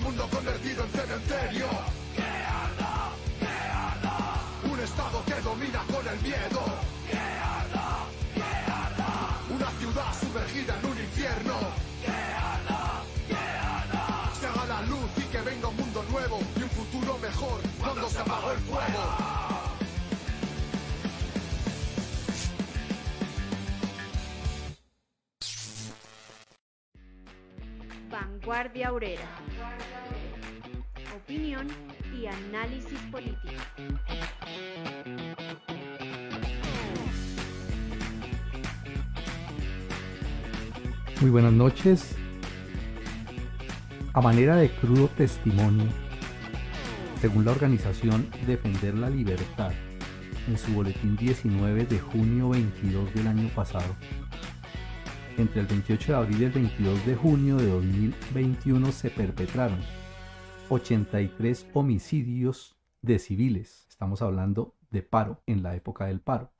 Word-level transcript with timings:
mundo 0.00 0.28
convertido 0.30 0.84
en 0.84 0.90
cementerio. 0.90 1.68
¡Que 2.16 2.22
arda! 2.22 3.12
¡Que 3.38 3.46
arda! 3.46 4.16
Un 4.70 4.80
estado 4.80 5.24
que 5.24 5.34
domina 5.40 5.82
con 5.92 6.06
el 6.06 6.20
miedo. 6.20 6.62
¡Que 7.10 7.18
arda! 7.18 8.06
¡Que 8.34 8.42
arda! 8.70 9.38
Una 9.50 9.70
ciudad 9.78 10.20
sumergida 10.20 10.78
en 10.78 10.86
un 10.90 10.98
infierno. 10.98 11.54
¡Que 12.04 12.10
arda! 12.10 13.02
¡Que 13.28 13.36
arda! 13.36 14.30
Se 14.38 14.46
haga 14.46 14.66
la 14.66 14.82
luz 14.82 15.10
y 15.16 15.22
que 15.22 15.40
venga 15.42 15.68
un 15.68 15.76
mundo 15.76 16.04
nuevo 16.10 16.40
y 16.56 16.62
un 16.62 16.70
futuro 16.70 17.18
mejor 17.18 17.60
cuando 17.78 18.08
se 18.08 18.18
apagó 18.18 18.52
el 18.52 18.58
fuego. 18.58 19.39
Vanguardia 28.50 28.92
Obrera. 28.92 29.28
Opinión 31.16 31.68
y 32.20 32.26
análisis 32.26 32.98
político. 33.12 33.62
Muy 41.20 41.30
buenas 41.30 41.52
noches. 41.52 42.16
A 44.14 44.20
manera 44.20 44.56
de 44.56 44.68
crudo 44.68 45.06
testimonio, 45.10 45.86
según 47.20 47.44
la 47.44 47.52
organización 47.52 48.28
Defender 48.48 48.96
la 48.96 49.10
Libertad, 49.10 49.70
en 50.48 50.58
su 50.58 50.72
boletín 50.72 51.14
19 51.16 51.84
de 51.84 52.00
junio 52.00 52.48
22 52.48 53.14
del 53.14 53.28
año 53.28 53.48
pasado, 53.54 53.94
entre 55.40 55.60
el 55.60 55.66
28 55.66 56.12
de 56.12 56.18
abril 56.18 56.40
y 56.40 56.44
el 56.44 56.50
22 56.50 57.06
de 57.06 57.16
junio 57.16 57.56
de 57.56 57.66
2021 57.66 58.92
se 58.92 59.10
perpetraron 59.10 59.80
83 60.68 61.66
homicidios 61.72 62.76
de 63.02 63.18
civiles. 63.18 63.86
Estamos 63.88 64.22
hablando 64.22 64.76
de 64.90 65.02
paro 65.02 65.42
en 65.46 65.62
la 65.62 65.74
época 65.74 66.06
del 66.06 66.20
paro. 66.20 66.52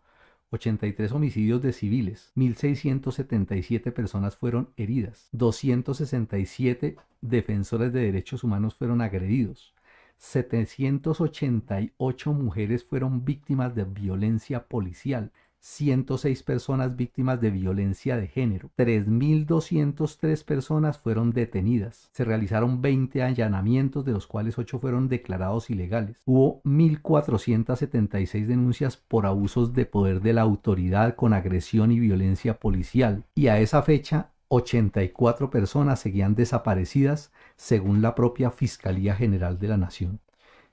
83 0.51 1.13
homicidios 1.13 1.63
de 1.63 1.73
civiles, 1.73 2.33
1.677 2.37 3.93
personas 3.93 4.37
fueron 4.37 4.71
heridas, 4.77 5.29
267 5.33 6.97
defensores 7.21 7.93
de 7.93 8.01
derechos 8.01 8.43
humanos 8.43 8.75
fueron 8.75 9.01
agredidos, 9.01 9.75
788 10.17 12.33
mujeres 12.33 12.85
fueron 12.85 13.25
víctimas 13.25 13.77
de 13.77 13.85
violencia 13.85 14.67
policial, 14.67 15.31
106 15.61 16.43
personas 16.43 16.97
víctimas 16.97 17.41
de 17.41 17.51
violencia 17.51 18.17
de 18.17 18.27
género. 18.29 18.71
3.203 18.77 20.45
personas 20.45 20.99
fueron 20.99 21.33
detenidas. 21.33 22.09
Se 22.13 22.25
realizaron 22.25 22.81
20 22.81 23.23
allanamientos, 23.23 24.05
de 24.05 24.13
los 24.13 24.27
cuales 24.27 24.59
8 24.59 24.79
fueron 24.79 25.09
declarados 25.09 25.71
ilegales. 25.71 26.17
Hubo 26.25 26.63
1.476 26.63 28.47
denuncias 28.47 28.97
por 28.97 29.27
abusos 29.27 29.75
de 29.75 29.87
poder 29.87 30.21
de 30.21 30.33
la 30.33 30.43
autoridad 30.43 31.15
con 31.15 31.33
agresión 31.33 31.93
y 31.93 32.01
violencia 32.01 32.59
policial. 32.59 33.25
Y 33.35 33.49
a 33.49 33.61
esa 33.61 33.83
fecha, 33.83 34.33
84 34.49 35.51
personas 35.51 36.01
seguían 36.01 36.35
desaparecidas 36.35 37.33
según 37.57 38.03
la 38.03 38.15
propia 38.15 38.51
Fiscalía 38.51 39.15
General 39.15 39.59
de 39.59 39.69
la 39.69 39.77
Nación. 39.77 40.21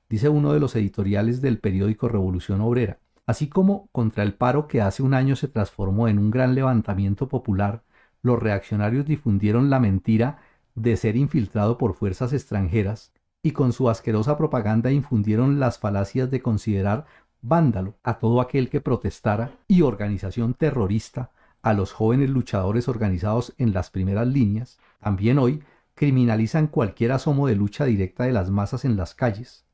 Dice 0.09 0.29
uno 0.29 0.53
de 0.53 0.59
los 0.59 0.75
editoriales 0.75 1.41
del 1.41 1.59
periódico 1.59 2.07
Revolución 2.07 2.61
Obrera, 2.61 2.97
Así 3.28 3.50
como 3.50 3.89
contra 3.92 4.23
el 4.23 4.33
paro 4.33 4.67
que 4.67 4.81
hace 4.81 5.03
un 5.03 5.14
año 5.14 5.36
se 5.36 5.50
transformó 5.50 6.08
en 6.08 6.17
un 6.17 6.31
gran 6.31 6.56
levantamiento 6.56 7.28
popular, 7.28 7.84
los 8.22 8.42
reaccionarios 8.42 9.06
difundieron 9.06 9.69
la 9.69 9.80
mentira 9.80 10.39
de 10.75 10.95
ser 10.95 11.17
infiltrado 11.17 11.78
por 11.78 11.94
fuerzas 11.94 12.31
extranjeras 12.31 13.14
y 13.44 13.52
con 13.52 13.73
su 13.73 13.89
asquerosa 13.89 14.38
propaganda 14.38 14.92
infundieron 14.92 15.59
las 15.59 15.78
falacias 15.78 16.31
de 16.31 16.42
considerar 16.42 17.06
vándalo 17.42 17.95
a 18.02 18.17
todo 18.17 18.42
aquel 18.42 18.69
que 18.69 18.81
protestara 18.81 19.52
y 19.68 19.81
organización 19.81 20.53
terrorista 20.53 21.31
a 21.62 21.74
los 21.74 21.91
jóvenes 21.91 22.30
luchadores 22.30 22.88
organizados 22.88 23.53
en 23.57 23.74
las 23.74 23.90
primeras 23.90 24.28
líneas, 24.28 24.80
también 25.00 25.38
hoy 25.38 25.63
criminalizan 25.96 26.68
cualquier 26.68 27.12
asomo 27.12 27.47
de 27.47 27.56
lucha 27.56 27.84
directa 27.85 28.24
de 28.24 28.31
las 28.31 28.50
masas 28.50 28.85
en 28.85 28.96
las 28.96 29.13
calles, 29.16 29.66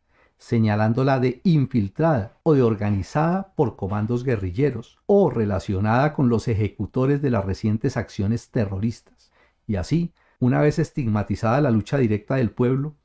señalándola 0.43 1.21
de 1.21 1.39
infiltrada 1.45 2.37
o 2.43 2.53
de 2.53 2.61
organizada 2.61 3.53
por 3.55 3.77
comandos 3.77 4.25
guerrilleros 4.25 4.99
o 5.05 5.29
relacionada 5.29 6.11
con 6.11 6.27
los 6.27 6.49
ejecutores 6.49 7.21
de 7.21 7.29
las 7.29 7.45
recientes 7.45 7.95
acciones 7.95 8.51
terroristas. 8.51 9.31
Y 9.67 9.77
así, 9.77 10.13
una 10.41 10.59
vez 10.59 10.79
estigmatizada 10.79 11.61
la 11.61 11.71
lucha 11.71 11.97
directa 11.97 12.35
del 12.35 12.51
pueblo, 12.51 12.97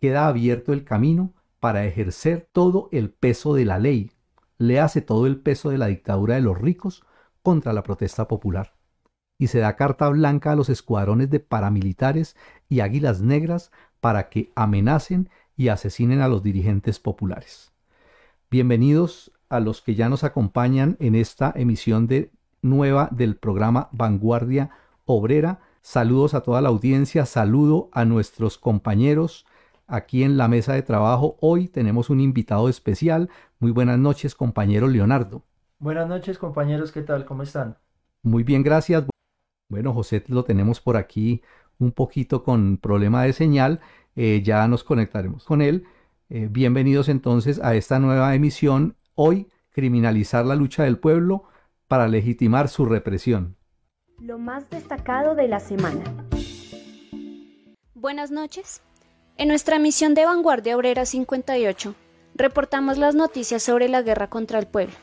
queda 0.00 0.28
abierto 0.28 0.72
el 0.72 0.84
camino 0.84 1.34
para 1.60 1.84
ejercer 1.84 2.48
todo 2.52 2.88
el 2.90 3.10
peso 3.10 3.52
de 3.52 3.66
la 3.66 3.78
ley, 3.78 4.10
le 4.56 4.80
hace 4.80 5.02
todo 5.02 5.26
el 5.26 5.38
peso 5.38 5.68
de 5.68 5.76
la 5.76 5.88
dictadura 5.88 6.36
de 6.36 6.40
los 6.40 6.56
ricos 6.56 7.04
contra 7.42 7.74
la 7.74 7.82
protesta 7.82 8.28
popular. 8.28 8.72
Y 9.38 9.48
se 9.48 9.58
da 9.58 9.76
carta 9.76 10.08
blanca 10.08 10.52
a 10.52 10.56
los 10.56 10.70
escuadrones 10.70 11.28
de 11.28 11.40
paramilitares 11.40 12.34
y 12.66 12.80
águilas 12.80 13.20
negras 13.20 13.72
para 14.00 14.30
que 14.30 14.50
amenacen 14.54 15.28
y 15.58 15.68
asesinen 15.68 16.22
a 16.22 16.28
los 16.28 16.42
dirigentes 16.42 17.00
populares. 17.00 17.72
Bienvenidos 18.48 19.32
a 19.50 19.58
los 19.58 19.82
que 19.82 19.96
ya 19.96 20.08
nos 20.08 20.22
acompañan 20.22 20.96
en 21.00 21.16
esta 21.16 21.52
emisión 21.54 22.06
de 22.06 22.30
nueva 22.62 23.08
del 23.10 23.36
programa 23.36 23.88
Vanguardia 23.90 24.70
Obrera. 25.04 25.58
Saludos 25.82 26.34
a 26.34 26.42
toda 26.42 26.60
la 26.60 26.68
audiencia, 26.68 27.26
saludo 27.26 27.90
a 27.92 28.04
nuestros 28.04 28.56
compañeros 28.56 29.46
aquí 29.88 30.22
en 30.22 30.36
la 30.38 30.46
mesa 30.46 30.74
de 30.74 30.82
trabajo. 30.82 31.36
Hoy 31.40 31.66
tenemos 31.66 32.08
un 32.08 32.20
invitado 32.20 32.68
especial. 32.68 33.28
Muy 33.58 33.72
buenas 33.72 33.98
noches, 33.98 34.36
compañero 34.36 34.86
Leonardo. 34.86 35.42
Buenas 35.80 36.08
noches, 36.08 36.38
compañeros, 36.38 36.92
¿qué 36.92 37.02
tal? 37.02 37.24
¿Cómo 37.24 37.42
están? 37.42 37.76
Muy 38.22 38.44
bien, 38.44 38.62
gracias. 38.62 39.04
Bueno, 39.68 39.92
José 39.92 40.22
lo 40.28 40.44
tenemos 40.44 40.80
por 40.80 40.96
aquí 40.96 41.42
un 41.78 41.92
poquito 41.92 42.42
con 42.42 42.78
problema 42.78 43.24
de 43.24 43.32
señal. 43.32 43.80
Eh, 44.16 44.42
ya 44.44 44.66
nos 44.68 44.84
conectaremos 44.84 45.44
con 45.44 45.62
él. 45.62 45.84
Eh, 46.28 46.48
bienvenidos 46.50 47.08
entonces 47.08 47.60
a 47.62 47.74
esta 47.74 47.98
nueva 47.98 48.34
emisión. 48.34 48.96
Hoy, 49.14 49.48
criminalizar 49.70 50.44
la 50.44 50.54
lucha 50.54 50.84
del 50.84 50.98
pueblo 50.98 51.44
para 51.86 52.08
legitimar 52.08 52.68
su 52.68 52.84
represión. 52.84 53.56
Lo 54.20 54.38
más 54.38 54.68
destacado 54.68 55.34
de 55.34 55.48
la 55.48 55.60
semana. 55.60 56.02
Buenas 57.94 58.30
noches. 58.30 58.82
En 59.36 59.48
nuestra 59.48 59.78
misión 59.78 60.14
de 60.14 60.24
Vanguardia 60.24 60.76
Obrera 60.76 61.06
58, 61.06 61.94
reportamos 62.34 62.98
las 62.98 63.14
noticias 63.14 63.62
sobre 63.62 63.88
la 63.88 64.02
guerra 64.02 64.28
contra 64.28 64.58
el 64.58 64.66
pueblo. 64.66 64.94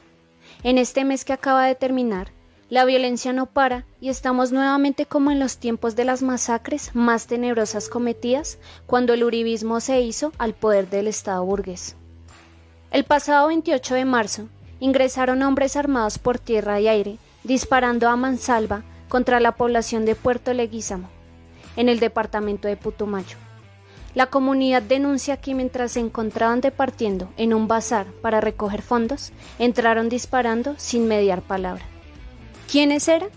En 0.64 0.78
este 0.78 1.06
mes 1.06 1.24
que 1.24 1.34
acaba 1.34 1.66
de 1.66 1.76
terminar, 1.76 2.35
la 2.70 2.84
violencia 2.84 3.32
no 3.32 3.46
para 3.46 3.86
y 4.02 4.10
estamos 4.10 4.52
nuevamente 4.52 5.06
como 5.06 5.30
en 5.30 5.40
los 5.40 5.58
tiempos 5.58 5.96
de 5.96 6.04
las 6.04 6.24
masacres 6.24 6.92
más 6.96 7.28
tenebrosas 7.28 7.90
cometidas 7.90 8.58
cuando 8.88 9.14
el 9.14 9.24
uribismo 9.24 9.80
se 9.80 10.02
hizo 10.02 10.32
al 10.40 10.56
poder 10.56 10.90
del 10.90 11.08
Estado 11.08 11.46
burgués. 11.46 11.96
El 12.90 13.04
pasado 13.04 13.48
28 13.50 13.96
de 13.96 14.06
marzo 14.06 14.48
ingresaron 14.80 15.44
hombres 15.44 15.76
armados 15.76 16.18
por 16.18 16.40
tierra 16.40 16.80
y 16.80 16.88
aire 16.88 17.18
disparando 17.44 18.10
a 18.10 18.16
mansalva 18.16 18.84
contra 19.10 19.40
la 19.40 19.52
población 19.52 20.06
de 20.06 20.16
Puerto 20.16 20.52
Leguízamo, 20.52 21.10
en 21.76 21.90
el 21.90 22.00
departamento 22.00 22.68
de 22.68 22.78
Putumayo. 22.78 23.38
La 24.16 24.28
comunidad 24.28 24.82
denuncia 24.82 25.38
que 25.38 25.54
mientras 25.54 25.92
se 25.92 26.00
encontraban 26.00 26.62
departiendo 26.62 27.30
en 27.38 27.54
un 27.54 27.68
bazar 27.68 28.08
para 28.22 28.42
recoger 28.42 28.82
fondos, 28.82 29.34
entraron 29.60 30.10
disparando 30.10 30.74
sin 30.78 31.08
mediar 31.08 31.42
palabra. 31.42 31.86
¿Quiénes 32.72 33.08
eran? 33.08 33.30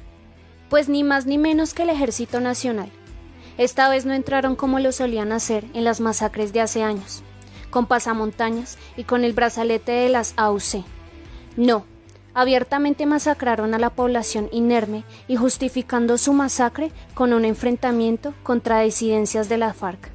Pues 0.71 0.89
ni 0.89 1.05
más 1.05 1.27
ni 1.27 1.39
menos 1.39 1.75
que 1.75 1.83
el 1.83 1.91
Ejército 1.91 2.41
Nacional. 2.41 2.91
Esta 3.59 3.89
vez 3.89 4.06
no 4.06 4.15
entraron 4.15 4.56
como 4.56 4.78
lo 4.78 4.93
solían 4.93 5.33
hacer 5.33 5.65
en 5.75 5.84
las 5.84 6.00
masacres 6.00 6.52
de 6.52 6.61
hace 6.61 6.82
años, 6.82 7.23
con 7.70 7.87
pasamontañas 7.87 8.79
y 8.97 9.05
con 9.05 9.25
el 9.25 9.32
brazalete 9.32 9.93
de 9.93 10.08
las 10.08 10.32
AUC. 10.37 10.85
No, 11.56 11.85
abiertamente 12.35 13.05
masacraron 13.05 13.75
a 13.75 13.79
la 13.79 13.91
población 13.91 14.49
inerme 14.52 15.05
y 15.26 15.37
justificando 15.37 16.19
su 16.19 16.32
masacre 16.32 16.93
con 17.14 17.32
un 17.32 17.44
enfrentamiento 17.44 18.32
contra 18.43 18.81
disidencias 18.81 19.49
de 19.49 19.58
la 19.58 19.75
FARC. 19.75 20.11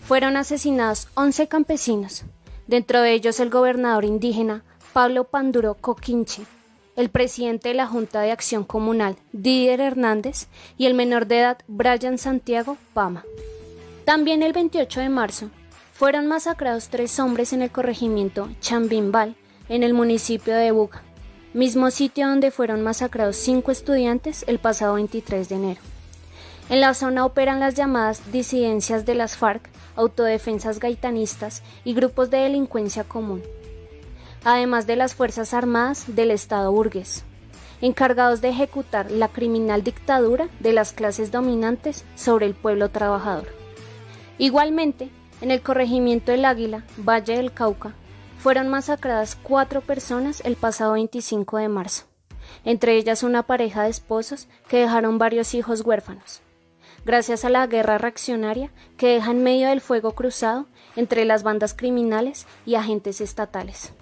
Fueron 0.00 0.36
asesinados 0.36 1.08
11 1.14 1.46
campesinos, 1.46 2.24
dentro 2.66 3.02
de 3.02 3.12
ellos 3.12 3.38
el 3.38 3.50
gobernador 3.50 4.04
indígena 4.04 4.64
Pablo 4.92 5.24
Panduro 5.24 5.74
Coquinche, 5.74 6.42
el 6.96 7.08
presidente 7.08 7.70
de 7.70 7.74
la 7.74 7.86
Junta 7.86 8.20
de 8.20 8.32
Acción 8.32 8.64
Comunal, 8.64 9.16
Didier 9.32 9.80
Hernández, 9.80 10.48
y 10.76 10.86
el 10.86 10.94
menor 10.94 11.26
de 11.26 11.40
edad, 11.40 11.58
Brian 11.66 12.18
Santiago 12.18 12.76
Pama. 12.92 13.24
También 14.04 14.42
el 14.42 14.52
28 14.52 15.00
de 15.00 15.08
marzo 15.08 15.50
fueron 15.92 16.26
masacrados 16.26 16.88
tres 16.88 17.18
hombres 17.18 17.52
en 17.52 17.62
el 17.62 17.70
corregimiento 17.70 18.50
Chambimbal, 18.60 19.36
en 19.68 19.82
el 19.84 19.94
municipio 19.94 20.54
de 20.54 20.70
Buga, 20.70 21.02
mismo 21.54 21.90
sitio 21.90 22.28
donde 22.28 22.50
fueron 22.50 22.82
masacrados 22.82 23.36
cinco 23.36 23.70
estudiantes 23.70 24.44
el 24.46 24.58
pasado 24.58 24.94
23 24.94 25.48
de 25.48 25.54
enero. 25.54 25.80
En 26.68 26.80
la 26.80 26.94
zona 26.94 27.24
operan 27.24 27.60
las 27.60 27.74
llamadas 27.74 28.32
disidencias 28.32 29.06
de 29.06 29.14
las 29.14 29.36
FARC, 29.36 29.68
autodefensas 29.96 30.78
gaitanistas 30.78 31.62
y 31.84 31.94
grupos 31.94 32.30
de 32.30 32.38
delincuencia 32.38 33.04
común, 33.04 33.42
además 34.44 34.86
de 34.86 34.96
las 34.96 35.14
Fuerzas 35.14 35.54
Armadas 35.54 36.04
del 36.08 36.30
Estado 36.30 36.72
burgués, 36.72 37.24
encargados 37.80 38.40
de 38.40 38.48
ejecutar 38.50 39.10
la 39.10 39.28
criminal 39.28 39.82
dictadura 39.82 40.48
de 40.60 40.72
las 40.72 40.92
clases 40.92 41.30
dominantes 41.30 42.04
sobre 42.14 42.46
el 42.46 42.54
pueblo 42.54 42.90
trabajador. 42.90 43.48
Igualmente, 44.38 45.10
en 45.40 45.50
el 45.50 45.62
corregimiento 45.62 46.32
del 46.32 46.44
Águila, 46.44 46.84
Valle 46.96 47.36
del 47.36 47.52
Cauca, 47.52 47.94
fueron 48.38 48.68
masacradas 48.68 49.36
cuatro 49.42 49.80
personas 49.80 50.40
el 50.44 50.56
pasado 50.56 50.94
25 50.94 51.58
de 51.58 51.68
marzo, 51.68 52.04
entre 52.64 52.96
ellas 52.96 53.22
una 53.22 53.44
pareja 53.44 53.84
de 53.84 53.90
esposos 53.90 54.48
que 54.68 54.78
dejaron 54.78 55.18
varios 55.18 55.54
hijos 55.54 55.82
huérfanos 55.82 56.42
gracias 57.04 57.44
a 57.44 57.50
la 57.50 57.66
guerra 57.66 57.98
reaccionaria 57.98 58.70
que 58.96 59.08
deja 59.08 59.30
en 59.30 59.42
medio 59.42 59.68
del 59.68 59.80
fuego 59.80 60.12
cruzado 60.12 60.66
entre 60.96 61.24
las 61.24 61.42
bandas 61.42 61.74
criminales 61.74 62.46
y 62.66 62.76
agentes 62.76 63.20
estatales. 63.20 63.92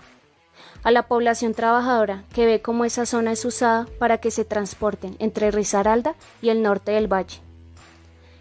A 0.83 0.91
la 0.91 1.09
población 1.09 1.53
trabajadora 1.53 2.25
que 2.33 2.47
ve 2.47 2.63
cómo 2.63 2.85
esa 2.85 3.05
zona 3.05 3.33
es 3.33 3.45
usada 3.45 3.87
para 3.99 4.19
que 4.19 4.31
se 4.31 4.45
transporten 4.45 5.17
entre 5.19 5.51
Risaralda 5.51 6.15
y 6.41 6.49
el 6.49 6.63
norte 6.63 6.93
del 6.93 7.13
valle. 7.13 7.41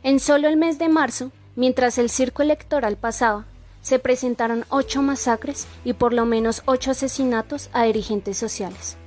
En 0.03 0.19
solo 0.19 0.47
el 0.47 0.56
mes 0.56 0.80
de 0.80 0.88
marzo, 0.88 1.31
mientras 1.56 1.97
el 1.97 2.09
circo 2.09 2.41
electoral 2.41 2.95
pasaba, 2.95 3.45
se 3.81 4.00
presentaron 4.00 4.65
ocho 4.69 5.01
masacres 5.01 5.68
y 5.83 5.94
por 5.94 6.13
lo 6.13 6.25
menos 6.25 6.63
ocho 6.65 6.91
asesinatos 6.91 7.69
a 7.74 7.83
dirigentes 7.83 8.38
sociales. 8.38 8.97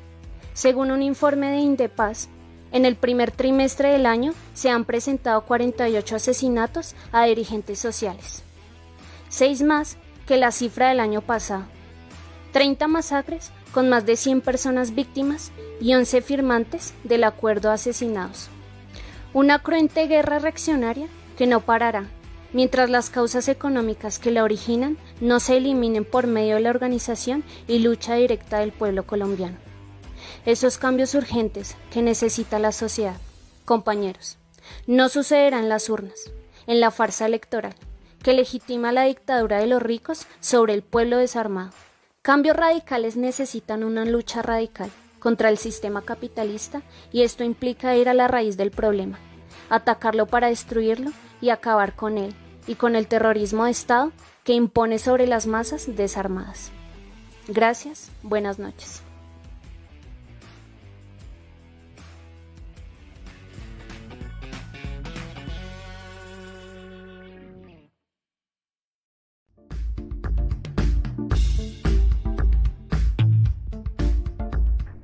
Según 0.53 0.91
un 0.91 1.01
informe 1.01 1.51
de 1.51 1.59
Indepaz, 1.59 2.29
en 2.73 2.85
el 2.85 2.97
primer 2.97 3.31
trimestre 3.31 3.91
del 3.91 4.07
año 4.07 4.33
se 4.55 4.71
han 4.71 4.85
presentado 4.85 5.43
48 5.43 6.17
asesinatos 6.17 6.95
a 7.13 7.25
dirigentes 7.25 7.79
sociales, 7.79 8.43
seis 9.29 9.63
más 9.63 9.97
que 10.27 10.37
la 10.37 10.53
cifra 10.53 10.89
del 10.89 11.01
año 11.01 11.21
pasado, 11.21 11.65
30 12.53 12.87
masacres 12.89 13.51
con 13.73 13.89
más 13.89 14.07
de 14.07 14.17
100 14.17 14.43
personas 14.43 14.95
víctimas 14.95 15.53
y 15.81 15.95
11 15.95 16.23
firmantes 16.23 16.95
del 17.05 17.25
acuerdo 17.25 17.71
asesinados. 17.71 18.49
Una 19.33 19.59
cruente 19.61 20.07
guerra 20.07 20.39
reaccionaria 20.39 21.09
que 21.37 21.47
no 21.47 21.61
parará 21.61 22.07
mientras 22.53 22.91
las 22.91 23.09
causas 23.09 23.49
económicas 23.49 24.19
que 24.19 24.31
la 24.31 24.45
originan 24.45 24.99
no 25.21 25.41
se 25.41 25.57
eliminen 25.57 26.05
por 26.05 26.27
medio 26.27 26.57
de 26.57 26.61
la 26.61 26.71
organización 26.71 27.45
y 27.67 27.79
lucha 27.79 28.15
directa 28.15 28.59
del 28.59 28.73
pueblo 28.73 29.07
colombiano 29.07 29.57
esos 30.45 30.79
cambios 30.79 31.15
urgentes 31.15 31.77
que 31.91 32.03
necesita 32.03 32.59
la 32.59 32.73
sociedad. 32.73 33.17
Compañeros, 33.65 34.39
no 34.87 35.09
sucederán 35.09 35.65
en 35.65 35.69
las 35.69 35.89
urnas, 35.89 36.33
en 36.67 36.81
la 36.81 36.91
farsa 36.91 37.27
electoral, 37.27 37.75
que 38.23 38.33
legitima 38.33 38.93
la 38.93 39.05
dictadura 39.05 39.59
de 39.59 39.67
los 39.67 39.83
ricos 39.83 40.27
sobre 40.41 40.75
el 40.75 40.83
pueblo 40.83 41.19
desarmado. 41.19 41.71
Cambios 42.23 42.57
radicales 42.57 43.17
necesitan 43.17 43.83
una 43.83 44.05
lucha 44.05 44.43
radical 44.43 44.93
contra 45.19 45.49
el 45.49 45.59
sistema 45.59 46.03
capitalista 46.03 46.83
y 47.11 47.23
esto 47.23 47.43
implica 47.43 47.97
ir 47.97 48.09
a 48.09 48.15
la 48.15 48.29
raíz 48.29 48.57
del 48.57 48.71
problema, 48.71 49.19
atacarlo 49.69 50.27
para 50.27 50.47
destruirlo 50.47 51.11
y 51.41 51.51
acabar 51.51 51.97
con 51.97 52.19
él 52.19 52.33
y 52.69 52.77
con 52.77 52.95
el 52.95 53.09
terrorismo 53.09 53.65
de 53.65 53.73
Estado 53.73 54.13
que 54.45 54.53
impone 54.53 55.01
sobre 55.01 55.27
las 55.27 55.49
masas 55.49 55.97
desarmadas. 55.97 56.71
Gracias, 57.49 58.13
buenas 58.23 58.61
noches. 58.61 59.03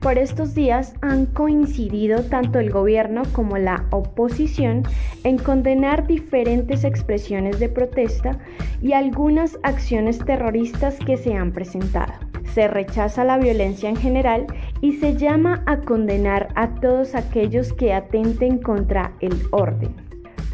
Por 0.08 0.16
estos 0.16 0.54
días 0.54 0.94
han 1.02 1.26
coincidido 1.26 2.22
tanto 2.22 2.58
el 2.58 2.70
gobierno 2.70 3.24
como 3.32 3.58
la 3.58 3.84
oposición 3.90 4.84
en 5.22 5.36
condenar 5.36 6.06
diferentes 6.06 6.82
expresiones 6.84 7.60
de 7.60 7.68
protesta 7.68 8.38
y 8.80 8.94
algunas 8.94 9.58
acciones 9.64 10.18
terroristas 10.20 10.96
que 10.98 11.18
se 11.18 11.34
han 11.34 11.52
presentado. 11.52 12.14
Se 12.54 12.68
rechaza 12.68 13.22
la 13.22 13.36
violencia 13.36 13.90
en 13.90 13.96
general 13.96 14.46
y 14.80 14.94
se 14.94 15.14
llama 15.14 15.62
a 15.66 15.80
condenar 15.80 16.48
a 16.54 16.74
todos 16.76 17.14
aquellos 17.14 17.74
que 17.74 17.92
atenten 17.92 18.62
contra 18.62 19.12
el 19.20 19.38
orden. 19.50 19.94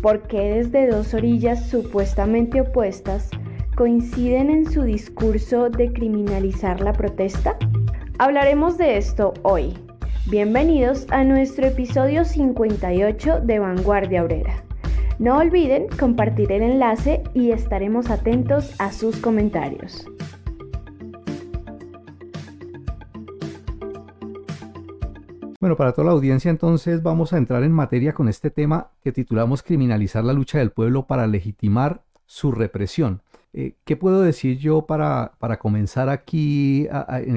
Porque 0.02 0.56
desde 0.56 0.88
dos 0.88 1.14
orillas 1.14 1.64
supuestamente 1.70 2.60
opuestas 2.60 3.30
coinciden 3.76 4.50
en 4.50 4.68
su 4.68 4.82
discurso 4.82 5.70
de 5.70 5.92
criminalizar 5.92 6.80
la 6.80 6.92
protesta? 6.92 7.56
Hablaremos 8.16 8.78
de 8.78 8.96
esto 8.96 9.34
hoy. 9.42 9.74
Bienvenidos 10.26 11.04
a 11.10 11.24
nuestro 11.24 11.66
episodio 11.66 12.24
58 12.24 13.40
de 13.40 13.58
Vanguardia 13.58 14.22
Obrera. 14.22 14.62
No 15.18 15.38
olviden 15.38 15.88
compartir 15.98 16.52
el 16.52 16.62
enlace 16.62 17.24
y 17.34 17.50
estaremos 17.50 18.10
atentos 18.10 18.72
a 18.78 18.92
sus 18.92 19.16
comentarios. 19.16 20.06
Bueno, 25.58 25.76
para 25.76 25.90
toda 25.90 26.06
la 26.06 26.12
audiencia 26.12 26.52
entonces 26.52 27.02
vamos 27.02 27.32
a 27.32 27.38
entrar 27.38 27.64
en 27.64 27.72
materia 27.72 28.12
con 28.12 28.28
este 28.28 28.48
tema 28.48 28.90
que 29.02 29.10
titulamos 29.10 29.64
Criminalizar 29.64 30.22
la 30.22 30.34
lucha 30.34 30.58
del 30.58 30.70
pueblo 30.70 31.08
para 31.08 31.26
legitimar 31.26 32.02
su 32.26 32.52
represión. 32.52 33.23
Eh, 33.56 33.76
¿Qué 33.84 33.96
puedo 33.96 34.20
decir 34.22 34.58
yo 34.58 34.82
para, 34.82 35.34
para 35.38 35.60
comenzar 35.60 36.08
aquí 36.08 36.88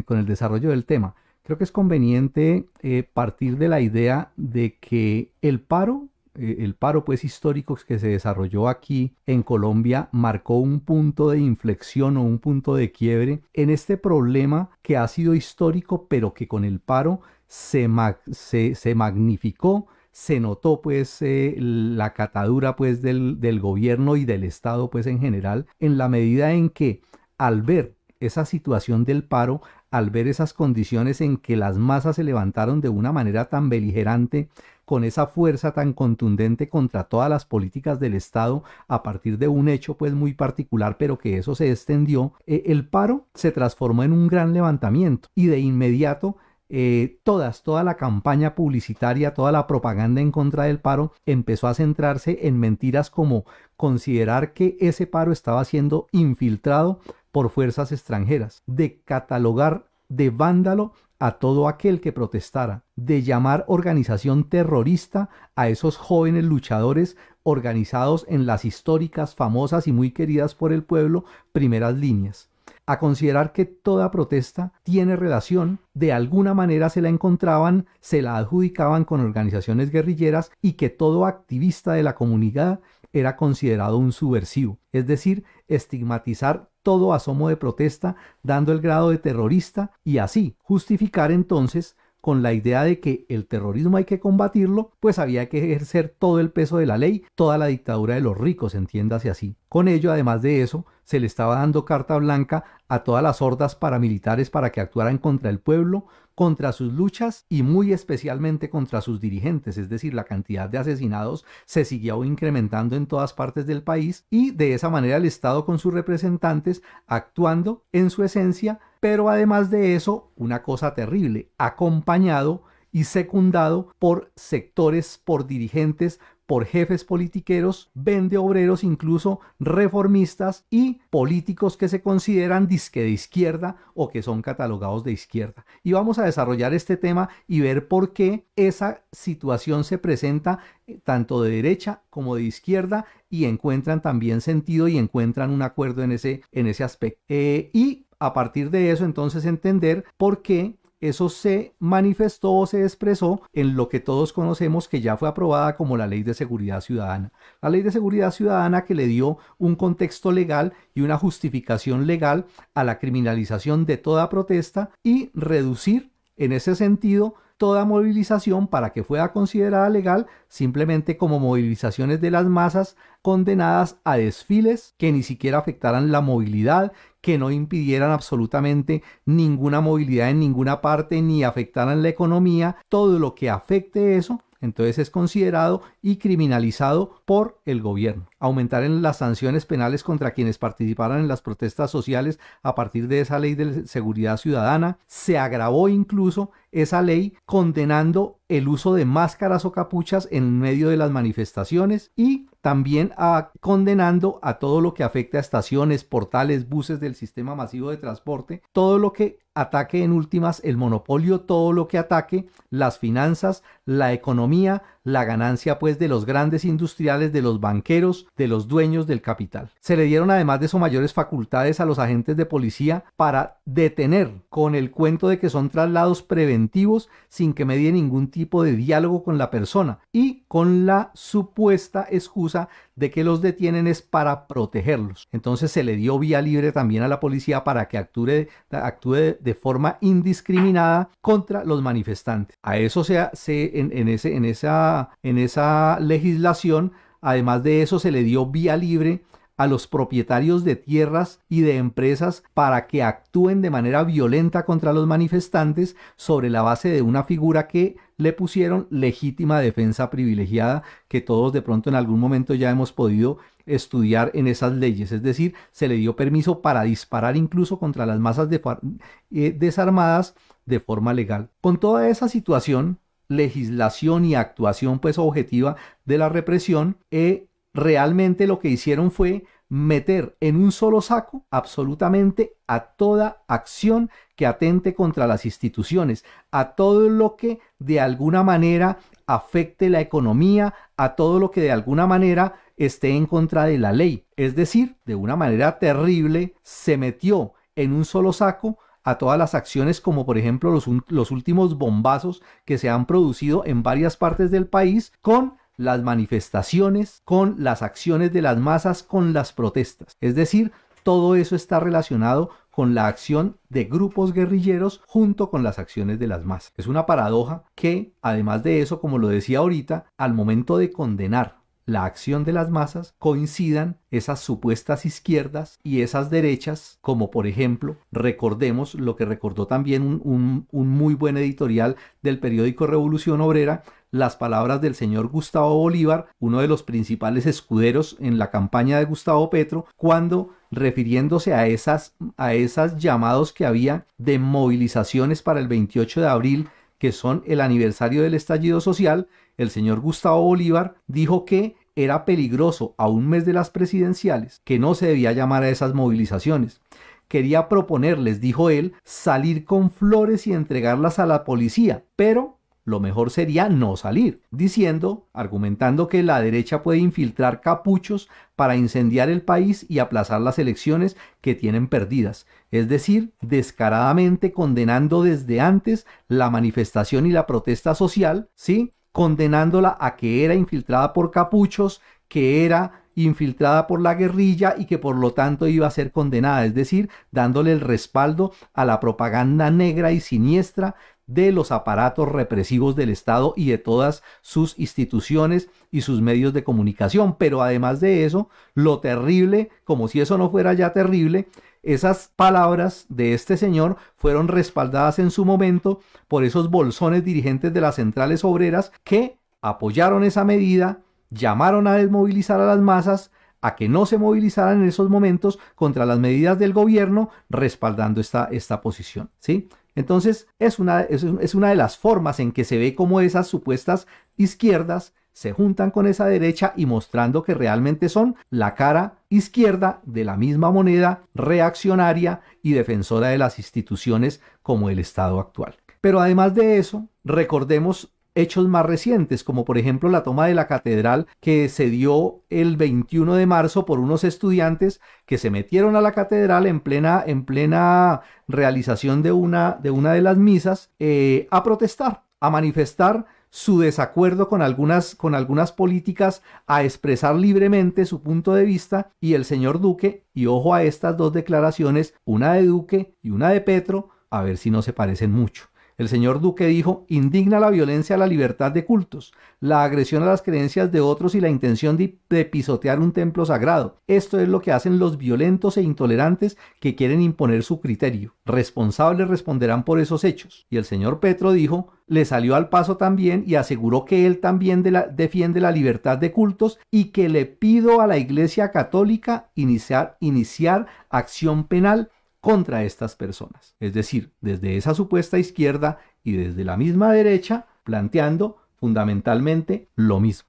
con 0.05 0.17
el 0.17 0.25
desarrollo 0.25 0.71
del 0.71 0.83
tema? 0.83 1.15
Creo 1.43 1.59
que 1.59 1.63
es 1.63 1.71
conveniente 1.71 2.65
eh, 2.81 3.07
partir 3.13 3.57
de 3.57 3.69
la 3.69 3.81
idea 3.81 4.31
de 4.35 4.77
que 4.79 5.31
el 5.43 5.61
paro, 5.61 6.07
eh, 6.33 6.57
el 6.59 6.73
paro 6.73 7.05
pues 7.05 7.23
histórico 7.23 7.77
que 7.87 7.99
se 7.99 8.07
desarrolló 8.07 8.67
aquí 8.67 9.13
en 9.27 9.43
Colombia 9.43 10.09
marcó 10.11 10.57
un 10.57 10.79
punto 10.79 11.29
de 11.29 11.39
inflexión 11.39 12.17
o 12.17 12.23
un 12.23 12.39
punto 12.39 12.73
de 12.73 12.91
quiebre 12.91 13.43
en 13.53 13.69
este 13.69 13.95
problema 13.95 14.71
que 14.81 14.97
ha 14.97 15.07
sido 15.07 15.35
histórico 15.35 16.07
pero 16.09 16.33
que 16.33 16.47
con 16.47 16.65
el 16.65 16.79
paro 16.79 17.21
se, 17.45 17.87
se, 18.31 18.73
se 18.73 18.95
magnificó 18.95 19.87
se 20.17 20.39
notó 20.39 20.81
pues 20.81 21.21
eh, 21.21 21.53
la 21.59 22.15
catadura 22.15 22.75
pues 22.75 23.03
del, 23.03 23.39
del 23.39 23.59
gobierno 23.59 24.15
y 24.15 24.25
del 24.25 24.43
Estado 24.43 24.89
pues 24.89 25.05
en 25.05 25.19
general 25.19 25.67
en 25.79 25.99
la 25.99 26.09
medida 26.09 26.53
en 26.53 26.71
que 26.71 27.03
al 27.37 27.61
ver 27.61 27.93
esa 28.19 28.43
situación 28.43 29.05
del 29.05 29.23
paro, 29.23 29.61
al 29.91 30.09
ver 30.09 30.27
esas 30.27 30.53
condiciones 30.53 31.21
en 31.21 31.37
que 31.37 31.55
las 31.55 31.77
masas 31.77 32.15
se 32.15 32.23
levantaron 32.23 32.81
de 32.81 32.89
una 32.89 33.11
manera 33.11 33.45
tan 33.45 33.69
beligerante, 33.69 34.49
con 34.85 35.03
esa 35.03 35.27
fuerza 35.27 35.73
tan 35.73 35.93
contundente 35.93 36.67
contra 36.67 37.03
todas 37.03 37.29
las 37.29 37.45
políticas 37.45 37.99
del 37.99 38.15
Estado 38.15 38.63
a 38.87 39.03
partir 39.03 39.37
de 39.37 39.47
un 39.47 39.69
hecho 39.69 39.97
pues 39.97 40.13
muy 40.13 40.33
particular, 40.33 40.97
pero 40.97 41.19
que 41.19 41.37
eso 41.37 41.53
se 41.53 41.69
extendió, 41.69 42.33
eh, 42.47 42.63
el 42.65 42.87
paro 42.87 43.27
se 43.35 43.51
transformó 43.51 44.03
en 44.03 44.13
un 44.13 44.27
gran 44.27 44.51
levantamiento 44.51 45.29
y 45.35 45.45
de 45.45 45.59
inmediato 45.59 46.37
eh, 46.69 47.19
todas, 47.23 47.63
toda 47.63 47.83
la 47.83 47.95
campaña 47.95 48.53
publicitaria, 48.53 49.33
toda 49.33 49.51
la 49.51 49.67
propaganda 49.67 50.19
en 50.19 50.31
contra 50.31 50.65
del 50.65 50.79
paro 50.79 51.13
empezó 51.25 51.67
a 51.67 51.73
centrarse 51.73 52.39
en 52.47 52.59
mentiras 52.59 53.09
como 53.09 53.45
considerar 53.77 54.53
que 54.53 54.77
ese 54.79 55.07
paro 55.07 55.31
estaba 55.31 55.63
siendo 55.63 56.07
infiltrado 56.11 56.99
por 57.31 57.49
fuerzas 57.49 57.91
extranjeras, 57.91 58.63
de 58.65 59.01
catalogar 59.01 59.87
de 60.09 60.29
vándalo 60.29 60.93
a 61.19 61.33
todo 61.33 61.67
aquel 61.67 62.01
que 62.01 62.11
protestara, 62.11 62.83
de 62.95 63.23
llamar 63.23 63.65
organización 63.67 64.49
terrorista 64.49 65.29
a 65.55 65.69
esos 65.69 65.97
jóvenes 65.97 66.43
luchadores 66.43 67.17
organizados 67.43 68.25
en 68.27 68.45
las 68.45 68.65
históricas, 68.65 69.35
famosas 69.35 69.87
y 69.87 69.93
muy 69.93 70.11
queridas 70.11 70.53
por 70.53 70.73
el 70.73 70.83
pueblo 70.83 71.23
primeras 71.53 71.95
líneas 71.95 72.49
a 72.87 72.99
considerar 72.99 73.51
que 73.51 73.65
toda 73.65 74.09
protesta 74.09 74.71
tiene 74.83 75.15
relación, 75.15 75.79
de 75.93 76.13
alguna 76.13 76.53
manera 76.53 76.89
se 76.89 77.01
la 77.01 77.09
encontraban, 77.09 77.85
se 77.99 78.21
la 78.21 78.37
adjudicaban 78.37 79.03
con 79.03 79.19
organizaciones 79.19 79.91
guerrilleras 79.91 80.51
y 80.61 80.73
que 80.73 80.89
todo 80.89 81.25
activista 81.25 81.93
de 81.93 82.03
la 82.03 82.15
comunidad 82.15 82.79
era 83.11 83.35
considerado 83.35 83.97
un 83.97 84.13
subversivo, 84.13 84.79
es 84.91 85.05
decir, 85.05 85.43
estigmatizar 85.67 86.69
todo 86.81 87.13
asomo 87.13 87.49
de 87.49 87.57
protesta 87.57 88.15
dando 88.41 88.71
el 88.71 88.79
grado 88.79 89.09
de 89.09 89.17
terrorista 89.17 89.91
y 90.05 90.19
así 90.19 90.55
justificar 90.59 91.31
entonces 91.31 91.97
con 92.21 92.41
la 92.41 92.53
idea 92.53 92.83
de 92.83 92.99
que 92.99 93.25
el 93.29 93.47
terrorismo 93.47 93.97
hay 93.97 94.05
que 94.05 94.19
combatirlo, 94.19 94.91
pues 94.99 95.19
había 95.19 95.49
que 95.49 95.59
ejercer 95.59 96.15
todo 96.17 96.39
el 96.39 96.51
peso 96.51 96.77
de 96.77 96.85
la 96.85 96.97
ley, 96.97 97.23
toda 97.35 97.57
la 97.57 97.67
dictadura 97.67 98.15
de 98.15 98.21
los 98.21 98.37
ricos, 98.37 98.75
entiéndase 98.75 99.29
así. 99.29 99.55
Con 99.69 99.87
ello, 99.87 100.11
además 100.11 100.41
de 100.41 100.61
eso, 100.61 100.85
se 101.07 101.21
le 101.21 101.25
estaba 101.25 101.55
dando 101.55 101.85
carta 101.85 102.17
blanca 102.17 102.65
a 102.89 103.05
todas 103.05 103.23
las 103.23 103.41
hordas 103.41 103.75
paramilitares 103.75 104.49
para 104.49 104.73
que 104.73 104.81
actuaran 104.81 105.19
contra 105.19 105.49
el 105.49 105.59
pueblo, 105.59 106.07
contra 106.35 106.73
sus 106.73 106.91
luchas 106.91 107.45
y 107.47 107.63
muy 107.63 107.93
especialmente 107.93 108.69
contra 108.69 108.99
sus 108.99 109.21
dirigentes, 109.21 109.77
es 109.77 109.87
decir, 109.87 110.13
la 110.13 110.25
cantidad 110.25 110.67
de 110.67 110.79
asesinados 110.79 111.45
se 111.65 111.85
siguió 111.85 112.25
incrementando 112.25 112.97
en 112.97 113.07
todas 113.07 113.31
partes 113.31 113.65
del 113.65 113.83
país 113.83 114.25
y 114.29 114.51
de 114.51 114.73
esa 114.73 114.89
manera 114.89 115.15
el 115.15 115.25
Estado 115.25 115.65
con 115.65 115.79
sus 115.79 115.93
representantes 115.93 116.83
actuando 117.07 117.85
en 117.93 118.09
su 118.09 118.25
esencia, 118.25 118.81
pero 118.99 119.29
además 119.29 119.71
de 119.71 119.95
eso, 119.95 120.33
una 120.35 120.61
cosa 120.61 120.93
terrible, 120.93 121.53
acompañado 121.57 122.63
y 122.91 123.05
secundado 123.05 123.93
por 123.97 124.33
sectores, 124.35 125.21
por 125.23 125.47
dirigentes, 125.47 126.19
por 126.47 126.65
jefes 126.65 127.03
politiqueros, 127.03 127.91
vende 127.93 128.37
obreros 128.37 128.83
incluso 128.83 129.41
reformistas 129.59 130.65
y 130.71 131.01
políticos 131.09 131.77
que 131.77 131.89
se 131.89 132.01
consideran 132.01 132.67
disque 132.67 133.01
de 133.01 133.09
izquierda 133.09 133.75
o 133.93 134.09
que 134.09 134.23
son 134.23 134.41
catalogados 134.41 135.03
de 135.03 135.11
izquierda. 135.11 135.65
Y 135.83 135.91
vamos 135.91 136.17
a 136.17 136.23
desarrollar 136.23 136.73
este 136.73 136.97
tema 136.97 137.29
y 137.47 137.59
ver 137.59 137.87
por 137.89 138.13
qué 138.13 138.47
esa 138.55 139.03
situación 139.11 139.83
se 139.83 139.97
presenta 139.97 140.59
eh, 140.87 140.99
tanto 141.03 141.43
de 141.43 141.51
derecha 141.51 142.01
como 142.09 142.35
de 142.35 142.43
izquierda 142.43 143.05
y 143.29 143.45
encuentran 143.45 144.01
también 144.01 144.39
sentido 144.39 144.87
y 144.87 144.97
encuentran 144.97 145.51
un 145.51 145.61
acuerdo 145.61 146.01
en 146.01 146.13
ese, 146.13 146.41
en 146.53 146.67
ese 146.67 146.85
aspecto. 146.85 147.21
Eh, 147.27 147.69
y 147.73 148.07
a 148.19 148.33
partir 148.33 148.71
de 148.71 148.91
eso 148.91 149.03
entonces 149.03 149.45
entender 149.45 150.05
por 150.17 150.41
qué 150.41 150.77
eso 150.99 151.29
se 151.29 151.75
manifestó 151.79 152.53
o 152.53 152.65
se 152.65 152.81
expresó 152.83 153.41
en 153.53 153.75
lo 153.75 153.89
que 153.89 153.99
todos 153.99 154.33
conocemos 154.33 154.87
que 154.87 155.01
ya 155.01 155.17
fue 155.17 155.29
aprobada 155.29 155.75
como 155.75 155.97
la 155.97 156.07
Ley 156.07 156.23
de 156.23 156.33
Seguridad 156.33 156.81
Ciudadana. 156.81 157.31
La 157.61 157.69
Ley 157.69 157.83
de 157.83 157.91
Seguridad 157.91 158.31
Ciudadana 158.31 158.83
que 158.83 158.95
le 158.95 159.07
dio 159.07 159.37
un 159.57 159.75
contexto 159.75 160.31
legal 160.31 160.73
y 160.95 161.01
una 161.01 161.17
justificación 161.17 162.07
legal 162.07 162.45
a 162.73 162.83
la 162.83 162.99
criminalización 162.99 163.85
de 163.85 163.97
toda 163.97 164.29
protesta 164.29 164.89
y 165.03 165.29
reducir 165.33 166.11
en 166.35 166.51
ese 166.51 166.75
sentido 166.75 167.35
toda 167.57 167.85
movilización 167.85 168.67
para 168.67 168.91
que 168.91 169.03
fuera 169.03 169.31
considerada 169.31 169.89
legal 169.89 170.27
simplemente 170.47 171.17
como 171.17 171.39
movilizaciones 171.39 172.21
de 172.21 172.31
las 172.31 172.45
masas 172.45 172.95
condenadas 173.21 173.97
a 174.03 174.17
desfiles 174.17 174.93
que 174.97 175.11
ni 175.11 175.23
siquiera 175.23 175.57
afectaran 175.57 176.11
la 176.11 176.21
movilidad, 176.21 176.93
que 177.27 177.37
no 177.37 177.51
impidieran 177.51 178.11
absolutamente 178.11 179.03
ninguna 179.25 179.81
movilidad 179.81 180.29
en 180.29 180.39
ninguna 180.39 180.79
parte 180.79 181.21
ni 181.21 181.43
afectaran 181.43 182.01
la 182.01 182.07
economía, 182.07 182.77
todo 182.87 183.19
lo 183.19 183.35
que 183.35 183.49
afecte 183.49 184.15
eso 184.15 184.41
entonces 184.61 184.97
es 184.97 185.09
considerado 185.09 185.81
y 186.01 186.17
criminalizado 186.17 187.21
por 187.25 187.59
el 187.65 187.81
gobierno. 187.81 188.27
Aumentar 188.39 188.83
en 188.83 189.01
las 189.01 189.17
sanciones 189.17 189.65
penales 189.65 190.03
contra 190.03 190.31
quienes 190.31 190.57
participaran 190.57 191.19
en 191.19 191.27
las 191.27 191.41
protestas 191.41 191.91
sociales 191.91 192.39
a 192.63 192.75
partir 192.75 193.07
de 193.07 193.21
esa 193.21 193.39
ley 193.39 193.55
de 193.55 193.87
seguridad 193.87 194.37
ciudadana. 194.37 194.97
Se 195.05 195.37
agravó 195.37 195.89
incluso 195.89 196.51
esa 196.71 197.01
ley 197.01 197.37
condenando 197.45 198.39
el 198.47 198.67
uso 198.67 198.93
de 198.93 199.05
máscaras 199.05 199.65
o 199.65 199.71
capuchas 199.71 200.27
en 200.31 200.59
medio 200.59 200.89
de 200.89 200.97
las 200.97 201.11
manifestaciones 201.11 202.11
y 202.15 202.47
también 202.67 203.13
a, 203.15 203.51
condenando 203.61 204.41
a 204.43 204.59
todo 204.59 204.81
lo 204.81 204.93
que 204.93 205.05
afecta 205.05 205.37
a 205.37 205.39
estaciones, 205.39 206.03
portales, 206.03 206.67
buses 206.67 206.99
del 206.99 207.15
sistema 207.15 207.55
masivo 207.55 207.91
de 207.91 207.95
transporte, 207.95 208.61
todo 208.73 208.99
lo 208.99 209.13
que 209.13 209.39
ataque 209.55 210.03
en 210.03 210.11
últimas 210.11 210.61
el 210.65 210.75
monopolio, 210.75 211.39
todo 211.39 211.71
lo 211.71 211.87
que 211.87 211.97
ataque 211.97 212.49
las 212.69 212.99
finanzas, 212.99 213.63
la 213.85 214.11
economía, 214.11 214.83
la 215.07 215.23
ganancia 215.23 215.79
pues 215.79 215.99
de 215.99 216.09
los 216.09 216.25
grandes 216.25 216.65
industriales, 216.65 217.31
de 217.31 217.41
los 217.41 217.61
banqueros, 217.61 218.27
de 218.35 218.49
los 218.49 218.67
dueños 218.67 219.07
del 219.07 219.21
capital. 219.21 219.71
Se 219.79 219.95
le 219.95 220.03
dieron 220.03 220.29
además 220.31 220.59
de 220.59 220.65
eso 220.65 220.79
mayores 220.79 221.13
facultades 221.13 221.79
a 221.79 221.85
los 221.85 221.97
agentes 221.97 222.35
de 222.35 222.45
policía 222.45 223.05
para 223.15 223.59
detener 223.63 224.33
con 224.49 224.75
el 224.75 224.91
cuento 224.91 225.29
de 225.29 225.39
que 225.39 225.49
son 225.49 225.69
traslados 225.69 226.23
preventivos 226.23 227.07
sin 227.29 227.53
que 227.53 227.63
medie 227.63 227.93
ningún 227.93 228.27
tipo 228.29 228.63
de 228.63 228.75
diálogo 228.75 229.23
con 229.23 229.37
la 229.37 229.49
persona 229.49 229.99
y 230.11 230.43
con 230.49 230.85
la 230.85 231.11
supuesta 231.13 232.05
excusa 232.11 232.67
de 232.97 233.11
que 233.11 233.23
los 233.23 233.41
detienen 233.41 233.87
es 233.87 234.01
para 234.01 234.47
protegerlos. 234.47 235.27
Entonces 235.31 235.71
se 235.71 235.83
le 235.83 235.95
dio 235.95 236.19
vía 236.19 236.41
libre 236.41 236.73
también 236.73 237.03
a 237.03 237.07
la 237.07 237.21
policía 237.21 237.63
para 237.63 237.87
que 237.87 237.97
actúe, 237.97 238.47
actúe 238.71 239.37
de 239.39 239.53
forma 239.53 239.97
indiscriminada 240.01 241.09
contra 241.21 241.63
los 241.63 241.81
manifestantes. 241.81 242.57
A 242.63 242.77
eso 242.77 243.03
se, 243.03 243.29
se 243.33 243.79
en, 243.79 244.07
ese, 244.09 244.35
en 244.35 244.43
esa 244.43 245.11
en 245.23 245.37
esa 245.37 245.99
legislación, 245.99 246.93
además 247.21 247.63
de 247.63 247.83
eso, 247.83 247.99
se 247.99 248.11
le 248.11 248.23
dio 248.23 248.47
vía 248.47 248.75
libre 248.75 249.21
a 249.57 249.67
los 249.67 249.87
propietarios 249.87 250.63
de 250.63 250.75
tierras 250.75 251.41
y 251.49 251.61
de 251.61 251.77
empresas 251.77 252.43
para 252.53 252.87
que 252.87 253.03
actúen 253.03 253.61
de 253.61 253.71
manera 253.71 254.03
violenta 254.03 254.63
contra 254.65 254.93
los 254.93 255.07
manifestantes 255.07 255.95
sobre 256.15 256.49
la 256.49 256.61
base 256.61 256.89
de 256.89 257.01
una 257.01 257.23
figura 257.23 257.67
que 257.67 257.97
le 258.17 258.33
pusieron 258.33 258.87
legítima 258.89 259.59
defensa 259.59 260.09
privilegiada 260.09 260.83
que 261.07 261.21
todos 261.21 261.53
de 261.53 261.61
pronto 261.61 261.89
en 261.89 261.95
algún 261.95 262.19
momento 262.19 262.53
ya 262.53 262.69
hemos 262.69 262.93
podido 262.93 263.37
estudiar 263.65 264.31
en 264.33 264.47
esas 264.47 264.73
leyes. 264.73 265.11
Es 265.11 265.21
decir, 265.21 265.53
se 265.71 265.87
le 265.87 265.95
dio 265.95 266.15
permiso 266.15 266.61
para 266.61 266.83
disparar 266.83 267.35
incluso 267.35 267.79
contra 267.79 268.05
las 268.05 268.19
masas 268.19 268.49
eh, 268.51 269.55
desarmadas 269.57 270.35
de 270.65 270.79
forma 270.79 271.13
legal. 271.13 271.49
Con 271.61 271.79
toda 271.79 272.09
esa 272.09 272.29
situación, 272.29 272.99
legislación 273.27 274.25
y 274.25 274.35
actuación 274.35 274.99
pues 274.99 275.17
objetiva 275.17 275.75
de 276.05 276.17
la 276.17 276.29
represión, 276.29 276.97
eh, 277.11 277.46
realmente 277.77 278.47
lo 278.47 278.59
que 278.59 278.69
hicieron 278.69 279.11
fue 279.11 279.45
meter 279.69 280.35
en 280.39 280.55
un 280.55 280.71
solo 280.71 281.01
saco 281.01 281.45
absolutamente 281.51 282.53
a 282.67 282.79
toda 282.95 283.43
acción 283.47 284.09
que 284.35 284.45
atente 284.45 284.95
contra 284.95 285.27
las 285.27 285.45
instituciones, 285.45 286.25
a 286.51 286.75
todo 286.75 287.09
lo 287.09 287.35
que 287.35 287.59
de 287.79 287.99
alguna 287.99 288.43
manera 288.43 288.97
afecte 289.25 289.89
la 289.89 290.01
economía, 290.01 290.73
a 290.95 291.15
todo 291.15 291.39
lo 291.39 291.51
que 291.51 291.61
de 291.61 291.71
alguna 291.71 292.07
manera 292.07 292.55
esté 292.77 293.09
en 293.11 293.25
contra 293.25 293.65
de 293.65 293.77
la 293.77 293.91
ley. 293.91 294.25
Es 294.37 294.55
decir, 294.55 294.97
de 295.05 295.15
una 295.15 295.35
manera 295.35 295.79
terrible 295.79 296.55
se 296.63 296.97
metió 296.97 297.53
en 297.75 297.93
un 297.93 298.05
solo 298.05 298.33
saco 298.33 298.79
a 299.03 299.17
todas 299.17 299.37
las 299.37 299.55
acciones 299.55 300.01
como 300.01 300.25
por 300.25 300.37
ejemplo 300.37 300.69
los, 300.71 301.31
últimos 301.31 301.77
bombazos 301.77 302.41
que 302.65 302.77
se 302.77 302.89
han 302.89 303.05
producido 303.05 303.63
en 303.65 303.81
varias 303.81 304.17
partes 304.17 304.51
del 304.51 304.67
país 304.67 305.13
con 305.21 305.53
las 305.77 306.01
manifestaciones, 306.03 307.21
con 307.23 307.55
las 307.59 307.81
acciones 307.81 308.33
de 308.33 308.41
las 308.41 308.57
masas, 308.57 309.03
con 309.03 309.33
las 309.33 309.53
protestas. 309.53 310.17
Es 310.19 310.35
decir, 310.35 310.71
todo 311.03 311.35
eso 311.35 311.55
está 311.55 311.79
relacionado 311.79 312.49
con 312.69 312.93
la 312.93 313.07
acción 313.07 313.57
de 313.69 313.85
grupos 313.85 314.33
guerrilleros 314.33 315.01
junto 315.07 315.49
con 315.49 315.63
las 315.63 315.79
acciones 315.79 316.19
de 316.19 316.27
las 316.27 316.45
masas. 316.45 316.73
Es 316.77 316.85
una 316.85 317.05
paradoja 317.05 317.63
que, 317.75 318.13
además 318.21 318.61
de 318.63 318.81
eso, 318.81 318.99
como 318.99 319.17
lo 319.17 319.29
decía 319.29 319.59
ahorita, 319.59 320.05
al 320.17 320.33
momento 320.33 320.77
de 320.77 320.91
condenar 320.91 321.57
la 321.87 322.03
acción 322.03 322.43
de 322.43 322.51
las 322.51 322.69
masas 322.69 323.15
coincidan 323.17 323.97
esas 324.11 324.41
supuestas 324.41 325.05
izquierdas 325.05 325.79
y 325.83 326.01
esas 326.01 326.29
derechas, 326.29 326.99
como 326.99 327.31
por 327.31 327.47
ejemplo, 327.47 327.95
recordemos 328.11 328.93
lo 328.93 329.15
que 329.15 329.23
recordó 329.23 329.67
también 329.67 330.21
un, 330.21 330.67
muy 330.69 331.13
buen 331.13 331.37
editorial 331.37 331.95
del 332.21 332.39
periódico 332.39 332.87
Revolución 332.87 333.39
Obrera, 333.39 333.83
las 334.11 334.35
palabras 334.35 334.81
del 334.81 334.95
señor 334.95 335.27
Gustavo 335.29 335.77
Bolívar, 335.77 336.27
uno 336.39 336.59
de 336.59 336.67
los 336.67 336.83
principales 336.83 337.45
escuderos 337.45 338.17
en 338.19 338.37
la 338.37 338.51
campaña 338.51 338.99
de 338.99 339.05
Gustavo 339.05 339.49
Petro, 339.49 339.85
cuando 339.95 340.49
refiriéndose 340.69 341.53
a 341.53 341.67
esas, 341.67 342.15
a 342.35 342.53
esas 342.53 342.97
llamados 342.97 343.53
que 343.53 343.65
había 343.65 344.05
de 344.17 344.39
movilizaciones 344.39 345.41
para 345.41 345.61
el 345.61 345.69
28 345.69 346.19
de 346.19 346.27
abril, 346.27 346.69
que 346.97 347.13
son 347.13 347.43
el 347.45 347.61
aniversario 347.61 348.23
del 348.23 348.33
estallido 348.33 348.81
social, 348.81 349.27
el 349.57 349.69
señor 349.69 349.99
Gustavo 349.99 350.41
Bolívar 350.43 350.95
dijo 351.07 351.45
que 351.45 351.75
era 351.95 352.25
peligroso 352.25 352.93
a 352.97 353.09
un 353.09 353.27
mes 353.27 353.45
de 353.45 353.53
las 353.53 353.71
presidenciales, 353.71 354.61
que 354.63 354.77
no 354.77 354.93
se 354.93 355.07
debía 355.07 355.31
llamar 355.31 355.63
a 355.63 355.69
esas 355.69 355.95
movilizaciones. 355.95 356.81
Quería 357.27 357.67
proponerles, 357.67 358.39
dijo 358.39 358.69
él, 358.69 358.93
salir 359.03 359.65
con 359.65 359.89
flores 359.89 360.47
y 360.47 360.53
entregarlas 360.53 361.19
a 361.19 361.25
la 361.25 361.43
policía, 361.43 362.05
pero 362.15 362.57
lo 362.87 363.01
mejor 363.01 363.31
sería 363.31 363.67
no 363.67 363.97
salir, 363.97 364.41
diciendo, 364.49 365.27
argumentando 365.33 366.07
que 366.07 366.23
la 366.23 366.39
derecha 366.39 366.83
puede 366.83 366.99
infiltrar 366.99 367.59
capuchos 367.59 368.29
para 368.55 368.77
incendiar 368.77 369.29
el 369.29 369.41
país 369.41 369.85
y 369.89 369.99
aplazar 369.99 370.39
las 370.39 370.57
elecciones 370.57 371.17
que 371.41 371.53
tienen 371.53 371.87
perdidas, 371.87 372.47
es 372.71 372.87
decir, 372.87 373.33
descaradamente 373.41 374.53
condenando 374.53 375.21
desde 375.21 375.59
antes 375.59 376.07
la 376.29 376.49
manifestación 376.49 377.25
y 377.25 377.31
la 377.31 377.45
protesta 377.45 377.93
social, 377.93 378.49
¿sí? 378.55 378.93
Condenándola 379.17 379.97
a 379.99 380.15
que 380.15 380.45
era 380.45 380.53
infiltrada 380.53 381.11
por 381.11 381.31
capuchos, 381.31 382.01
que 382.27 382.65
era 382.65 383.01
infiltrada 383.15 383.87
por 383.87 383.99
la 383.99 384.13
guerrilla 384.13 384.75
y 384.77 384.85
que 384.85 384.99
por 384.99 385.15
lo 385.15 385.33
tanto 385.33 385.67
iba 385.67 385.87
a 385.87 385.91
ser 385.91 386.11
condenada, 386.11 386.63
es 386.65 386.75
decir, 386.75 387.09
dándole 387.31 387.71
el 387.71 387.81
respaldo 387.81 388.53
a 388.75 388.85
la 388.85 388.99
propaganda 388.99 389.71
negra 389.71 390.11
y 390.11 390.19
siniestra 390.19 390.97
de 391.25 391.51
los 391.51 391.71
aparatos 391.71 392.29
represivos 392.29 392.95
del 392.95 393.09
Estado 393.09 393.55
y 393.57 393.71
de 393.71 393.79
todas 393.79 394.21
sus 394.41 394.77
instituciones 394.77 395.67
y 395.89 396.01
sus 396.01 396.21
medios 396.21 396.53
de 396.53 396.63
comunicación. 396.63 397.37
Pero 397.39 397.63
además 397.63 397.99
de 397.99 398.23
eso, 398.23 398.49
lo 398.75 398.99
terrible, 398.99 399.71
como 399.83 400.07
si 400.07 400.21
eso 400.21 400.37
no 400.37 400.51
fuera 400.51 400.73
ya 400.73 400.93
terrible, 400.93 401.47
esas 401.87 402.31
palabras 402.35 403.05
de 403.07 403.33
este 403.33 403.55
señor 403.55 403.95
fueron 404.17 404.49
respaldadas 404.49 405.19
en 405.19 405.31
su 405.31 405.45
momento 405.45 406.01
por 406.27 406.43
esos 406.43 406.69
bolsones 406.69 407.23
dirigentes 407.23 407.73
de 407.73 407.81
las 407.81 407.95
centrales 407.95 408.43
obreras 408.43 408.91
que 409.03 409.39
apoyaron 409.61 410.23
esa 410.25 410.43
medida, 410.43 410.99
llamaron 411.29 411.87
a 411.87 411.93
desmovilizar 411.93 412.59
a 412.59 412.65
las 412.65 412.79
masas, 412.79 413.31
a 413.61 413.75
que 413.75 413.87
no 413.87 414.05
se 414.05 414.17
movilizaran 414.17 414.81
en 414.81 414.87
esos 414.89 415.09
momentos 415.09 415.59
contra 415.75 416.05
las 416.05 416.19
medidas 416.19 416.59
del 416.59 416.73
gobierno, 416.73 417.29
respaldando 417.49 418.19
esta, 418.19 418.49
esta 418.51 418.81
posición. 418.81 419.29
¿sí? 419.39 419.69
Entonces, 419.95 420.47
es 420.59 420.79
una, 420.79 421.01
es, 421.01 421.23
es 421.23 421.55
una 421.55 421.69
de 421.69 421.75
las 421.75 421.97
formas 421.97 422.39
en 422.39 422.51
que 422.51 422.65
se 422.65 422.77
ve 422.77 422.95
cómo 422.95 423.21
esas 423.21 423.47
supuestas 423.47 424.07
izquierdas 424.35 425.13
se 425.37 425.51
juntan 425.51 425.91
con 425.91 426.07
esa 426.07 426.25
derecha 426.25 426.73
y 426.75 426.87
mostrando 426.87 427.43
que 427.43 427.53
realmente 427.53 428.09
son 428.09 428.37
la 428.49 428.73
cara 428.73 429.19
izquierda 429.29 430.01
de 430.03 430.25
la 430.25 430.35
misma 430.35 430.71
moneda 430.71 431.21
reaccionaria 431.35 432.41
y 432.63 432.73
defensora 432.73 433.27
de 433.27 433.37
las 433.37 433.59
instituciones 433.59 434.41
como 434.63 434.89
el 434.89 434.97
Estado 434.97 435.39
actual. 435.39 435.75
Pero 436.01 436.21
además 436.21 436.55
de 436.55 436.79
eso, 436.79 437.07
recordemos 437.23 438.15
hechos 438.33 438.67
más 438.67 438.83
recientes, 438.87 439.43
como 439.43 439.63
por 439.63 439.77
ejemplo 439.77 440.09
la 440.09 440.23
toma 440.23 440.47
de 440.47 440.55
la 440.55 440.65
catedral 440.65 441.27
que 441.39 441.69
se 441.69 441.91
dio 441.91 442.41
el 442.49 442.75
21 442.75 443.35
de 443.35 443.45
marzo 443.45 443.85
por 443.85 443.99
unos 443.99 444.23
estudiantes 444.23 445.01
que 445.27 445.37
se 445.37 445.51
metieron 445.51 445.95
a 445.95 446.01
la 446.01 446.13
catedral 446.13 446.65
en 446.65 446.79
plena, 446.79 447.23
en 447.23 447.45
plena 447.45 448.21
realización 448.47 449.21
de 449.21 449.33
una, 449.33 449.77
de 449.83 449.91
una 449.91 450.13
de 450.13 450.21
las 450.21 450.37
misas 450.37 450.89
eh, 450.97 451.47
a 451.51 451.61
protestar, 451.61 452.23
a 452.39 452.49
manifestar 452.49 453.27
su 453.49 453.79
desacuerdo 453.79 454.49
con 454.49 454.61
algunas, 454.61 455.15
con 455.15 455.35
algunas 455.35 455.71
políticas, 455.71 456.41
a 456.65 456.83
expresar 456.83 457.35
libremente 457.35 458.05
su 458.05 458.21
punto 458.21 458.53
de 458.53 458.65
vista 458.65 459.11
y 459.19 459.33
el 459.33 459.45
señor 459.45 459.79
Duque, 459.79 460.25
y 460.33 460.45
ojo 460.45 460.73
a 460.73 460.83
estas 460.83 461.17
dos 461.17 461.33
declaraciones, 461.33 462.13
una 462.25 462.53
de 462.53 462.65
Duque 462.65 463.15
y 463.21 463.31
una 463.31 463.49
de 463.49 463.61
Petro, 463.61 464.09
a 464.29 464.41
ver 464.41 464.57
si 464.57 464.71
no 464.71 464.81
se 464.81 464.93
parecen 464.93 465.31
mucho. 465.31 465.69
El 465.97 466.09
señor 466.09 466.41
Duque 466.41 466.67
dijo, 466.67 467.05
indigna 467.07 467.59
la 467.59 467.71
violencia 467.71 468.15
a 468.15 468.19
la 468.19 468.27
libertad 468.27 468.71
de 468.71 468.85
cultos, 468.85 469.33
la 469.59 469.83
agresión 469.83 470.21
a 470.21 470.27
las 470.27 470.43
creencias 470.43 470.91
de 470.91 471.01
otros 471.01 471.33
y 471.33 471.41
la 471.41 471.49
intención 471.49 471.97
de, 471.97 472.45
pisotear 472.45 472.99
un 472.99 473.13
templo 473.13 473.47
sagrado. 473.47 473.99
Esto 474.05 474.39
es 474.39 474.47
lo 474.47 474.61
que 474.61 474.71
hacen 474.71 474.99
los 474.99 475.17
violentos 475.17 475.75
e 475.75 475.81
intolerantes 475.81 476.55
que 476.79 476.93
quieren 476.93 477.19
imponer 477.19 477.63
su 477.63 477.79
criterio. 477.79 478.35
Responsables 478.45 479.27
responderán 479.27 479.85
por 479.85 479.99
esos 479.99 480.23
hechos. 480.23 480.67
Y 480.69 480.77
el 480.77 480.85
señor 480.85 481.19
Petro 481.19 481.51
dijo, 481.51 481.87
le 482.05 482.25
salió 482.25 482.55
al 482.55 482.69
paso 482.69 482.97
también 482.97 483.43
y 483.47 483.55
aseguró 483.55 484.05
que 484.05 484.27
él 484.27 484.39
también 484.39 484.83
defiende 484.83 485.61
la 485.61 485.71
libertad 485.71 486.19
de 486.19 486.31
cultos 486.31 486.77
y 486.91 487.05
que 487.05 487.27
le 487.27 487.47
pido 487.47 488.01
a 488.01 488.07
la 488.07 488.19
Iglesia 488.19 488.71
Católica 488.71 489.49
iniciar, 489.55 490.15
iniciar 490.19 490.85
acción 491.09 491.67
penal 491.67 492.11
contra 492.47 492.85
estas 492.85 493.17
personas. 493.17 493.75
Es 493.81 493.93
decir, 493.93 494.31
desde 494.39 494.77
esa 494.77 494.93
supuesta 494.93 495.37
izquierda 495.37 495.99
y 496.23 496.31
desde 496.31 496.63
la 496.63 496.77
misma 496.77 497.11
derecha, 497.11 497.65
planteando 497.83 498.55
fundamentalmente 498.77 499.89
lo 499.97 500.21
mismo. 500.21 500.47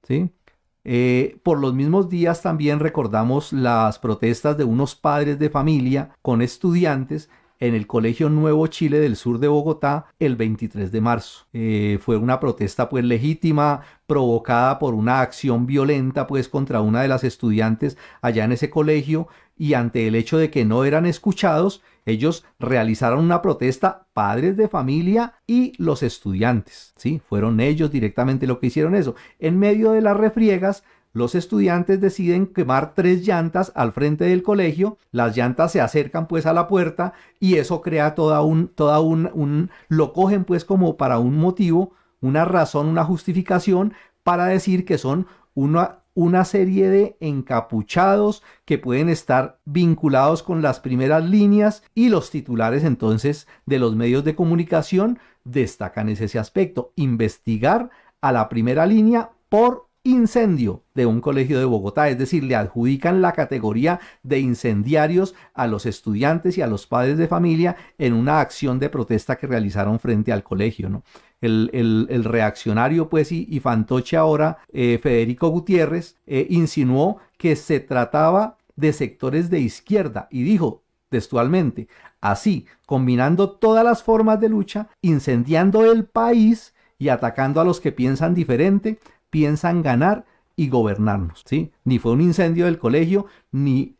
Eh, 0.85 1.39
por 1.43 1.59
los 1.59 1.73
mismos 1.73 2.07
días 2.07 2.41
también 2.41 2.79
recordamos 2.79 3.51
las 3.51 3.99
protestas 3.99 4.57
de 4.57 4.63
unos 4.63 4.95
padres 4.95 5.39
de 5.39 5.49
familia 5.49 6.15
con 6.21 6.41
estudiantes 6.41 7.29
en 7.59 7.75
el 7.75 7.85
Colegio 7.85 8.29
Nuevo 8.29 8.65
Chile 8.67 8.99
del 8.99 9.17
sur 9.17 9.37
de 9.39 9.49
Bogotá 9.49 10.05
el 10.19 10.37
23 10.37 10.93
de 10.93 11.01
marzo. 11.01 11.47
Eh, 11.51 11.99
fue 12.01 12.15
una 12.15 12.39
protesta 12.39 12.87
pues 12.87 13.03
legítima, 13.03 13.81
provocada 14.07 14.79
por 14.79 14.93
una 14.93 15.19
acción 15.19 15.65
violenta 15.65 16.27
pues 16.27 16.47
contra 16.47 16.79
una 16.79 17.01
de 17.01 17.09
las 17.09 17.25
estudiantes 17.25 17.97
allá 18.21 18.45
en 18.45 18.53
ese 18.53 18.69
colegio 18.69 19.27
y 19.59 19.73
ante 19.75 20.07
el 20.07 20.15
hecho 20.15 20.37
de 20.37 20.49
que 20.49 20.65
no 20.65 20.85
eran 20.85 21.05
escuchados, 21.05 21.83
ellos 22.05 22.45
realizaron 22.59 23.19
una 23.19 23.41
protesta, 23.41 24.07
padres 24.13 24.55
de 24.57 24.69
familia 24.69 25.33
y 25.45 25.73
los 25.77 26.01
estudiantes, 26.01 26.93
¿sí? 26.95 27.21
Fueron 27.27 27.59
ellos 27.59 27.91
directamente 27.91 28.47
lo 28.47 28.59
que 28.59 28.67
hicieron 28.67 28.95
eso. 28.95 29.15
En 29.37 29.59
medio 29.59 29.91
de 29.91 30.01
las 30.01 30.15
refriegas, 30.15 30.83
los 31.11 31.35
estudiantes 31.35 31.99
deciden 31.99 32.47
quemar 32.47 32.93
tres 32.95 33.27
llantas 33.27 33.73
al 33.75 33.91
frente 33.91 34.23
del 34.23 34.43
colegio, 34.43 34.97
las 35.11 35.35
llantas 35.35 35.73
se 35.73 35.81
acercan 35.81 36.27
pues 36.27 36.45
a 36.45 36.53
la 36.53 36.67
puerta 36.69 37.13
y 37.39 37.55
eso 37.55 37.81
crea 37.81 38.15
toda 38.15 38.41
un, 38.41 38.69
toda 38.69 39.01
un, 39.01 39.29
un 39.33 39.71
lo 39.89 40.13
cogen 40.13 40.45
pues 40.45 40.63
como 40.63 40.95
para 40.95 41.19
un 41.19 41.35
motivo, 41.35 41.93
una 42.21 42.45
razón, 42.45 42.87
una 42.87 43.03
justificación 43.03 43.93
para 44.23 44.45
decir 44.45 44.85
que 44.85 44.97
son 44.97 45.27
una, 45.53 45.98
una 46.19 46.43
serie 46.43 46.89
de 46.89 47.15
encapuchados 47.21 48.43
que 48.65 48.77
pueden 48.77 49.07
estar 49.07 49.61
vinculados 49.63 50.43
con 50.43 50.61
las 50.61 50.81
primeras 50.81 51.23
líneas 51.23 51.81
y 51.95 52.09
los 52.09 52.29
titulares 52.29 52.83
entonces 52.83 53.47
de 53.65 53.79
los 53.79 53.95
medios 53.95 54.25
de 54.25 54.35
comunicación 54.35 55.19
destacan 55.45 56.09
ese 56.09 56.37
aspecto, 56.37 56.91
investigar 56.97 57.89
a 58.19 58.33
la 58.33 58.49
primera 58.49 58.85
línea 58.85 59.29
por 59.47 59.87
incendio 60.03 60.83
de 60.93 61.05
un 61.05 61.21
colegio 61.21 61.57
de 61.57 61.63
Bogotá, 61.63 62.09
es 62.09 62.17
decir, 62.17 62.43
le 62.43 62.57
adjudican 62.57 63.21
la 63.21 63.31
categoría 63.31 64.01
de 64.21 64.39
incendiarios 64.39 65.35
a 65.53 65.67
los 65.67 65.85
estudiantes 65.85 66.57
y 66.57 66.61
a 66.61 66.67
los 66.67 66.85
padres 66.85 67.17
de 67.17 67.29
familia 67.29 67.77
en 67.97 68.11
una 68.11 68.41
acción 68.41 68.77
de 68.79 68.89
protesta 68.89 69.37
que 69.37 69.47
realizaron 69.47 69.99
frente 69.99 70.33
al 70.33 70.43
colegio, 70.43 70.89
¿no? 70.89 71.03
El, 71.41 72.23
reaccionario 72.23 73.09
pues 73.09 73.31
y, 73.31 73.59
fantoche 73.59 74.17
ahora, 74.17 74.59
eh, 74.71 74.99
Federico 75.01 75.49
Gutiérrez, 75.49 76.15
eh, 76.27 76.47
insinuó 76.49 77.17
que 77.37 77.55
se 77.55 77.79
trataba 77.79 78.57
de 78.75 78.93
sectores 78.93 79.49
de 79.49 79.59
izquierda 79.59 80.27
y 80.31 80.43
dijo 80.43 80.81
textualmente, 81.09 81.87
así, 82.21 82.65
combinando 82.85 83.49
todas 83.51 83.83
las 83.83 84.03
formas 84.03 84.39
de 84.39 84.49
lucha, 84.49 84.89
incendiando 85.01 85.91
el 85.91 86.05
país 86.05 86.73
y 86.97 87.09
atacando 87.09 87.61
a 87.61 87.65
los 87.65 87.79
que 87.79 87.91
piensan 87.91 88.35
diferente, 88.35 88.99
piensan 89.29 89.81
ganar 89.81 90.25
y 90.55 90.69
gobernarnos, 90.69 91.43
¿sí? 91.45 91.71
Ni 91.83 91.99
fue 91.99 92.11
un 92.11 92.21
incendio 92.21 92.65
del 92.65 92.77
colegio, 92.77 93.27
ni 93.51 93.95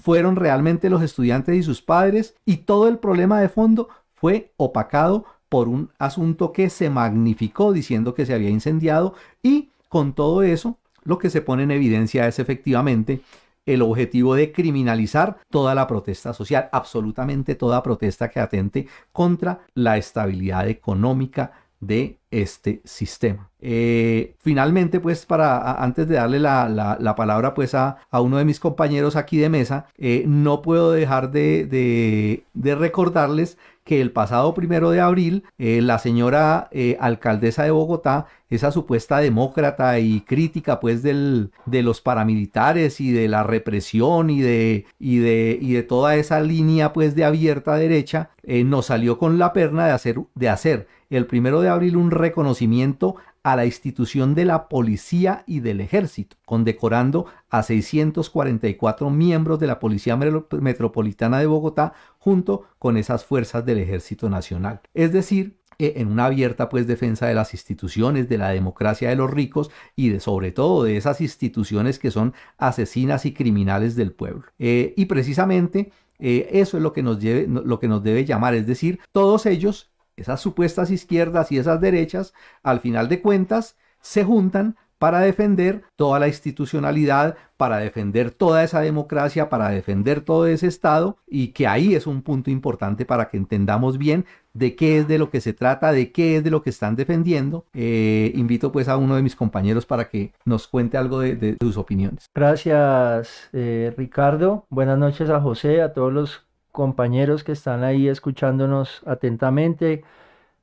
fueron 0.00 0.36
realmente 0.36 0.88
los 0.88 1.02
estudiantes 1.02 1.54
y 1.54 1.62
sus 1.62 1.82
padres, 1.82 2.34
y 2.46 2.58
todo 2.58 2.88
el 2.88 2.98
problema 2.98 3.40
de 3.40 3.48
fondo 3.48 3.88
fue 4.14 4.52
opacado 4.56 5.26
por 5.48 5.68
un 5.68 5.90
asunto 5.98 6.52
que 6.52 6.70
se 6.70 6.90
magnificó 6.90 7.72
diciendo 7.72 8.14
que 8.14 8.26
se 8.26 8.34
había 8.34 8.50
incendiado 8.50 9.14
y 9.42 9.70
con 9.88 10.12
todo 10.12 10.42
eso 10.42 10.78
lo 11.04 11.18
que 11.18 11.30
se 11.30 11.40
pone 11.40 11.62
en 11.62 11.70
evidencia 11.70 12.28
es 12.28 12.38
efectivamente 12.38 13.22
el 13.64 13.82
objetivo 13.82 14.34
de 14.34 14.50
criminalizar 14.50 15.38
toda 15.50 15.74
la 15.74 15.86
protesta 15.86 16.32
social, 16.32 16.68
absolutamente 16.72 17.54
toda 17.54 17.82
protesta 17.82 18.30
que 18.30 18.40
atente 18.40 18.88
contra 19.12 19.60
la 19.74 19.98
estabilidad 19.98 20.68
económica 20.68 21.52
de 21.80 22.18
este 22.30 22.80
sistema. 22.84 23.50
Eh, 23.60 24.34
finalmente, 24.38 25.00
pues, 25.00 25.26
para 25.26 25.82
antes 25.82 26.08
de 26.08 26.16
darle 26.16 26.38
la, 26.38 27.14
palabra 27.16 27.54
pues 27.54 27.74
a, 27.74 27.98
uno 28.12 28.38
de 28.38 28.44
mis 28.44 28.60
compañeros 28.60 29.16
aquí 29.16 29.38
de 29.38 29.48
mesa, 29.48 29.86
eh, 29.96 30.24
no 30.26 30.62
puedo 30.62 30.92
dejar 30.92 31.30
de, 31.30 32.44
de 32.52 32.74
recordarles 32.74 33.58
que 33.84 34.02
el 34.02 34.12
pasado 34.12 34.52
primero 34.52 34.90
de 34.90 35.00
abril 35.00 35.44
eh, 35.56 35.80
la 35.80 35.98
señora 35.98 36.68
alcaldesa 37.00 37.64
de 37.64 37.70
Bogotá, 37.70 38.26
esa 38.50 38.70
supuesta 38.70 39.18
demócrata 39.18 39.98
y 39.98 40.20
crítica 40.20 40.78
pues 40.78 41.02
del, 41.02 41.52
de 41.64 41.82
los 41.82 42.02
paramilitares 42.02 43.00
y 43.00 43.12
de 43.12 43.28
la 43.28 43.44
represión 43.44 44.28
y 44.28 44.42
de, 44.42 44.84
y 44.98 45.18
de, 45.18 45.58
y 45.60 45.72
de 45.72 45.82
toda 45.82 46.16
esa 46.16 46.40
línea 46.40 46.92
pues 46.92 47.14
de 47.14 47.24
abierta 47.24 47.76
derecha, 47.76 48.30
nos 48.44 48.86
salió 48.86 49.18
con 49.18 49.38
la 49.38 49.52
perna 49.52 49.86
de 49.86 49.92
hacer, 49.92 50.20
de 50.34 50.48
hacer 50.48 50.86
el 51.16 51.26
primero 51.26 51.60
de 51.60 51.68
abril 51.68 51.96
un 51.96 52.10
reconocimiento 52.10 53.16
a 53.42 53.56
la 53.56 53.66
institución 53.66 54.34
de 54.34 54.44
la 54.44 54.68
policía 54.68 55.44
y 55.46 55.60
del 55.60 55.80
ejército, 55.80 56.36
condecorando 56.44 57.26
a 57.48 57.62
644 57.62 59.08
miembros 59.10 59.58
de 59.58 59.66
la 59.66 59.78
Policía 59.78 60.16
Metropolitana 60.16 61.38
de 61.38 61.46
Bogotá 61.46 61.94
junto 62.18 62.64
con 62.78 62.96
esas 62.96 63.24
fuerzas 63.24 63.64
del 63.64 63.78
Ejército 63.78 64.28
Nacional. 64.28 64.80
Es 64.92 65.12
decir, 65.12 65.58
en 65.78 66.08
una 66.08 66.26
abierta 66.26 66.68
pues 66.68 66.86
defensa 66.86 67.26
de 67.26 67.34
las 67.34 67.54
instituciones, 67.54 68.28
de 68.28 68.36
la 68.36 68.50
democracia 68.50 69.08
de 69.08 69.16
los 69.16 69.30
ricos 69.30 69.70
y 69.94 70.08
de 70.08 70.18
sobre 70.18 70.50
todo 70.50 70.82
de 70.82 70.96
esas 70.96 71.20
instituciones 71.20 71.98
que 71.98 72.10
son 72.10 72.34
asesinas 72.58 73.24
y 73.26 73.32
criminales 73.32 73.94
del 73.94 74.12
pueblo. 74.12 74.44
Eh, 74.58 74.92
y 74.96 75.06
precisamente 75.06 75.92
eh, 76.18 76.48
eso 76.52 76.76
es 76.76 76.82
lo 76.82 76.92
que, 76.92 77.02
nos 77.02 77.22
lo 77.22 77.78
que 77.78 77.86
nos 77.86 78.02
debe 78.02 78.24
llamar, 78.24 78.54
es 78.54 78.66
decir, 78.66 78.98
todos 79.12 79.46
ellos 79.46 79.87
esas 80.20 80.40
supuestas 80.40 80.90
izquierdas 80.90 81.52
y 81.52 81.58
esas 81.58 81.80
derechas, 81.80 82.34
al 82.62 82.80
final 82.80 83.08
de 83.08 83.20
cuentas, 83.20 83.76
se 84.00 84.24
juntan 84.24 84.76
para 84.98 85.20
defender 85.20 85.84
toda 85.96 86.18
la 86.18 86.28
institucionalidad, 86.28 87.36
para 87.56 87.78
defender 87.78 88.30
toda 88.30 88.64
esa 88.64 88.80
democracia, 88.80 89.48
para 89.48 89.70
defender 89.70 90.20
todo 90.20 90.46
ese 90.46 90.66
Estado 90.66 91.18
y 91.26 91.48
que 91.48 91.66
ahí 91.66 91.94
es 91.94 92.06
un 92.06 92.22
punto 92.22 92.50
importante 92.50 93.04
para 93.04 93.28
que 93.28 93.36
entendamos 93.36 93.98
bien 93.98 94.26
de 94.54 94.74
qué 94.74 94.98
es 94.98 95.08
de 95.08 95.18
lo 95.18 95.30
que 95.30 95.40
se 95.40 95.52
trata, 95.52 95.92
de 95.92 96.10
qué 96.10 96.36
es 96.36 96.44
de 96.44 96.50
lo 96.50 96.62
que 96.62 96.70
están 96.70 96.96
defendiendo. 96.96 97.64
Eh, 97.74 98.32
invito 98.34 98.72
pues 98.72 98.88
a 98.88 98.96
uno 98.96 99.14
de 99.14 99.22
mis 99.22 99.36
compañeros 99.36 99.86
para 99.86 100.08
que 100.08 100.32
nos 100.44 100.66
cuente 100.66 100.96
algo 100.96 101.20
de, 101.20 101.56
sus 101.60 101.76
opiniones. 101.76 102.26
Gracias 102.34 103.48
eh, 103.52 103.94
Ricardo. 103.96 104.66
Buenas 104.68 104.98
noches 104.98 105.30
a 105.30 105.40
José, 105.40 105.80
a 105.80 105.92
todos 105.92 106.12
los 106.12 106.47
compañeros 106.78 107.42
que 107.42 107.50
están 107.50 107.82
ahí 107.82 108.06
escuchándonos 108.06 109.02
atentamente, 109.04 110.04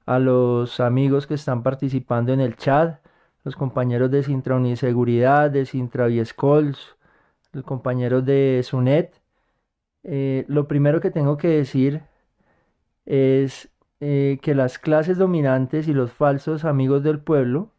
a 0.05 0.17
los 0.17 0.79
amigos 0.79 1.27
que 1.27 1.33
están 1.33 1.61
participando 1.61 2.31
en 2.31 2.39
el 2.39 2.55
chat, 2.55 3.01
los 3.43 3.57
compañeros 3.57 4.09
de 4.11 4.23
Sintra 4.23 4.55
Uniseguridad, 4.55 5.51
de 5.51 5.65
Sintra 5.65 6.07
Viescols, 6.07 6.95
los 7.51 7.65
compañeros 7.65 8.23
de 8.25 8.61
SUNET. 8.63 9.13
Eh, 10.03 10.45
lo 10.47 10.69
primero 10.69 11.01
que 11.01 11.11
tengo 11.11 11.35
que 11.35 11.49
decir 11.49 12.01
es 13.05 13.69
eh, 13.99 14.39
que 14.41 14.55
las 14.55 14.79
clases 14.79 15.17
dominantes 15.17 15.89
y 15.89 15.93
los 15.93 16.13
falsos 16.13 16.63
amigos 16.63 17.03
del 17.03 17.19
pueblo, 17.19 17.71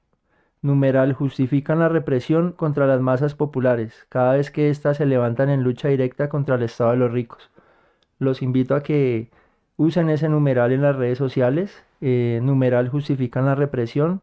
numeral, 0.60 1.14
justifican 1.14 1.78
la 1.78 1.88
represión 1.88 2.52
contra 2.52 2.86
las 2.86 3.00
masas 3.00 3.34
populares, 3.34 4.06
cada 4.10 4.34
vez 4.34 4.50
que 4.50 4.68
éstas 4.68 4.98
se 4.98 5.06
levantan 5.06 5.48
en 5.48 5.62
lucha 5.62 5.88
directa 5.88 6.28
contra 6.28 6.56
el 6.56 6.64
Estado 6.64 6.90
de 6.90 6.98
los 6.98 7.12
ricos. 7.12 7.50
Los 8.18 8.42
invito 8.42 8.74
a 8.74 8.82
que 8.82 9.30
usen 9.76 10.10
ese 10.10 10.28
numeral 10.28 10.72
en 10.72 10.82
las 10.82 10.96
redes 10.96 11.18
sociales. 11.18 11.82
Eh, 12.00 12.40
numeral 12.42 12.88
justifican 12.88 13.46
la 13.46 13.54
represión 13.54 14.22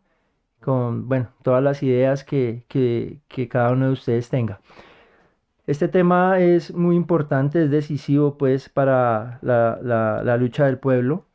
con, 0.63 1.07
bueno, 1.07 1.29
todas 1.43 1.63
las 1.63 1.83
ideas 1.83 2.23
que, 2.23 2.63
cada 3.49 3.71
uno 3.71 3.87
de 3.87 3.93
ustedes 3.93 4.29
tenga. 4.29 4.61
Este 5.67 5.87
tema 5.87 6.39
es 6.39 6.73
muy 6.73 6.95
importante, 6.95 7.63
es 7.63 7.71
decisivo 7.71 8.37
pues 8.37 8.69
para 8.69 9.39
la, 9.41 10.37
lucha 10.37 10.65
del 10.65 10.77
pueblo, 10.79 11.25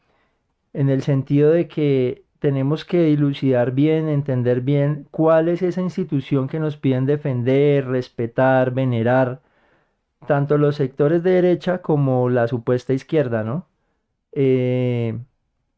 en 0.73 0.91
el 0.91 1.03
sentido 1.03 1.51
de 1.51 1.69
que 1.69 2.25
tenemos 2.39 2.85
que 2.85 3.03
dilucidar 3.05 3.73
bien, 3.73 4.09
entender 4.09 4.61
bien 4.61 5.07
cuál 5.11 5.49
es 5.49 5.63
esa 5.63 5.83
institución 5.83 6.49
que 6.49 6.61
nos 6.61 6.77
piden 6.77 7.07
defender, 7.07 7.87
respetar, 7.87 8.73
venerar, 8.73 9.41
tanto 10.27 10.59
los 10.59 10.77
sectores 10.77 11.23
de 11.23 11.31
derecha 11.33 11.83
como 11.83 12.29
la 12.31 12.49
supuesta 12.49 12.93
izquierda, 12.93 13.45
¿no? 13.45 13.67
Eh, 14.33 15.19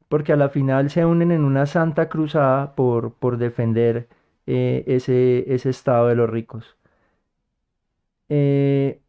porque 0.08 0.32
a 0.32 0.36
la 0.36 0.50
final 0.50 0.90
se 0.90 1.04
unen 1.06 1.32
en 1.32 1.44
una 1.44 1.66
santa 1.66 2.08
cruzada 2.08 2.74
por, 2.74 3.14
por 3.14 3.38
defender 3.38 4.08
eh, 4.46 4.84
ese, 4.86 5.52
ese, 5.54 5.70
estado 5.70 6.08
de 6.08 6.16
los 6.16 6.30
ricos. 6.30 6.76
Eh, 8.28 9.00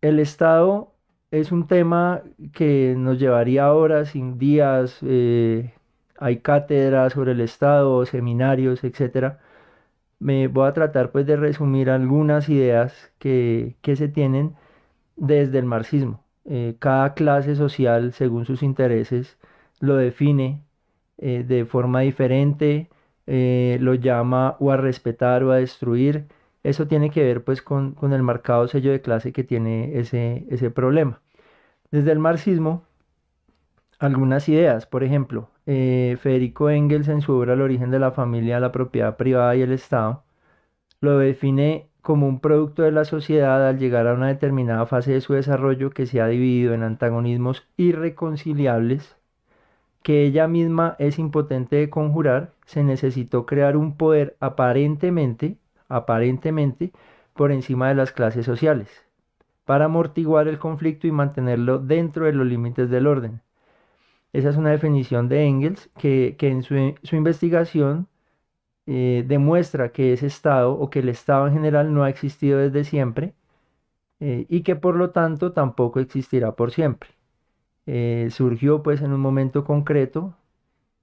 el 0.00 0.18
estado 0.18 0.94
es 1.30 1.52
un 1.52 1.66
tema 1.66 2.22
que 2.52 2.94
nos 2.96 3.18
llevaría 3.18 3.72
horas, 3.72 4.12
días, 4.14 5.00
hay 5.02 6.36
cátedras 6.42 7.12
sobre 7.12 7.32
el 7.32 7.40
estado, 7.40 8.04
seminarios, 8.06 8.84
etcétera 8.84 9.40
me 10.20 10.48
voy 10.48 10.68
a 10.68 10.74
tratar 10.74 11.12
pues 11.12 11.26
de 11.26 11.36
resumir 11.36 11.90
algunas 11.90 12.48
ideas 12.48 13.12
que, 13.18 13.76
se 13.84 14.08
tienen 14.08 14.56
desde 15.16 15.58
el 15.58 15.66
marxismo. 15.66 16.24
Eh, 16.46 16.76
cada 16.80 17.14
clase 17.14 17.56
social, 17.56 18.12
según 18.12 18.46
sus 18.46 18.62
intereses, 18.62 19.38
lo 19.80 19.96
define 19.96 20.62
eh, 21.18 21.44
de 21.46 21.64
forma 21.66 22.00
diferente, 22.02 22.90
eh, 23.26 23.78
lo 23.80 23.94
llama 23.94 24.56
o 24.60 24.72
a 24.72 24.76
respetar 24.76 25.44
o 25.44 25.52
a 25.52 25.56
destruir. 25.58 26.26
Eso 26.64 26.86
tiene 26.88 27.10
que 27.10 27.24
ver 27.24 27.44
pues 27.44 27.62
con, 27.62 27.96
el 28.02 28.22
marcado 28.22 28.68
sello 28.68 28.92
de 28.92 29.02
clase 29.02 29.32
que 29.32 29.44
tiene 29.44 29.98
ese, 29.98 30.46
ese 30.50 30.70
problema. 30.70 31.20
Desde 31.90 32.12
el 32.12 32.18
marxismo, 32.20 32.84
algunas 33.98 34.48
ideas, 34.48 34.86
por 34.86 35.04
ejemplo, 35.04 35.49
eh, 35.72 36.16
Federico 36.20 36.68
Engels 36.68 37.06
en 37.06 37.22
su 37.22 37.32
obra 37.32 37.52
El 37.54 37.60
origen 37.62 37.92
de 37.92 38.00
la 38.00 38.10
familia, 38.10 38.58
la 38.58 38.72
propiedad 38.72 39.16
privada 39.16 39.54
y 39.54 39.62
el 39.62 39.72
Estado, 39.72 40.24
lo 41.00 41.18
define 41.18 41.88
como 42.02 42.26
un 42.28 42.40
producto 42.40 42.82
de 42.82 42.92
la 42.92 43.04
sociedad 43.04 43.68
al 43.68 43.78
llegar 43.78 44.08
a 44.08 44.14
una 44.14 44.28
determinada 44.28 44.86
fase 44.86 45.12
de 45.12 45.20
su 45.20 45.34
desarrollo 45.34 45.90
que 45.90 46.06
se 46.06 46.20
ha 46.20 46.26
dividido 46.26 46.74
en 46.74 46.82
antagonismos 46.82 47.68
irreconciliables, 47.76 49.16
que 50.02 50.24
ella 50.24 50.48
misma 50.48 50.96
es 50.98 51.18
impotente 51.20 51.76
de 51.76 51.90
conjurar, 51.90 52.52
se 52.66 52.82
necesitó 52.84 53.46
crear 53.46 53.76
un 53.76 53.96
poder 53.96 54.36
aparentemente, 54.40 55.56
aparentemente, 55.88 56.92
por 57.34 57.52
encima 57.52 57.88
de 57.88 57.94
las 57.94 58.12
clases 58.12 58.44
sociales, 58.46 58.88
para 59.64 59.86
amortiguar 59.86 60.48
el 60.48 60.58
conflicto 60.58 61.06
y 61.06 61.12
mantenerlo 61.12 61.78
dentro 61.78 62.26
de 62.26 62.32
los 62.32 62.46
límites 62.46 62.90
del 62.90 63.06
orden. 63.06 63.40
Esa 64.32 64.50
es 64.50 64.56
una 64.56 64.70
definición 64.70 65.28
de 65.28 65.44
Engels 65.44 65.90
que, 65.98 66.36
en 66.40 66.62
su, 66.62 66.74
investigación 67.16 68.08
eh, 68.86 69.24
demuestra 69.26 69.92
que 69.92 70.12
ese 70.12 70.26
Estado 70.26 70.72
o 70.72 70.90
que 70.90 71.00
el 71.00 71.08
Estado 71.08 71.46
en 71.48 71.54
general 71.54 71.94
no 71.94 72.04
ha 72.04 72.10
existido 72.10 72.58
desde 72.58 72.84
siempre 72.84 73.34
eh, 74.20 74.46
y 74.48 74.62
que 74.62 74.76
por 74.76 74.96
lo 74.96 75.10
tanto 75.10 75.52
tampoco 75.52 76.00
existirá 76.00 76.56
por 76.56 76.72
siempre. 76.72 77.10
Eh, 77.86 78.28
surgió 78.30 78.82
pues 78.82 79.02
en 79.02 79.12
un 79.12 79.20
momento 79.20 79.64
concreto 79.64 80.36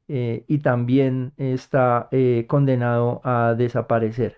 y 0.10 0.60
también 0.60 1.34
está 1.38 2.10
condenado 2.48 3.22
a 3.26 3.56
desaparecer. 3.58 4.38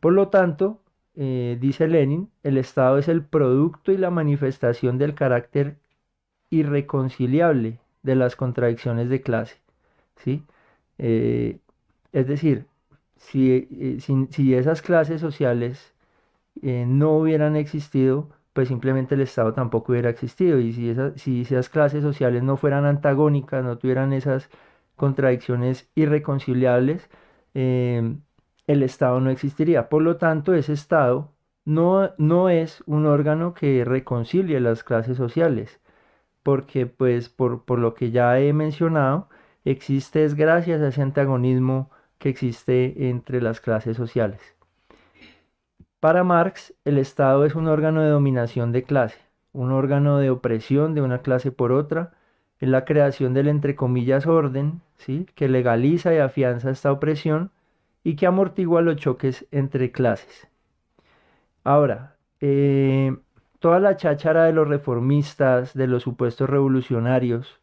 Por 0.00 0.12
lo 0.12 0.28
tanto, 0.28 0.82
dice 1.14 1.88
Lenin, 1.88 2.30
el 2.44 2.58
Estado 2.58 2.98
es 2.98 3.08
el 3.08 3.24
producto 3.24 3.92
y 3.92 3.98
la 3.98 4.10
manifestación 4.10 4.98
del 4.98 5.14
carácter 5.14 5.78
irreconciliable 6.50 7.80
de 8.02 8.14
las 8.16 8.36
contradicciones 8.36 9.08
de 9.08 9.20
clase. 9.22 9.56
¿sí? 10.16 10.44
Eh, 10.98 11.58
es 12.12 12.26
decir, 12.28 12.66
si, 13.16 13.68
eh, 13.70 13.98
si, 14.30 14.54
esas 14.54 14.82
clases 14.82 15.20
sociales 15.20 15.94
eh, 16.62 16.84
no 16.86 17.16
hubieran 17.18 17.56
existido, 17.56 18.30
pues 18.52 18.68
simplemente 18.68 19.14
el 19.14 19.22
Estado 19.22 19.54
tampoco 19.54 19.92
hubiera 19.92 20.10
existido. 20.10 20.58
Y 20.60 20.72
si, 20.72 20.94
si 21.16 21.42
esas 21.42 21.68
clases 21.68 22.02
sociales 22.02 22.42
no 22.42 22.56
fueran 22.56 22.86
antagónicas, 22.86 23.64
no 23.64 23.78
tuvieran 23.78 24.12
esas 24.12 24.50
contradicciones 24.96 25.90
irreconciliables, 25.94 27.08
el 27.54 28.82
Estado 28.82 29.20
no 29.20 29.30
existiría. 29.30 29.88
Por 29.88 30.02
lo 30.02 30.16
tanto, 30.16 30.54
ese 30.54 30.72
Estado 30.72 31.32
no, 31.64 32.12
no 32.18 32.48
es 32.48 32.82
un 32.86 33.06
órgano 33.06 33.54
que 33.54 33.84
reconcilie 33.84 34.60
las 34.60 34.84
clases 34.84 35.16
sociales 35.16 35.80
porque 36.42 36.86
pues 36.86 37.28
por, 37.28 37.78
lo 37.78 37.94
que 37.94 38.10
ya 38.10 38.38
he 38.40 38.52
mencionado, 38.52 39.28
existe 39.64 40.24
es 40.24 40.34
gracias 40.34 40.80
a 40.80 40.88
ese 40.88 41.02
antagonismo 41.02 41.90
que 42.18 42.28
existe 42.28 43.08
entre 43.08 43.40
las 43.40 43.60
clases 43.60 43.96
sociales. 43.96 44.40
Para 46.00 46.24
Marx, 46.24 46.74
el 46.84 46.98
Estado 46.98 47.44
es 47.44 47.54
un 47.54 47.68
órgano 47.68 48.02
de 48.02 48.08
dominación 48.08 48.72
de 48.72 48.84
clase, 48.84 49.18
un 49.52 49.70
órgano 49.70 50.18
de 50.18 50.30
opresión 50.30 50.94
de 50.94 51.02
una 51.02 51.18
clase 51.22 51.52
por 51.52 51.72
otra, 51.72 52.14
es 52.58 52.68
la 52.68 52.84
creación 52.84 53.34
del 53.34 53.48
entre 53.48 53.74
comillas 53.74 54.26
orden, 54.26 54.80
¿sí? 54.98 55.26
que 55.34 55.48
legaliza 55.48 56.14
y 56.14 56.18
afianza 56.18 56.70
esta 56.70 56.92
opresión 56.92 57.50
y 58.04 58.16
que 58.16 58.26
amortigua 58.26 58.82
los 58.82 58.96
choques 58.96 59.46
entre 59.50 59.92
clases. 59.92 60.48
Ahora, 61.64 62.16
eh, 62.40 63.16
toda 63.60 63.80
la 63.80 63.96
cháchara 63.96 64.44
de 64.46 64.52
los 64.52 64.68
reformistas, 64.68 65.74
de 65.74 65.86
los 65.86 66.02
supuestos 66.04 66.50
revolucionarios, 66.50 67.60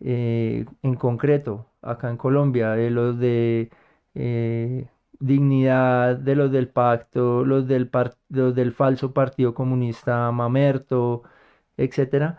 eh, 0.00 0.66
en 0.82 0.96
concreto, 0.96 1.66
acá 1.82 2.10
en 2.10 2.16
Colombia, 2.18 2.72
de 2.72 2.90
los 2.90 3.18
de 3.18 3.70
eh, 4.14 4.88
dignidad, 5.20 6.16
de 6.16 6.36
los 6.36 6.52
del 6.52 6.68
pacto, 6.68 7.44
los 7.44 7.66
del, 7.68 7.90
del 8.28 8.72
falso 8.72 9.12
Partido 9.14 9.54
Comunista 9.54 10.30
Mamerto, 10.32 11.22
etc. 11.76 12.36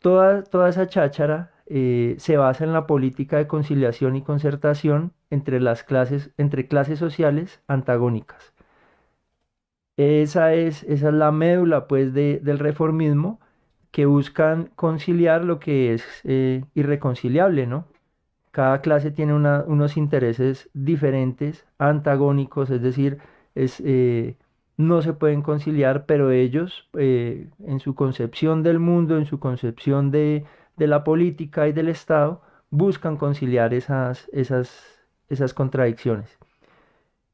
Toda, 0.00 0.44
toda 0.44 0.68
esa 0.70 0.86
cháchara 0.88 1.52
eh, 1.66 2.16
se 2.18 2.36
basa 2.36 2.64
en 2.64 2.72
la 2.72 2.86
política 2.86 3.38
de 3.38 3.46
conciliación 3.46 4.16
y 4.16 4.22
concertación 4.22 5.12
entre 5.30 5.60
las 5.60 5.84
clases, 5.84 6.30
entre 6.38 6.68
clases 6.68 6.98
sociales 6.98 7.62
antagónicas. 7.68 8.52
Esa 9.96 10.54
es, 10.54 10.82
esa 10.84 11.08
es 11.08 11.14
la 11.14 11.30
médula 11.32 11.86
pues 11.86 12.14
del 12.14 12.58
reformismo 12.58 13.40
que 13.90 14.06
buscan 14.06 14.70
conciliar 14.76 15.44
lo 15.44 15.58
que 15.60 15.94
es 15.94 16.04
eh, 16.24 16.64
irreconciliable, 16.74 17.66
¿no? 17.66 17.86
Cada 18.52 18.80
clase 18.80 19.10
tiene 19.12 19.34
unos 19.34 19.96
intereses 19.96 20.70
diferentes, 20.74 21.66
antagónicos, 21.78 22.70
es 22.70 22.82
decir, 22.82 23.18
es, 23.54 23.80
eh, 23.84 24.36
no 24.76 25.02
se 25.02 25.12
pueden 25.12 25.42
conciliar, 25.42 26.06
pero 26.06 26.30
ellos 26.32 26.88
eh, 26.98 27.48
en 27.66 27.80
su 27.80 27.94
concepción 27.94 28.62
del 28.62 28.80
mundo, 28.80 29.18
en 29.18 29.26
su 29.26 29.38
concepción 29.38 30.10
de, 30.10 30.44
de, 30.76 30.86
la 30.88 31.04
política 31.04 31.68
y 31.68 31.72
del 31.72 31.88
Estado, 31.88 32.42
buscan 32.70 33.16
conciliar 33.16 33.74
esas, 33.74 34.28
esas, 34.32 34.70
esas 35.28 35.54
contradicciones. 35.54 36.38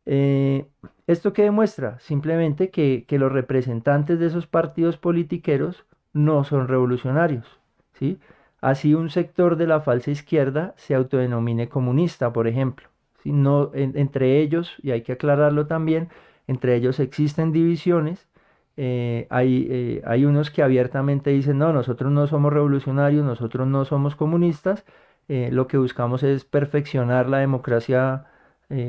Eh, 0.06 0.66
¿Esto 1.06 1.32
qué 1.32 1.42
demuestra? 1.42 1.98
Simplemente 1.98 2.70
que, 2.70 3.04
que, 3.06 3.18
los 3.18 3.32
representantes 3.32 4.18
de 4.18 4.26
esos 4.26 4.46
partidos 4.46 4.96
politiqueros 4.96 5.84
no 6.12 6.44
son 6.44 6.68
revolucionarios. 6.68 7.60
¿sí? 7.94 8.18
Así 8.60 8.94
un 8.94 9.10
sector 9.10 9.56
de 9.56 9.66
la 9.66 9.80
falsa 9.80 10.10
izquierda 10.10 10.74
se 10.76 10.94
autodenomine 10.94 11.68
comunista, 11.68 12.32
por 12.32 12.48
ejemplo. 12.48 12.88
¿sí? 13.22 13.32
No, 13.32 13.70
entre 13.74 14.40
ellos, 14.40 14.76
y 14.82 14.92
hay 14.92 15.02
que 15.02 15.12
aclararlo 15.12 15.66
también, 15.66 16.08
entre 16.46 16.76
ellos 16.76 17.00
existen 17.00 17.52
divisiones. 17.52 18.28
Eh, 18.76 19.26
hay, 19.30 19.66
eh, 19.70 20.02
hay 20.04 20.24
unos 20.24 20.50
que 20.50 20.62
abiertamente 20.62 21.30
dicen, 21.30 21.58
no, 21.58 21.72
nosotros 21.72 22.12
no 22.12 22.26
somos 22.26 22.52
revolucionarios, 22.52 23.24
nosotros 23.24 23.66
no 23.66 23.84
somos 23.84 24.16
comunistas, 24.16 24.84
lo 25.28 25.66
que 25.66 25.76
buscamos 25.76 26.22
es 26.22 26.44
perfeccionar 26.44 27.28
la 27.28 27.38
democracia 27.38 28.26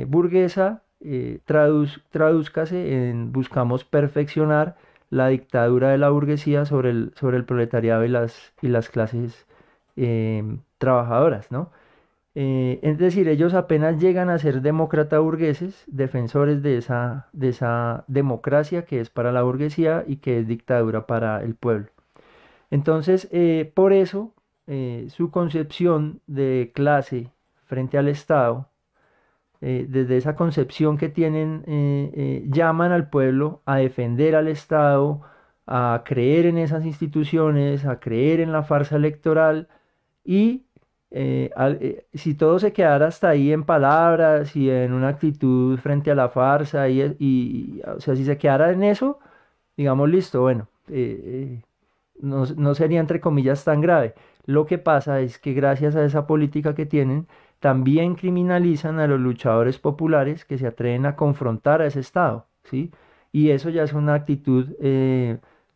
burguesa, 0.07 0.83
traduz, 1.45 2.03
tradúzcase 2.09 3.09
en 3.09 3.31
buscamos 3.31 3.83
perfeccionar 3.83 4.77
la 5.09 5.27
dictadura 5.29 5.89
de 5.89 5.97
la 5.97 6.09
burguesía 6.09 6.65
sobre 6.65 6.89
el, 6.91 7.13
sobre 7.15 7.37
el 7.37 7.45
proletariado 7.45 8.03
y 8.05 8.09
las, 8.09 8.53
y 8.61 8.67
las 8.67 8.89
clases 8.89 9.45
trabajadoras, 10.77 11.51
¿no? 11.51 11.71
Eh, 12.39 12.79
es 12.83 12.99
decir, 12.99 13.27
ellos 13.29 13.55
apenas 13.55 13.99
llegan 13.99 14.29
a 14.29 14.37
ser 14.37 14.61
demócrata 14.61 15.17
burgueses, 15.17 15.83
defensores 15.87 16.61
de 16.61 16.77
esa, 16.77 17.29
de 17.33 17.49
esa 17.49 18.03
democracia 18.07 18.85
que 18.85 18.99
es 18.99 19.09
para 19.09 19.31
la 19.31 19.41
burguesía 19.41 20.03
y 20.05 20.17
que 20.17 20.37
es 20.39 20.47
dictadura 20.47 21.07
para 21.07 21.41
el 21.41 21.55
pueblo. 21.55 21.87
Entonces, 22.69 23.27
eh, 23.31 23.71
por 23.73 23.91
eso, 23.91 24.35
eh, 24.67 25.07
su 25.09 25.31
concepción 25.31 26.21
de 26.27 26.71
clase 26.75 27.31
frente 27.65 27.97
al 27.97 28.07
Estado, 28.07 28.69
desde 29.61 30.17
esa 30.17 30.35
concepción 30.35 30.97
que 30.97 31.09
tienen, 31.09 31.63
llaman 32.51 32.91
al 32.91 33.09
pueblo 33.09 33.61
a 33.65 33.77
defender 33.77 34.35
al 34.35 34.47
Estado, 34.47 35.21
a 35.65 36.03
creer 36.05 36.45
en 36.45 36.57
esas 36.57 36.85
instituciones, 36.85 37.85
a 37.85 37.99
creer 37.99 38.39
en 38.39 38.51
la 38.51 38.63
farsa 38.63 38.95
electoral 38.95 39.67
y 40.23 40.67
eh, 41.11 41.49
eh, 41.57 42.05
si 42.13 42.33
todo 42.35 42.59
se 42.59 42.73
quedara 42.73 43.07
hasta 43.07 43.29
ahí 43.29 43.51
en 43.53 43.63
palabras 43.63 44.55
y 44.55 44.69
en 44.69 44.93
una 44.93 45.09
actitud 45.09 45.77
frente 45.79 46.11
a 46.11 46.15
la 46.15 46.29
farsa, 46.29 46.89
y, 46.89 47.81
o 47.85 47.99
sea, 48.01 48.15
si 48.15 48.25
se 48.25 48.37
quedara 48.37 48.71
en 48.71 48.83
eso, 48.83 49.19
digamos, 49.77 50.09
listo, 50.09 50.41
bueno, 50.41 50.67
eh, 50.89 51.61
no, 52.21 52.45
no, 52.57 52.75
sería 52.75 52.99
entre 52.99 53.21
comillas 53.21 53.63
tan 53.63 53.81
grave. 53.81 54.15
Lo 54.45 54.65
que 54.65 54.77
pasa 54.77 55.21
es 55.21 55.39
que 55.39 55.53
gracias 55.53 55.95
a 55.95 56.05
esa 56.05 56.27
política 56.27 56.75
que 56.75 56.85
tienen, 56.85 57.27
también 57.59 58.15
criminalizan 58.15 58.99
a 58.99 59.07
los 59.07 59.19
luchadores 59.19 59.79
populares 59.79 60.45
que 60.45 60.57
se 60.57 60.67
atreven 60.67 61.05
a 61.05 61.15
confrontar 61.15 61.81
a 61.81 61.87
ese 61.87 61.99
Estado, 61.99 62.47
¿sí? 62.63 62.91
Y 63.31 63.49
eso 63.51 63.69
ya 63.69 63.83
es 63.83 63.93
una 63.93 64.13
actitud 64.13 64.67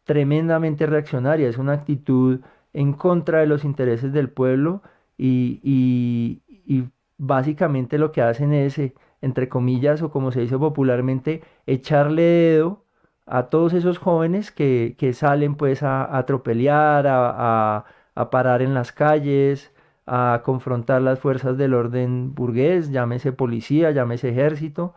tremendamente 0.04 0.86
reaccionaria, 0.86 1.48
es 1.48 1.58
una 1.58 1.74
actitud 1.74 2.41
en 2.74 2.94
contra 2.94 3.39
de 3.39 3.48
los 3.48 3.63
intereses 3.63 4.13
del 4.13 4.30
pueblo 4.30 4.82
y, 5.17 6.41
básicamente 7.17 7.98
lo 8.00 8.12
que 8.12 8.22
hacen 8.22 8.54
es, 8.54 8.80
eh, 8.80 8.96
entre 9.22 9.48
comillas, 9.50 10.02
o 10.02 10.12
como 10.12 10.32
se 10.32 10.41
dice 10.41 10.58
popularmente, 10.58 11.44
echarle 11.67 12.24
dedo 12.24 12.84
a 13.28 13.44
todos 13.50 13.74
esos 13.74 14.00
jóvenes 14.00 14.52
que, 14.52 15.12
salen 15.13 15.56
pues 15.56 15.84
a, 15.84 16.17
atropellar, 16.17 17.06
a, 17.08 17.86
parar 18.32 18.62
en 18.62 18.74
las 18.74 18.91
calles, 18.91 19.74
a 20.13 20.41
confrontar 20.43 21.02
las 21.02 21.19
fuerzas 21.19 21.58
del 21.58 21.74
orden 21.74 22.36
burgués, 22.36 22.91
llámese 22.91 23.32
policía, 23.32 23.91
llámese 23.91 24.30
ejército, 24.30 24.93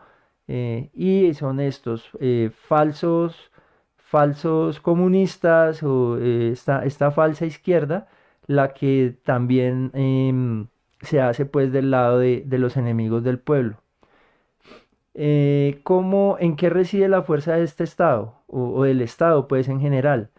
eh, 0.47 0.89
y 0.93 1.33
son 1.35 1.61
estos 1.61 2.09
eh, 2.19 2.51
falsos, 2.67 3.51
falsos 3.97 4.81
comunistas 4.81 5.83
o 5.83 6.17
esta, 6.17 6.85
esta 6.85 7.11
falsa 7.11 7.45
izquierda 7.45 8.07
la 8.47 8.73
que 8.73 9.15
también 9.23 9.91
em, 9.93 10.67
se 11.01 11.21
hace 11.21 11.45
pues 11.45 11.71
del 11.71 11.91
lado 11.91 12.19
de, 12.19 12.45
los 12.49 12.77
enemigos 12.77 13.23
del 13.23 13.39
pueblo. 13.39 13.77
Eh, 15.13 15.79
¿cómo, 15.83 16.37
¿En 16.39 16.55
qué 16.57 16.69
reside 16.69 17.07
la 17.07 17.23
fuerza 17.23 17.53
de 17.55 17.63
este 17.63 17.85
Estado 17.85 18.43
o, 18.47 18.83
del 18.83 19.01
Estado 19.01 19.47
pues 19.47 19.69
en 19.69 19.79
general? 19.79 20.29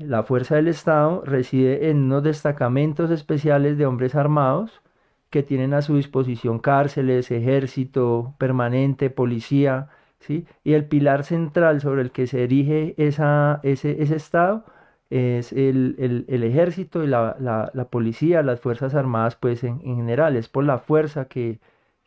La 0.00 0.22
fuerza 0.22 0.56
del 0.56 0.68
Estado 0.68 1.22
reside 1.26 1.90
en 1.90 2.04
unos 2.04 2.22
destacamentos 2.22 3.10
especiales 3.10 3.76
de 3.76 3.84
hombres 3.84 4.14
armados 4.14 4.80
que 5.28 5.42
tienen 5.42 5.74
a 5.74 5.82
su 5.82 5.96
disposición 5.96 6.58
cárceles, 6.58 7.30
ejército 7.30 8.34
permanente, 8.38 9.10
policía, 9.10 9.90
¿sí? 10.18 10.46
Y 10.64 10.72
el 10.72 10.86
pilar 10.86 11.24
central 11.24 11.82
sobre 11.82 12.00
el 12.02 12.12
que 12.12 12.26
se 12.26 12.44
erige 12.44 12.94
esa, 12.96 13.60
ese, 13.62 14.02
ese 14.02 14.16
Estado 14.16 14.64
es 15.10 15.52
el, 15.52 15.96
ejército 16.28 17.04
y 17.04 17.06
la, 17.06 17.88
policía, 17.90 18.42
las 18.42 18.60
Fuerzas 18.60 18.94
Armadas, 18.94 19.36
pues 19.36 19.64
en, 19.64 19.80
general, 19.80 20.36
es 20.36 20.48
por 20.48 20.64
la 20.64 20.78
fuerza 20.78 21.26
que, 21.26 21.60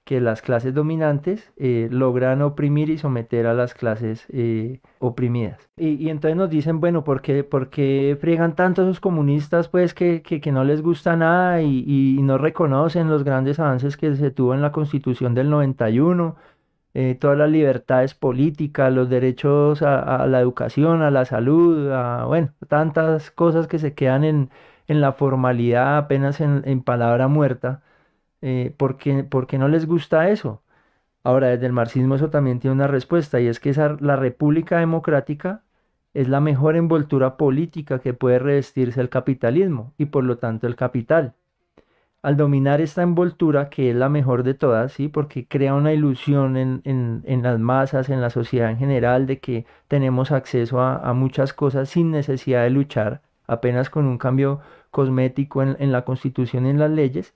las 0.10 0.42
clases 0.42 0.74
dominantes 0.74 1.52
eh, 1.58 1.88
logran 1.92 2.42
oprimir 2.42 2.90
y 2.90 2.98
someter 2.98 3.48
a 3.48 3.54
las 3.54 3.74
clases 3.74 4.26
eh, 4.32 4.80
oprimidas. 5.00 5.70
Y, 5.78 6.10
entonces 6.10 6.38
nos 6.38 6.50
dicen, 6.50 6.80
bueno, 6.80 7.04
¿por 7.04 7.22
qué, 7.22 7.44
por 7.44 7.70
qué 7.70 8.18
friegan 8.20 8.56
tanto 8.56 8.84
esos 8.84 9.00
comunistas, 9.00 9.70
pues, 9.70 9.94
que, 9.94 10.22
que, 10.22 10.52
no 10.52 10.64
les 10.64 10.82
gusta 10.82 11.16
nada 11.16 11.62
y, 11.62 12.20
no 12.22 12.38
reconocen 12.38 13.10
los 13.10 13.24
grandes 13.24 13.60
avances 13.60 13.98
que 13.98 14.16
se 14.16 14.32
tuvo 14.32 14.54
en 14.54 14.62
la 14.62 14.72
Constitución 14.72 15.34
del 15.34 15.50
91? 15.50 16.36
Eh, 16.96 17.18
todas 17.20 17.38
las 17.38 17.50
libertades 17.50 18.14
políticas, 18.14 18.94
los 18.94 19.10
derechos 19.10 19.82
a, 19.82 20.28
la 20.28 20.40
educación, 20.40 21.02
a 21.02 21.10
la 21.10 21.26
salud, 21.26 21.90
a, 21.92 22.26
bueno, 22.26 22.54
tantas 22.68 23.32
cosas 23.32 23.68
que 23.68 23.80
se 23.80 23.96
quedan 23.96 24.24
en, 24.24 24.50
la 24.88 25.14
formalidad, 25.14 25.98
apenas 25.98 26.40
en, 26.40 26.84
palabra 26.84 27.28
muerta, 27.28 27.82
eh, 28.44 28.74
porque, 28.78 29.58
no 29.58 29.68
les 29.68 29.86
gusta 29.88 30.30
eso. 30.30 30.64
Ahora, 31.24 31.50
desde 31.50 31.68
el 31.68 31.74
marxismo 31.74 32.16
eso 32.16 32.30
también 32.30 32.60
tiene 32.60 32.76
una 32.76 32.88
respuesta, 32.88 33.40
y 33.42 33.48
es 33.48 33.60
que 33.60 33.74
la 34.02 34.16
República 34.18 34.80
Democrática 34.80 35.64
es 36.14 36.30
la 36.30 36.42
mejor 36.42 36.76
envoltura 36.76 37.38
política 37.38 38.00
que 38.00 38.14
puede 38.14 38.40
revestirse 38.40 39.02
el 39.02 39.10
capitalismo, 39.10 39.94
y 39.98 40.06
por 40.08 40.24
lo 40.26 40.38
tanto 40.38 40.68
el 40.68 40.76
capital 40.76 41.36
al 42.24 42.38
dominar 42.38 42.82
esta 42.82 43.04
envoltura, 43.04 43.70
que 43.70 43.92
es 43.92 43.96
la 43.96 44.10
mejor 44.10 44.44
de 44.44 44.54
todas, 44.54 44.94
¿sí? 44.94 45.10
porque 45.10 45.46
crea 45.48 45.76
una 45.76 45.94
ilusión 45.94 46.56
en, 46.58 47.44
las 47.44 47.60
masas, 47.60 48.10
en 48.10 48.22
la 48.22 48.30
sociedad 48.30 48.72
en 48.72 48.78
general, 48.78 49.28
de 49.28 49.40
que 49.40 49.66
tenemos 49.90 50.32
acceso 50.32 50.82
a, 50.82 51.14
muchas 51.14 51.54
cosas 51.54 51.90
sin 51.90 52.12
necesidad 52.12 52.64
de 52.64 52.70
luchar, 52.70 53.22
apenas 53.46 53.90
con 53.90 54.06
un 54.06 54.18
cambio 54.18 54.62
cosmético 54.90 55.64
en, 55.64 55.92
la 55.92 56.06
constitución 56.06 56.66
y 56.66 56.70
en 56.70 56.80
las 56.80 56.92
leyes, 56.92 57.34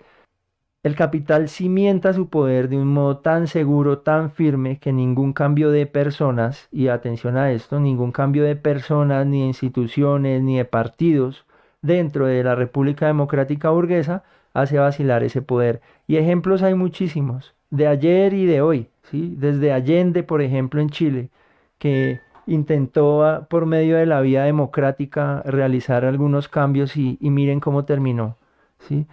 el 0.88 0.96
capital 0.96 1.50
cimienta 1.50 2.14
su 2.14 2.30
poder 2.30 2.70
de 2.70 2.78
un 2.78 2.88
modo 2.88 3.18
tan 3.18 3.48
seguro, 3.48 4.00
tan 4.00 4.32
firme, 4.32 4.80
que 4.80 4.92
ningún 4.92 5.34
cambio 5.34 5.70
de 5.70 5.86
personas, 5.86 6.68
y 6.72 6.88
atención 6.88 7.38
a 7.38 7.52
esto, 7.52 7.80
ningún 7.80 8.12
cambio 8.12 8.44
de 8.44 8.56
personas, 8.56 9.28
ni 9.28 9.42
de 9.42 9.48
instituciones, 9.48 10.42
ni 10.42 10.58
de 10.58 10.66
partidos 10.66 11.46
dentro 11.82 12.26
de 12.26 12.44
la 12.44 12.56
República 12.56 13.08
Democrática 13.08 13.70
Burguesa 13.70 14.24
hace 14.54 14.80
vacilar 14.80 15.24
ese 15.24 15.42
poder. 15.42 15.82
Y 16.08 16.18
ejemplos 16.18 16.64
hay 16.64 16.74
muchísimos, 16.74 17.54
de 17.70 17.88
ayer 17.88 18.34
y 18.34 18.46
de 18.46 18.62
hoy, 18.62 18.88
¿sí? 19.04 19.36
desde 19.38 19.72
Allende, 19.72 20.24
por 20.24 20.42
ejemplo, 20.42 20.82
en 20.82 20.90
Chile, 20.90 21.30
que 21.78 22.22
intentó 22.48 23.26
ah, 23.26 23.48
por 23.50 23.66
medio 23.66 23.98
de 23.98 24.06
la 24.06 24.22
vía 24.22 24.44
democrática 24.44 25.44
realizar 25.46 26.06
algunos 26.06 26.48
cambios 26.48 26.96
y, 26.98 27.18
miren 27.22 27.60
cómo 27.60 27.86
terminó. 27.86 28.38
¿sí? 28.80 29.06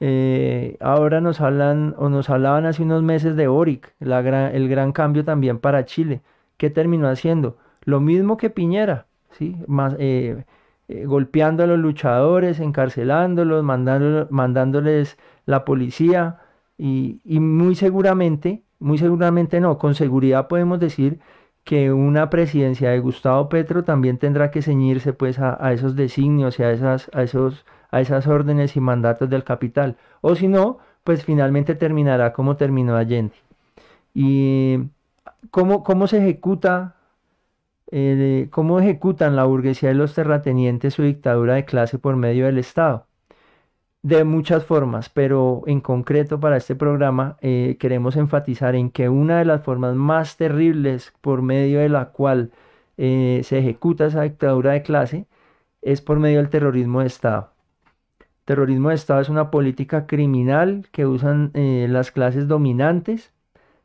Eh, 0.00 0.76
ahora 0.80 1.20
nos 1.20 1.40
hablan 1.40 1.94
o 1.98 2.08
nos 2.08 2.30
hablaban 2.30 2.66
hace 2.66 2.82
unos 2.82 3.02
meses 3.02 3.36
de 3.36 3.48
Boric, 3.48 3.94
el 4.00 4.68
gran 4.68 4.92
cambio 4.92 5.24
también 5.24 5.58
para 5.58 5.84
Chile. 5.84 6.22
¿Qué 6.56 6.70
terminó 6.70 7.08
haciendo? 7.08 7.58
Lo 7.84 8.00
mismo 8.00 8.36
que 8.36 8.50
Piñera, 8.50 9.06
¿sí? 9.32 9.56
Eh, 9.98 10.44
eh, 10.88 11.04
golpeando 11.06 11.62
a 11.62 11.66
los 11.66 11.78
luchadores, 11.78 12.60
encarcelándolos, 12.60 13.62
mandándoles 13.62 15.18
la 15.46 15.64
policía 15.64 16.40
y, 16.76 17.20
muy 17.40 17.74
seguramente, 17.76 18.64
muy 18.78 18.98
seguramente 18.98 19.60
no, 19.60 19.78
con 19.78 19.94
seguridad 19.94 20.48
podemos 20.48 20.80
decir 20.80 21.20
que 21.64 21.92
una 21.92 22.30
presidencia 22.30 22.90
de 22.90 23.00
Gustavo 23.00 23.48
Petro 23.48 23.84
también 23.84 24.18
tendrá 24.18 24.50
que 24.50 24.62
ceñirse 24.62 25.12
pues 25.12 25.38
a, 25.38 25.72
esos 25.72 25.94
designios 25.94 26.58
y 26.58 26.62
a 26.64 26.72
esas, 26.72 27.10
a, 27.14 27.22
esos, 27.22 27.64
a 27.90 28.00
esas 28.00 28.26
órdenes 28.26 28.76
y 28.76 28.80
mandatos 28.80 29.30
del 29.30 29.44
capital. 29.44 29.96
O 30.20 30.34
si 30.34 30.48
no, 30.48 30.78
pues 31.04 31.24
finalmente 31.24 31.74
terminará 31.74 32.32
como 32.32 32.56
terminó 32.56 32.96
Allende. 32.96 33.34
¿Y 34.14 34.78
cómo, 35.50 35.82
cómo 35.84 36.06
se 36.06 36.18
ejecuta 36.18 36.96
eh, 37.92 38.48
cómo 38.50 38.78
ejecutan 38.80 39.34
la 39.36 39.44
burguesía 39.44 39.90
y 39.90 39.94
los 39.94 40.14
terratenientes 40.14 40.94
su 40.94 41.02
dictadura 41.02 41.54
de 41.54 41.64
clase 41.64 41.98
por 41.98 42.16
medio 42.16 42.46
del 42.46 42.58
Estado. 42.58 43.06
de 44.02 44.24
muchas 44.24 44.64
formas, 44.64 45.10
pero 45.10 45.62
en 45.66 45.80
concreto 45.80 46.40
para 46.40 46.56
este 46.56 46.74
programa 46.74 47.36
eh, 47.42 47.76
queremos 47.78 48.16
enfatizar 48.16 48.74
en 48.74 48.90
que 48.90 49.08
una 49.10 49.38
de 49.38 49.44
las 49.44 49.62
formas 49.62 49.94
más 49.94 50.36
terribles 50.36 51.12
por 51.20 51.42
medio 51.42 51.80
de 51.80 51.88
la 51.90 52.06
cual 52.06 52.50
eh, 52.96 53.42
se 53.44 53.58
ejecuta 53.58 54.06
esa 54.06 54.22
dictadura 54.22 54.72
de 54.72 54.82
clase 54.82 55.26
es 55.82 56.00
por 56.02 56.18
medio 56.18 56.38
del 56.38 56.50
terrorismo 56.50 57.00
de 57.00 57.06
Estado. 57.08 57.52
Terrorismo 58.50 58.88
de 58.88 58.96
Estado 58.96 59.20
es 59.20 59.28
una 59.28 59.52
política 59.52 60.08
criminal 60.08 60.88
que 60.90 61.06
usan 61.06 61.52
eh, 61.54 61.86
las 61.88 62.10
clases 62.10 62.48
dominantes 62.48 63.32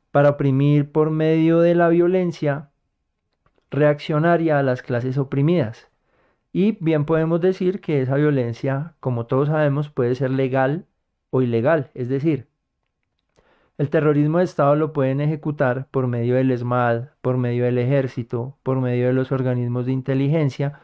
para 0.10 0.32
oprimir 0.32 0.91
por 0.91 1.12
medio 1.12 1.60
de 1.60 1.75
la 1.75 1.88
violencia 1.89 2.71
reaccionaria 3.69 4.58
a 4.58 4.63
las 4.63 4.82
clases 4.82 5.19
oprimidas. 5.19 5.91
Y 6.51 6.80
bien 6.84 7.06
podemos 7.06 7.41
decir 7.41 7.80
que 7.80 8.01
esa 8.01 8.15
violencia, 8.15 8.95
como 9.01 9.28
todos 9.28 9.49
sabemos, 9.49 9.91
puede 9.91 10.15
ser 10.15 10.32
legal 10.32 10.88
o 11.30 11.43
ilegal. 11.43 11.91
Es 11.93 12.10
decir, 12.10 12.47
el 13.78 13.91
terrorismo 13.91 14.39
de 14.39 14.45
Estado 14.45 14.75
lo 14.75 14.93
pueden 14.93 15.21
ejecutar 15.21 15.89
por 15.91 16.08
medio 16.08 16.34
del 16.38 16.49
ESMAD, 16.49 17.10
por 17.21 17.38
medio 17.38 17.65
del 17.65 17.78
ejército, 17.78 18.58
por 18.63 18.82
medio 18.82 19.06
de 19.06 19.13
los 19.13 19.32
organismos 19.32 19.86
de 19.86 19.91
inteligencia 19.91 20.80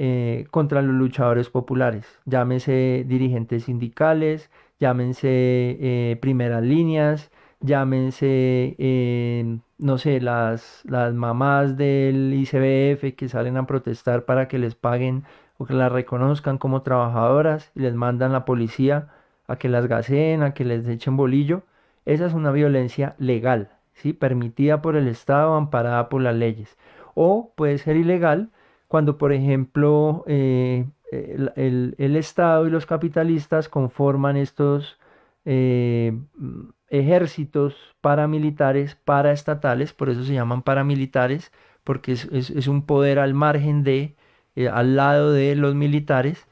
eh, 0.00 0.46
contra 0.52 0.80
los 0.80 0.94
luchadores 0.94 1.50
populares. 1.50 2.06
Llámense 2.24 3.04
dirigentes 3.08 3.64
sindicales, 3.64 4.48
llámense 4.78 5.28
eh, 5.28 6.16
primeras 6.20 6.62
líneas, 6.62 7.32
llámense, 7.60 8.76
eh, 8.78 9.58
no 9.78 9.98
sé, 9.98 10.20
las, 10.20 10.82
las 10.84 11.14
mamás 11.14 11.76
del 11.76 12.32
ICBF 12.32 13.16
que 13.16 13.28
salen 13.28 13.56
a 13.56 13.66
protestar 13.66 14.24
para 14.24 14.46
que 14.46 14.58
les 14.58 14.76
paguen 14.76 15.24
o 15.56 15.66
que 15.66 15.74
las 15.74 15.90
reconozcan 15.90 16.58
como 16.58 16.82
trabajadoras 16.82 17.72
y 17.74 17.80
les 17.80 17.94
mandan 17.94 18.32
la 18.32 18.44
policía 18.44 19.08
a 19.48 19.56
que 19.56 19.68
las 19.68 19.88
gaseen, 19.88 20.44
a 20.44 20.54
que 20.54 20.64
les 20.64 20.86
echen 20.86 21.16
bolillo. 21.16 21.62
Esa 22.04 22.26
es 22.26 22.34
una 22.34 22.52
violencia 22.52 23.16
legal, 23.18 23.70
¿sí? 23.94 24.12
permitida 24.12 24.80
por 24.80 24.94
el 24.94 25.08
Estado, 25.08 25.54
amparada 25.56 26.08
por 26.08 26.22
las 26.22 26.36
leyes. 26.36 26.78
O 27.14 27.52
puede 27.56 27.78
ser 27.78 27.96
ilegal 27.96 28.50
cuando, 28.88 29.18
por 29.18 29.32
ejemplo, 29.32 30.24
eh, 30.26 30.86
el, 31.12 32.16
Estado 32.16 32.66
y 32.66 32.70
los 32.70 32.86
capitalistas 32.86 33.68
conforman 33.68 34.36
estos 34.36 34.98
eh, 35.44 36.18
ejércitos 36.88 37.76
paramilitares 38.00 38.96
paraestatales, 38.96 39.92
por 39.92 40.08
eso 40.10 40.24
se 40.24 40.34
llaman 40.34 40.62
paramilitares, 40.62 41.52
porque 41.84 42.12
es, 42.12 42.68
un 42.68 42.82
poder 42.86 43.18
al 43.18 43.34
margen 43.34 43.84
de, 43.84 44.16
eh, 44.56 44.68
al 44.68 44.96
lado 44.96 45.32
de 45.32 45.54
los 45.54 45.74
militares 45.74 46.46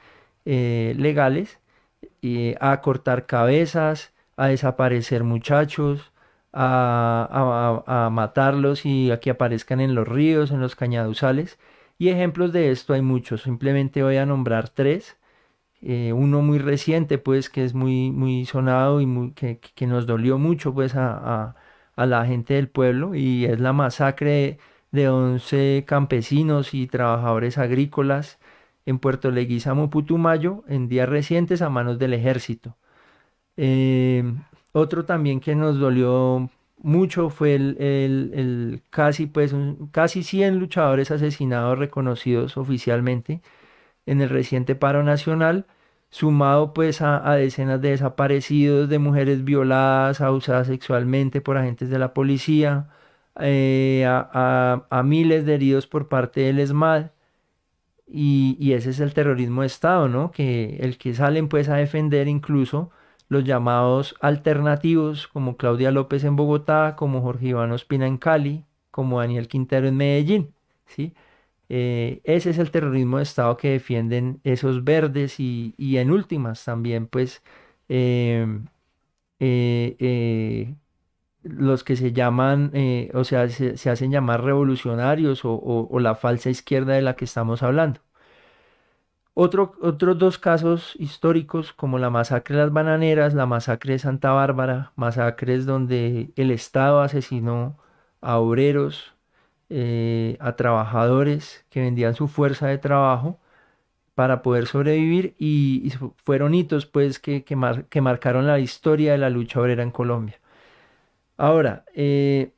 legales, 0.45 1.59
a 2.61 2.81
cortar 2.83 3.27
cabezas, 3.27 4.13
a 4.37 4.49
desaparecer 4.49 5.25
muchachos, 5.25 6.13
a, 6.53 7.83
a, 7.87 8.11
matarlos 8.11 8.87
y 8.87 9.11
a 9.11 9.21
que 9.21 9.31
aparezcan 9.31 9.81
en 9.81 9.95
los 9.95 10.07
ríos, 10.07 10.51
en 10.51 10.61
los 10.61 10.77
cañaduzales. 10.77 11.59
Y 11.99 12.09
ejemplos 12.11 12.53
de 12.53 12.71
esto 12.71 12.93
hay 12.95 13.03
muchos, 13.03 13.43
simplemente 13.43 14.03
voy 14.03 14.17
a 14.17 14.27
nombrar 14.27 14.69
tres. 14.69 15.17
Eh, 15.83 16.13
uno 16.13 16.43
muy 16.43 16.59
reciente, 16.59 17.19
pues, 17.19 17.51
que 17.51 17.65
es 17.65 17.75
muy, 17.75 18.11
muy 18.11 18.47
sonado 18.47 19.01
y 19.01 19.07
muy, 19.07 19.33
que, 19.33 19.61
que 19.61 19.87
nos 19.87 20.07
dolió 20.07 20.39
mucho, 20.39 20.75
pues, 20.75 20.95
a, 20.97 21.57
a, 21.97 22.07
la 22.07 22.27
gente 22.27 22.55
del 22.55 22.69
pueblo, 22.69 23.15
y 23.15 23.47
es 23.47 23.61
la 23.61 23.73
masacre 23.73 24.59
de 24.93 25.09
11 25.09 25.85
campesinos 25.87 26.75
y 26.75 26.87
trabajadores 26.87 27.59
agrícolas 27.59 28.39
en 28.87 28.99
Puerto 28.99 29.31
Leguizamo, 29.31 29.91
Putumayo, 29.91 30.65
en 30.69 30.89
días 30.89 31.09
recientes 31.09 31.63
a 31.63 31.71
manos 31.71 31.99
del 31.99 32.15
ejército. 32.15 32.77
Eh, 33.57 34.25
otro 34.73 35.05
también 35.07 35.41
que 35.41 35.55
nos 35.55 35.79
dolió 35.79 36.51
mucho 36.79 37.31
fue 37.31 37.55
el, 37.55 37.77
el, 37.81 38.83
casi, 38.91 39.27
pues, 39.27 39.55
casi 39.93 40.23
100 40.23 40.59
luchadores 40.59 41.11
asesinados 41.11 41.79
reconocidos 41.79 42.57
oficialmente 42.57 43.41
en 44.07 44.21
el 44.21 44.31
reciente 44.31 44.75
paro 44.77 45.03
nacional, 45.03 45.67
sumado 46.11 46.75
pues 46.75 47.03
a, 47.03 47.35
decenas 47.37 47.81
de 47.83 47.91
desaparecidos, 47.91 48.89
de 48.89 48.99
mujeres 48.99 49.45
violadas, 49.45 50.21
abusadas 50.21 50.69
sexualmente 50.69 51.41
por 51.41 51.59
agentes 51.59 51.91
de 51.91 51.99
la 51.99 52.15
policía, 52.15 52.89
eh, 53.41 54.05
a, 54.09 55.03
miles 55.05 55.45
de 55.47 55.55
heridos 55.55 55.87
por 55.87 56.09
parte 56.09 56.43
del 56.43 56.59
ESMAD. 56.61 57.11
Y, 58.09 58.73
ese 58.73 58.91
es 58.91 59.01
el 59.01 59.15
terrorismo 59.15 59.63
de 59.63 59.67
Estado, 59.69 60.09
¿no? 60.09 60.31
Que 60.31 60.77
el 60.81 60.97
que 60.99 61.15
salen 61.15 61.49
pues 61.49 61.69
a 61.69 61.77
defender 61.77 62.29
incluso 62.29 62.91
los 63.29 63.45
llamados 63.45 64.15
alternativos, 64.21 65.29
como 65.29 65.57
Claudia 65.57 65.91
López 65.91 66.25
en 66.25 66.37
Bogotá, 66.37 66.95
como 66.97 67.23
Jorge 67.23 67.49
Iván 67.49 67.73
Ospina 67.73 68.07
en 68.07 68.19
Cali, 68.19 68.65
como 68.91 69.21
Daniel 69.21 69.49
Quintero 69.49 69.89
en 69.89 69.97
Medellín, 69.97 70.55
¿sí? 70.87 71.15
Eh, 71.69 72.21
ese 72.25 72.51
es 72.51 72.59
el 72.59 72.71
terrorismo 72.71 73.19
de 73.19 73.25
Estado 73.25 73.57
que 73.57 73.71
defienden 73.71 74.41
esos 74.45 74.85
verdes 74.85 75.41
y, 75.41 75.75
en 75.79 76.11
últimas 76.13 76.65
también 76.65 77.09
pues 77.09 77.43
em, 77.89 78.67
eh, 79.41 79.97
eh, 80.01 80.75
los 81.43 81.85
que 81.85 81.97
se 81.97 82.13
llaman, 82.13 82.73
o 83.15 83.25
sea, 83.25 83.49
se, 83.51 83.91
hacen 83.91 84.11
llamar 84.13 84.45
revolucionarios 84.45 85.43
o, 85.45 85.99
la 86.01 86.15
falsa 86.17 86.51
izquierda 86.51 86.95
de 86.95 87.03
la 87.03 87.17
que 87.17 87.25
estamos 87.27 87.63
hablando. 87.63 88.01
Otro, 89.39 89.75
otros 89.83 90.19
dos 90.19 90.39
casos 90.39 90.95
históricos 90.99 91.73
como 91.75 91.99
la 91.99 92.09
masacre 92.11 92.57
de 92.57 92.63
las 92.63 92.73
bananeras, 92.73 93.35
la 93.35 93.45
masacre 93.45 93.93
de 93.95 93.99
Santa 93.99 94.33
Bárbara, 94.33 94.93
masacres 94.97 95.67
donde 95.67 96.33
el 96.37 96.51
Estado 96.51 97.01
asesinó 97.03 97.79
a 98.23 98.39
obreros, 98.39 99.15
eh, 99.69 100.39
a 100.41 100.57
trabajadores 100.57 101.67
que 101.71 101.81
vendían 101.83 102.15
su 102.15 102.29
fuerza 102.29 102.69
de 102.69 102.79
trabajo 102.79 103.39
para 104.15 104.43
poder 104.43 104.67
sobrevivir 104.67 105.35
y, 105.39 105.93
fueron 106.25 106.55
hitos 106.55 106.87
pues 106.87 107.19
que, 107.21 107.45
que, 107.45 108.01
marcaron 108.01 108.47
la 108.47 108.59
historia 108.61 109.13
de 109.13 109.19
la 109.19 109.31
lucha 109.31 109.61
obrera 109.61 109.83
en 109.83 109.91
Colombia. 109.91 110.41
Ahora, 111.37 111.85
eh, 111.95 112.53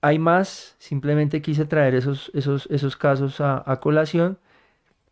hay 0.00 0.18
más, 0.18 0.76
simplemente 0.78 1.42
quise 1.42 1.64
traer 1.64 1.94
esos, 1.94 2.30
esos, 2.34 2.66
esos 2.70 2.96
casos 2.96 3.40
a, 3.40 3.80
colación, 3.80 4.38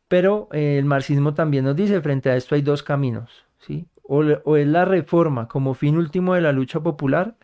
pero 0.09 0.49
eh, 0.53 0.79
el 0.79 0.85
marxismo 0.85 1.35
también 1.35 1.65
nos 1.65 1.77
dice, 1.77 2.01
frente 2.01 2.31
a 2.31 2.37
esto 2.37 2.55
hay 2.55 2.63
dos 2.63 2.83
caminos, 2.83 3.45
¿sí? 3.59 3.87
o 4.09 4.57
es 4.57 4.67
la 4.69 4.85
reforma 4.85 5.49
como 5.49 5.75
fin 5.75 5.97
último 5.97 6.35
de 6.35 6.41
la 6.41 6.53
lucha 6.53 6.81
popular, 6.81 7.35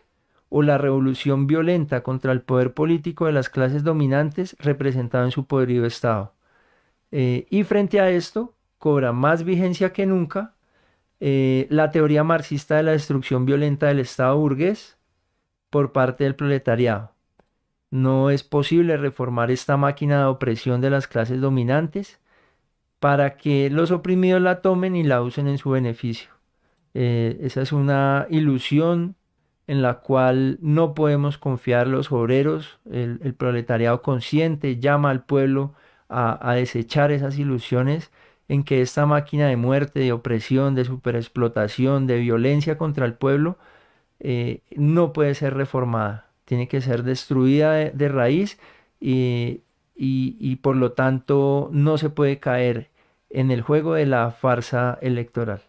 o 0.55 0.61
la 0.63 0.77
revolución 0.77 1.47
violenta 1.47 2.03
contra 2.03 2.31
el 2.31 2.43
poder 2.43 2.75
político 2.75 3.25
de 3.25 3.33
las 3.33 3.49
clases 3.49 3.85
dominantes 3.85 4.55
representado 4.59 5.25
en 5.25 5.31
su 5.31 5.47
podrido 5.47 5.87
Estado. 5.87 6.35
Eh, 7.11 7.47
y 7.49 7.65
frente 7.65 8.01
a 8.01 8.11
esto, 8.11 8.55
cobra 8.77 9.13
más 9.13 9.45
vigencia 9.45 9.95
que 9.95 10.05
nunca 10.05 10.55
eh, 11.21 11.67
la 11.71 11.91
teoría 11.91 12.23
marxista 12.23 12.77
de 12.77 12.83
la 12.83 12.93
destrucción 12.93 13.47
violenta 13.47 13.87
del 13.87 14.01
Estado 14.01 14.37
burgués 14.37 14.99
por 15.71 15.93
parte 15.93 16.25
del 16.25 16.35
proletariado. 16.35 17.13
No 17.91 18.29
es 18.29 18.43
posible 18.43 18.99
reformar 18.99 19.51
esta 19.51 19.79
máquina 19.79 20.19
de 20.19 20.27
opresión 20.27 20.83
de 20.83 20.91
las 20.91 21.09
clases 21.09 21.41
dominantes 21.41 22.21
para 23.03 23.37
que 23.37 23.69
los 23.69 23.91
oprimidos 23.91 24.41
la 24.41 24.61
tomen 24.61 24.95
y 24.95 25.03
la 25.03 25.23
usen 25.23 25.49
en 25.49 25.59
su 25.59 25.71
beneficio. 25.71 26.31
Eh, 26.95 27.37
esa 27.43 27.61
es 27.63 27.73
una 27.73 28.29
ilusión 28.31 29.17
en 29.67 29.83
la 29.83 29.95
cual 29.95 30.59
no 30.63 30.95
podemos 30.95 31.37
confiar 31.37 31.89
los 31.89 32.13
obreros, 32.13 32.79
el, 32.89 33.19
proletariado 33.35 34.03
consciente 34.03 34.79
llama 34.79 35.11
al 35.11 35.25
pueblo 35.25 35.75
a, 36.09 36.55
desechar 36.55 37.11
esas 37.11 37.39
ilusiones 37.39 38.13
en 38.47 38.63
que 38.63 38.83
esta 38.83 39.05
máquina 39.05 39.49
de 39.49 39.57
muerte, 39.57 39.99
de 39.99 40.13
opresión, 40.13 40.77
de 40.77 40.85
superexplotación, 40.85 42.07
de 42.07 42.19
violencia 42.21 42.79
contra 42.79 43.05
el 43.05 43.15
pueblo, 43.15 43.59
eh, 44.21 44.61
no 44.77 45.13
puede 45.13 45.35
ser 45.35 45.55
reformada, 45.55 46.29
tiene 46.45 46.69
que 46.69 46.81
ser 46.81 47.03
destruida 47.03 47.73
de, 47.73 48.09
raíz 48.09 48.61
y, 49.01 49.63
y 49.97 50.57
por 50.57 50.77
lo 50.77 50.93
tanto 50.93 51.69
no 51.73 51.99
se 51.99 52.09
puede 52.09 52.39
caer 52.39 52.92
en 53.33 53.51
el 53.51 53.63
juego 53.63 53.95
de 53.95 54.07
la 54.07 54.31
farsa 54.31 54.99
electoral. 55.01 55.63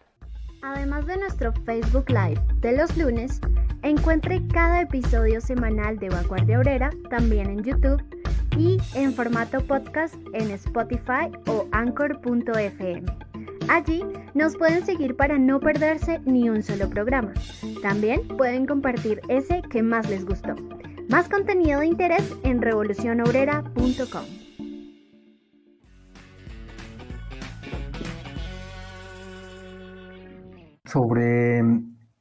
Además 0.62 1.06
de 1.06 1.18
nuestro 1.18 1.52
Facebook 1.64 2.08
Live 2.08 2.40
de 2.60 2.76
los 2.76 2.96
lunes, 2.96 3.40
encuentre 3.82 4.40
cada 4.48 4.80
episodio 4.80 5.40
semanal 5.40 5.98
de 5.98 6.08
Vanguardia 6.08 6.58
Obrera 6.58 6.90
también 7.10 7.50
en 7.50 7.62
YouTube 7.62 8.02
y 8.56 8.78
en 8.94 9.12
formato 9.12 9.60
podcast 9.60 10.14
en 10.32 10.50
Spotify 10.52 11.30
o 11.46 11.66
anchor.fm. 11.72 13.04
Allí 13.68 14.04
nos 14.34 14.56
pueden 14.56 14.84
seguir 14.84 15.16
para 15.16 15.38
no 15.38 15.60
perderse 15.60 16.20
ni 16.24 16.48
un 16.48 16.62
solo 16.62 16.88
programa. 16.88 17.32
También 17.82 18.26
pueden 18.28 18.66
compartir 18.66 19.20
ese 19.28 19.62
que 19.70 19.82
más 19.82 20.08
les 20.08 20.24
gustó. 20.24 20.54
Más 21.08 21.28
contenido 21.28 21.80
de 21.80 21.86
interés 21.86 22.34
en 22.42 22.62
revolucionobrera.com. 22.62 24.43
sobre 30.94 31.60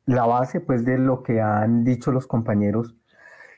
la 0.07 0.25
base 0.25 0.59
pues 0.59 0.83
de 0.83 0.97
lo 0.97 1.21
que 1.21 1.41
han 1.41 1.83
dicho 1.83 2.11
los 2.11 2.25
compañeros, 2.25 2.95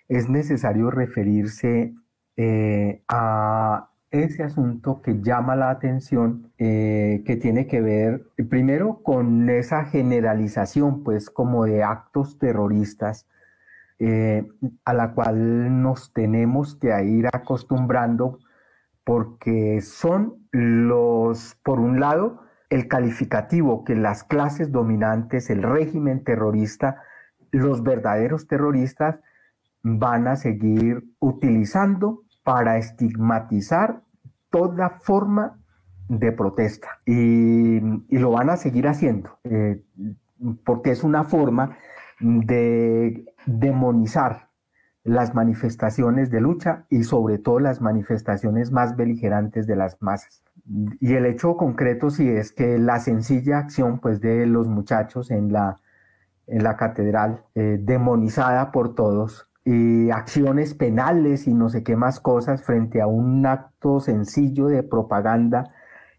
es 0.10 0.28
necesario 0.28 0.92
referirse 0.92 1.96
eh, 2.36 3.02
a 3.08 3.92
ese 4.12 4.44
asunto 4.44 5.02
que 5.02 5.22
llama 5.22 5.56
la 5.56 5.70
atención, 5.70 6.52
eh, 6.58 7.24
que 7.26 7.38
tiene 7.38 7.66
que 7.66 7.80
ver 7.80 8.28
primero 8.50 9.02
con 9.04 9.50
esa 9.50 9.86
generalización, 9.86 11.02
pues 11.04 11.30
como 11.30 11.64
de 11.64 11.82
actos 11.82 12.38
terroristas, 12.38 13.26
eh, 14.00 14.46
a 14.84 14.94
la 14.94 15.14
cual 15.14 15.82
nos 15.82 16.12
tenemos 16.12 16.76
que 16.76 16.90
ir 17.06 17.28
acostumbrando, 17.32 18.40
porque 19.06 19.80
son 19.80 20.48
los, 20.52 21.56
por 21.64 21.80
un 21.80 22.02
lado, 22.02 22.45
el 22.70 22.88
calificativo 22.88 23.84
que 23.84 23.96
las 23.96 24.24
clases 24.24 24.72
dominantes, 24.72 25.50
el 25.50 25.64
régimen 25.64 26.24
terrorista, 26.24 27.02
los 27.52 27.84
verdaderos 27.84 28.48
terroristas, 28.48 29.20
van 29.84 30.28
a 30.28 30.36
seguir 30.36 31.04
utilizando 31.20 32.24
para 32.44 32.78
estigmatizar 32.78 34.02
toda 34.50 34.90
forma 35.02 35.60
de 36.08 36.32
protesta 36.32 37.00
y, 37.06 37.80
lo 38.10 38.32
van 38.32 38.50
a 38.50 38.58
seguir 38.58 38.88
haciendo 38.88 39.40
eh, 39.44 39.84
porque 40.64 40.92
es 40.92 41.04
una 41.04 41.24
forma 41.24 41.78
de 42.20 43.26
demonizar 43.46 44.50
las 45.04 45.36
manifestaciones 45.36 46.32
de 46.32 46.42
lucha 46.42 46.86
y 46.90 47.04
sobre 47.04 47.38
todo 47.38 47.60
las 47.60 47.82
manifestaciones 47.82 48.72
más 48.72 48.96
beligerantes 48.96 49.68
de 49.68 49.76
las 49.76 50.02
masas. 50.02 50.45
Y 51.00 51.14
el 51.14 51.26
hecho 51.26 51.58
concreto 51.58 52.10
sí 52.10 52.28
es 52.28 52.52
que 52.52 52.80
la 52.80 53.00
sencilla 53.00 53.60
acción 53.60 54.00
pues 54.00 54.20
de 54.20 54.46
los 54.46 54.68
muchachos 54.68 55.30
en 55.30 55.54
la, 55.54 55.78
en 56.48 56.64
la 56.64 56.76
catedral, 56.76 57.44
eh, 57.54 57.78
demonizada 57.80 58.72
por 58.72 58.96
todos, 58.96 59.48
y 59.66 60.12
acciones 60.12 60.76
penales 60.76 61.48
y 61.48 61.54
no 61.54 61.70
sé 61.70 61.84
qué 61.84 61.96
más 61.96 62.20
cosas 62.20 62.64
frente 62.64 63.02
a 63.02 63.08
un 63.08 63.46
acto 63.48 64.00
sencillo 64.00 64.68
de 64.68 64.84
propaganda 64.84 65.74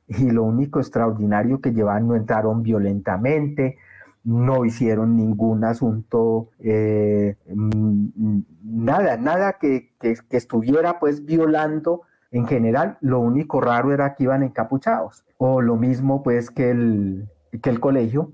y 0.08 0.30
lo 0.30 0.42
único 0.42 0.80
extraordinario 0.80 1.60
que 1.60 1.72
llevan 1.72 2.08
no 2.08 2.16
entraron 2.16 2.62
violentamente, 2.62 3.78
no 4.24 4.64
hicieron 4.64 5.16
ningún 5.16 5.64
asunto, 5.64 6.50
eh, 6.58 7.36
mm, 7.54 8.40
nada, 8.64 9.16
nada 9.16 9.54
que, 9.60 9.92
que, 10.00 10.16
estuviera 10.30 10.98
pues 10.98 11.24
violando 11.24 12.02
en 12.30 12.46
general, 12.46 12.98
lo 13.00 13.20
único 13.20 13.60
raro 13.60 13.92
era 13.92 14.14
que 14.14 14.24
iban 14.24 14.42
encapuchados, 14.42 15.24
o 15.38 15.60
lo 15.60 15.76
mismo 15.76 16.22
pues 16.22 16.50
que 16.50 16.70
el, 16.70 17.28
que 17.62 17.70
el 17.70 17.80
colegio, 17.80 18.32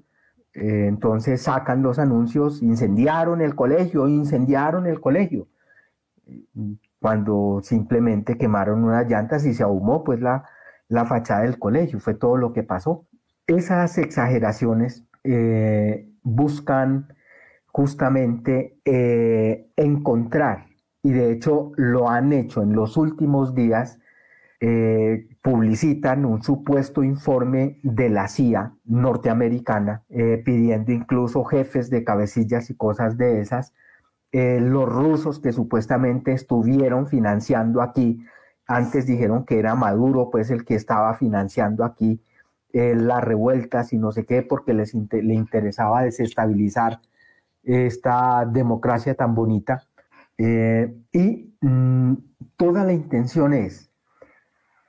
eh, 0.55 0.86
entonces 0.88 1.43
sacan 1.43 1.82
los 1.82 1.99
anuncios, 1.99 2.62
incendiaron 2.62 3.40
el 3.40 3.55
colegio, 3.55 4.09
incendiaron 4.09 4.86
el 4.86 5.01
colegio, 5.01 5.49
cuando 7.01 7.61
simplemente 7.62 8.38
quemaron 8.38 8.84
unas 8.84 9.09
llantas 9.09 9.45
y 9.45 9.55
se 9.55 9.62
ahumó 9.62 10.05
pues 10.05 10.20
la, 10.20 10.45
la 10.88 11.05
fachada 11.05 11.43
del 11.43 11.59
colegio, 11.59 12.01
fue 12.01 12.14
todo 12.14 12.36
lo 12.36 12.53
que 12.53 12.62
pasó. 12.62 13.07
Esas 13.47 13.99
exageraciones 13.99 15.05
eh, 15.24 16.09
buscan 16.22 17.12
justamente 17.66 18.78
eh, 18.84 19.70
encontrar, 19.76 20.66
y 21.03 21.12
de 21.12 21.32
hecho 21.32 21.72
lo 21.76 22.09
han 22.09 22.32
hecho 22.32 22.62
en 22.62 22.74
los 22.74 22.96
últimos 22.96 23.55
días, 23.55 23.98
eh, 24.61 25.26
publicitan 25.42 26.24
un 26.24 26.42
supuesto 26.42 27.03
informe 27.03 27.80
de 27.82 28.09
la 28.09 28.28
CIA 28.28 28.74
norteamericana, 28.84 30.05
eh, 30.09 30.40
pidiendo 30.44 30.92
incluso 30.92 31.42
jefes 31.44 31.90
de 31.90 32.05
cabecillas 32.05 32.70
y 32.70 32.76
cosas 32.76 33.18
de 33.18 33.40
esas. 33.40 33.74
Eh, 34.30 34.61
los 34.61 34.88
rusos 34.88 35.40
que 35.40 35.53
supuestamente 35.53 36.32
estuvieron 36.32 37.09
financiando 37.09 37.82
aquí, 37.82 38.24
antes 38.68 39.05
dijeron 39.07 39.44
que 39.44 39.59
era 39.59 39.74
Maduro, 39.74 40.30
pues 40.30 40.50
el 40.50 40.64
que 40.64 40.76
estaba 40.76 41.14
financiando 41.14 41.84
aquí 41.84 42.22
las 42.74 43.22
revueltas 43.22 43.92
y 43.92 43.98
no 43.98 44.12
sé 44.12 44.24
qué, 44.24 44.40
porque 44.40 44.72
les 44.72 44.94
le 44.94 45.34
interesaba 45.34 46.03
desestabilizar 46.03 47.00
esta 47.62 48.46
democracia 48.46 49.14
tan 49.14 49.34
bonita. 49.34 49.88
Y 51.12 51.55
mm, 51.61 52.14
toda 52.57 52.84
la 52.84 52.93
intención 52.93 53.53
es 53.53 53.90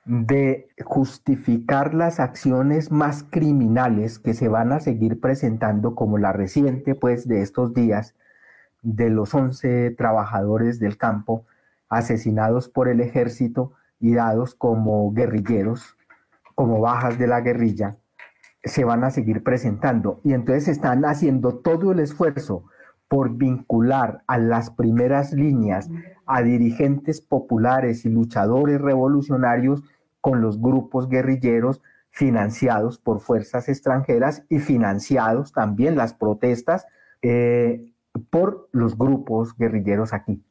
de 0.04 0.68
justificar 0.84 1.94
las 1.94 2.20
acciones 2.20 2.90
más 2.90 3.24
criminales 3.30 4.18
que 4.18 4.34
se 4.34 4.48
van 4.48 4.72
a 4.72 4.80
seguir 4.80 5.20
presentando, 5.20 5.94
como 5.94 6.18
la 6.18 6.32
reciente, 6.32 6.94
pues, 6.94 7.26
de 7.26 7.40
estos 7.40 7.72
días, 7.72 8.14
de 8.82 9.08
los 9.08 9.34
11 9.34 9.92
trabajadores 9.92 10.78
del 10.78 10.98
campo 10.98 11.46
asesinados 11.88 12.68
por 12.68 12.88
el 12.88 13.00
ejército 13.00 13.72
y 14.00 14.14
dados 14.14 14.54
como 14.54 15.12
guerrilleros, 15.12 15.96
como 16.54 16.80
bajas 16.80 17.18
de 17.18 17.28
la 17.28 17.40
guerrilla, 17.40 17.96
se 18.62 18.84
van 18.84 19.04
a 19.04 19.10
seguir 19.10 19.42
presentando. 19.42 20.20
Y 20.24 20.32
entonces 20.32 20.68
están 20.68 21.04
haciendo 21.04 21.58
todo 21.58 21.92
el 21.92 22.00
esfuerzo 22.00 22.64
por 23.08 23.36
vincular 23.36 24.22
a 24.26 24.38
las 24.38 24.70
primeras 24.70 25.32
líneas 25.32 25.90
a 26.26 26.42
dirigentes 26.42 27.20
populares 27.20 28.04
y 28.04 28.08
luchadores 28.08 28.80
revolucionarios 28.80 29.82
con 30.20 30.40
los 30.40 30.60
grupos 30.60 31.08
guerrilleros 31.08 31.82
financiados 32.10 32.98
por 32.98 33.20
fuerzas 33.20 33.68
extranjeras 33.68 34.44
y 34.48 34.58
financiados 34.60 35.52
también 35.52 35.96
las 35.96 36.14
protestas 36.14 36.86
eh, 37.22 37.92
por 38.30 38.68
los 38.72 38.96
grupos 38.96 39.56
guerrilleros 39.56 40.12
aquí, 40.12 40.44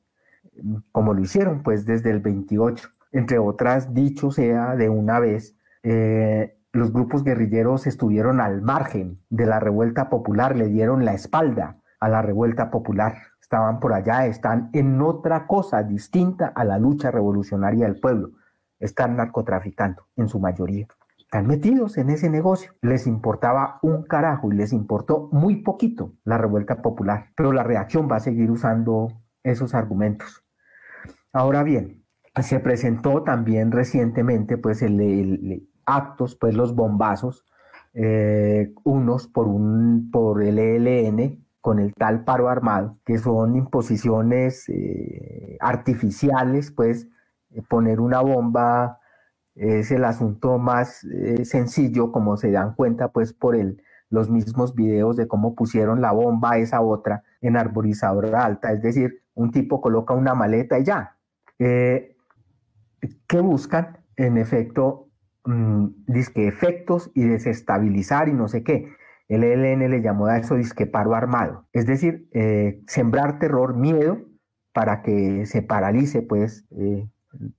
como 0.91 1.13
lo 1.13 1.21
hicieron 1.21 1.63
pues 1.63 1.85
desde 1.85 2.11
el 2.11 2.19
28. 2.19 2.89
Entre 3.13 3.39
otras, 3.39 3.93
dicho 3.93 4.31
sea 4.31 4.75
de 4.75 4.89
una 4.89 5.19
vez, 5.19 5.55
eh, 5.83 6.57
los 6.73 6.91
grupos 6.91 7.23
guerrilleros 7.23 7.87
estuvieron 7.87 8.41
al 8.41 8.61
margen 8.61 9.19
de 9.29 9.45
la 9.45 9.59
revuelta 9.59 10.09
popular, 10.09 10.57
le 10.57 10.67
dieron 10.67 11.05
la 11.05 11.13
espalda 11.13 11.77
a 12.03 12.09
la 12.09 12.21
revuelta 12.21 12.69
popular, 12.69 13.15
estaban 13.41 13.79
por 13.79 13.93
allá, 13.93 14.25
están 14.25 14.69
en 14.73 15.01
otra 15.01 15.47
cosa 15.47 15.83
distinta 15.83 16.47
a 16.47 16.63
la 16.63 16.77
lucha 16.77 17.11
revolucionaria 17.11 17.85
del 17.85 17.99
pueblo 17.99 18.31
están 18.83 19.15
narcotraficando 19.15 20.07
en 20.17 20.27
su 20.27 20.39
mayoría. 20.39 20.87
Están 21.17 21.47
metidos 21.47 21.97
en 21.97 22.09
ese 22.09 22.29
negocio. 22.29 22.73
Les 22.81 23.07
importaba 23.07 23.79
un 23.81 24.03
carajo 24.03 24.51
y 24.51 24.55
les 24.55 24.73
importó 24.73 25.29
muy 25.31 25.63
poquito 25.63 26.13
la 26.25 26.37
revuelta 26.37 26.81
popular, 26.81 27.29
pero 27.35 27.53
la 27.53 27.63
reacción 27.63 28.09
va 28.11 28.17
a 28.17 28.19
seguir 28.19 28.51
usando 28.51 29.07
esos 29.41 29.73
argumentos. 29.73 30.45
Ahora 31.31 31.63
bien, 31.63 32.03
se 32.41 32.59
presentó 32.59 33.23
también 33.23 33.71
recientemente 33.71 34.57
pues 34.57 34.81
el, 34.81 35.69
actos, 35.85 36.35
pues 36.35 36.53
los 36.53 36.75
bombazos, 36.75 37.45
eh, 37.93 38.73
unos 38.83 39.27
por, 39.27 39.47
un, 39.47 40.09
por 40.11 40.43
el 40.43 40.59
ELN 40.59 41.42
con 41.63 41.79
el 41.79 41.93
tal 41.93 42.25
paro 42.25 42.49
armado, 42.49 42.99
que 43.05 43.17
son 43.17 43.55
imposiciones 43.55 44.67
eh, 44.67 45.55
artificiales, 45.61 46.71
pues 46.71 47.07
poner 47.69 48.01
una 48.01 48.19
bomba 48.19 48.99
es 49.55 49.89
el 49.91 50.03
asunto 50.03 50.57
más 50.57 51.05
eh, 51.05 51.45
sencillo, 51.45 52.11
como 52.11 52.35
se 52.35 52.51
dan 52.51 52.75
cuenta 52.75 53.13
pues 53.13 53.31
por 53.31 53.55
el, 53.55 53.81
los 54.09 54.29
mismos 54.29 54.75
videos 54.75 55.15
de 55.15 55.29
cómo 55.29 55.55
pusieron 55.55 56.01
la 56.01 56.11
bomba 56.11 56.51
a 56.51 56.57
esa 56.57 56.81
otra 56.81 57.23
en 57.39 57.55
arborizadora 57.55 58.43
alta, 58.43 58.73
es 58.73 58.81
decir, 58.81 59.23
un 59.33 59.51
tipo 59.51 59.79
coloca 59.79 60.13
una 60.13 60.35
maleta 60.35 60.77
y 60.79 60.83
ya. 60.83 61.15
Eh, 61.59 62.17
¿Qué 63.25 63.39
buscan? 63.39 63.99
En 64.17 64.37
efecto, 64.37 65.07
disque 66.07 66.45
efectos 66.45 67.09
y 67.15 67.23
desestabilizar 67.23 68.27
y 68.27 68.33
no 68.33 68.49
sé 68.49 68.65
qué. 68.65 68.91
El 69.27 69.43
ELN 69.43 69.89
le 69.89 70.01
llamó 70.01 70.27
a 70.27 70.37
eso 70.37 70.55
disque 70.55 70.85
paro 70.85 71.15
armado, 71.15 71.67
es 71.73 71.85
decir, 71.85 72.27
eh, 72.33 72.81
sembrar 72.87 73.39
terror, 73.39 73.75
miedo, 73.75 74.19
para 74.73 75.01
que 75.01 75.45
se 75.45 75.61
paralice 75.61 76.21
pues 76.21 76.65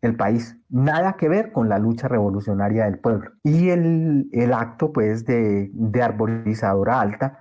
el 0.00 0.16
país. 0.16 0.56
Nada 0.68 1.16
que 1.16 1.28
ver 1.28 1.52
con 1.52 1.68
la 1.68 1.78
lucha 1.78 2.08
revolucionaria 2.08 2.84
del 2.84 2.98
pueblo. 2.98 3.32
Y 3.42 3.70
el, 3.70 4.52
acto, 4.52 4.92
pues, 4.92 5.24
de, 5.24 5.70
de, 5.72 6.02
arborizadora 6.02 7.00
alta, 7.00 7.38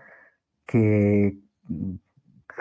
que 0.65 1.39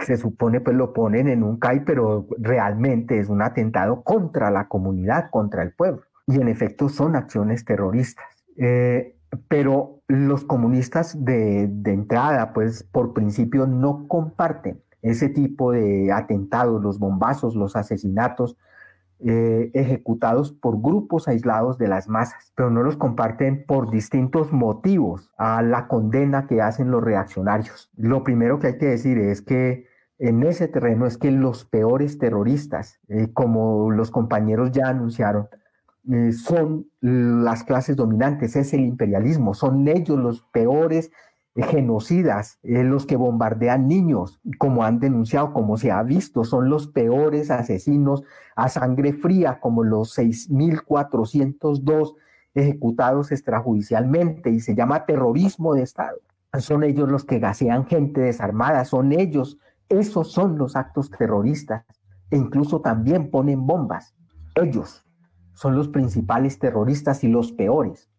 se 0.00 0.16
supone, 0.16 0.60
pues, 0.60 0.76
lo 0.76 0.92
ponen 0.92 1.28
en 1.28 1.42
un 1.42 1.58
CAI, 1.58 1.84
pero 1.84 2.26
realmente 2.38 3.18
es 3.18 3.28
un 3.28 3.42
atentado 3.42 4.02
contra 4.02 4.50
la 4.50 4.68
comunidad, 4.68 5.30
contra 5.30 5.62
el 5.62 5.72
pueblo. 5.72 6.02
Y 6.26 6.40
en 6.40 6.48
efecto 6.48 6.88
son 6.88 7.16
acciones 7.16 7.64
terroristas. 7.64 8.26
Eh, 8.56 9.16
pero 9.48 10.02
los 10.08 10.44
comunistas 10.44 11.24
de, 11.24 11.68
de 11.68 11.92
entrada, 11.92 12.52
pues, 12.52 12.82
por 12.82 13.12
principio 13.12 13.66
no 13.66 14.06
comparten 14.08 14.82
ese 15.02 15.28
tipo 15.28 15.72
de 15.72 16.12
atentados, 16.12 16.82
los 16.82 16.98
bombazos, 16.98 17.56
los 17.56 17.76
asesinatos, 17.76 18.56
eh, 19.24 19.70
ejecutados 19.74 20.50
por 20.50 20.80
grupos 20.80 21.28
aislados 21.28 21.78
de 21.78 21.86
las 21.86 22.08
masas, 22.08 22.52
pero 22.56 22.70
no 22.70 22.82
los 22.82 22.96
comparten 22.96 23.64
por 23.66 23.88
distintos 23.88 24.52
motivos 24.52 25.30
a 25.38 25.62
la 25.62 25.86
condena 25.86 26.48
que 26.48 26.60
hacen 26.60 26.90
los 26.90 27.04
reaccionarios. 27.04 27.88
Lo 27.96 28.24
primero 28.24 28.58
que 28.58 28.66
hay 28.66 28.78
que 28.78 28.86
decir 28.86 29.18
es 29.18 29.40
que 29.40 29.86
en 30.18 30.42
ese 30.42 30.66
terreno 30.66 31.06
es 31.06 31.18
que 31.18 31.30
los 31.30 31.64
peores 31.64 32.18
terroristas, 32.18 32.98
eh, 33.06 33.28
como 33.32 33.92
los 33.92 34.10
compañeros 34.10 34.72
ya 34.72 34.88
anunciaron, 34.88 35.48
eh, 36.10 36.32
son 36.32 36.90
las 37.00 37.62
clases 37.64 37.96
dominantes, 37.96 38.56
es 38.56 38.72
el 38.74 38.80
imperialismo, 38.80 39.54
son 39.54 39.86
ellos 39.86 40.18
los 40.18 40.42
peores 40.52 41.10
genocidas, 41.54 42.58
eh, 42.62 42.82
los 42.82 43.04
que 43.06 43.16
bombardean 43.16 43.86
niños, 43.86 44.40
como 44.58 44.84
han 44.84 45.00
denunciado, 45.00 45.52
como 45.52 45.76
se 45.76 45.90
ha 45.90 46.02
visto, 46.02 46.44
son 46.44 46.70
los 46.70 46.88
peores 46.88 47.50
asesinos 47.50 48.22
a 48.56 48.68
sangre 48.68 49.12
fría, 49.12 49.60
como 49.60 49.84
los 49.84 50.16
6.402 50.18 52.14
ejecutados 52.54 53.32
extrajudicialmente, 53.32 54.50
y 54.50 54.60
se 54.60 54.74
llama 54.74 55.04
terrorismo 55.04 55.74
de 55.74 55.82
Estado. 55.82 56.18
Son 56.58 56.84
ellos 56.84 57.08
los 57.08 57.24
que 57.24 57.38
gasean 57.38 57.86
gente 57.86 58.20
desarmada, 58.22 58.84
son 58.84 59.12
ellos, 59.12 59.58
esos 59.88 60.32
son 60.32 60.58
los 60.58 60.74
actos 60.74 61.10
terroristas, 61.10 61.84
e 62.30 62.36
incluso 62.38 62.80
también 62.80 63.30
ponen 63.30 63.66
bombas. 63.66 64.14
Ellos 64.54 65.04
son 65.54 65.76
los 65.76 65.88
principales 65.88 66.58
terroristas 66.58 67.24
y 67.24 67.28
los 67.28 67.52
peores. 67.52 68.10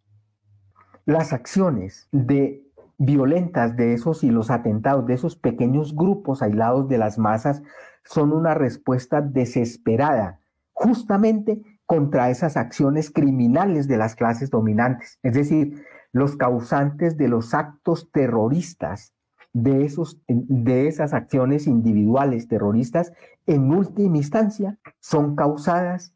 Las 1.05 1.34
acciones 1.34 2.07
de 2.11 2.63
violentas 2.97 3.75
de 3.75 3.93
esos 3.93 4.23
y 4.23 4.29
los 4.29 4.49
atentados 4.49 5.05
de 5.05 5.15
esos 5.15 5.36
pequeños 5.36 5.95
grupos 5.95 6.41
aislados 6.41 6.88
de 6.88 6.97
las 6.97 7.17
masas 7.17 7.61
son 8.05 8.31
una 8.31 8.53
respuesta 8.53 9.21
desesperada 9.21 10.39
justamente 10.71 11.61
contra 11.86 12.29
esas 12.29 12.57
acciones 12.57 13.11
criminales 13.11 13.88
de 13.88 13.97
las 13.97 14.15
clases 14.15 14.49
dominantes, 14.49 15.19
es 15.21 15.34
decir, 15.34 15.84
los 16.11 16.36
causantes 16.36 17.17
de 17.17 17.27
los 17.27 17.53
actos 17.53 18.11
terroristas, 18.11 19.13
de, 19.51 19.86
esos, 19.86 20.21
de 20.27 20.88
esas 20.88 21.13
acciones 21.13 21.67
individuales 21.67 22.47
terroristas, 22.47 23.13
en 23.45 23.71
última 23.71 24.17
instancia, 24.17 24.77
son 24.99 25.36
causadas 25.36 26.15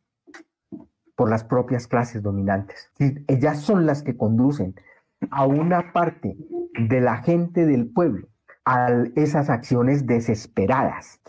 por 1.18 1.32
las 1.32 1.43
propias 1.43 1.88
clases 1.88 2.22
dominantes. 2.22 2.91
Ellas 3.28 3.59
son 3.59 3.88
las 3.88 4.03
que 4.03 4.15
conducen 4.15 4.76
a 5.32 5.47
una 5.47 5.91
parte 5.91 6.38
de 6.80 7.01
la 7.01 7.18
gente 7.24 7.65
del 7.65 7.88
pueblo 7.88 8.28
a 8.65 8.91
esas 9.15 9.49
acciones 9.49 10.05
desesperadas. 10.05 11.20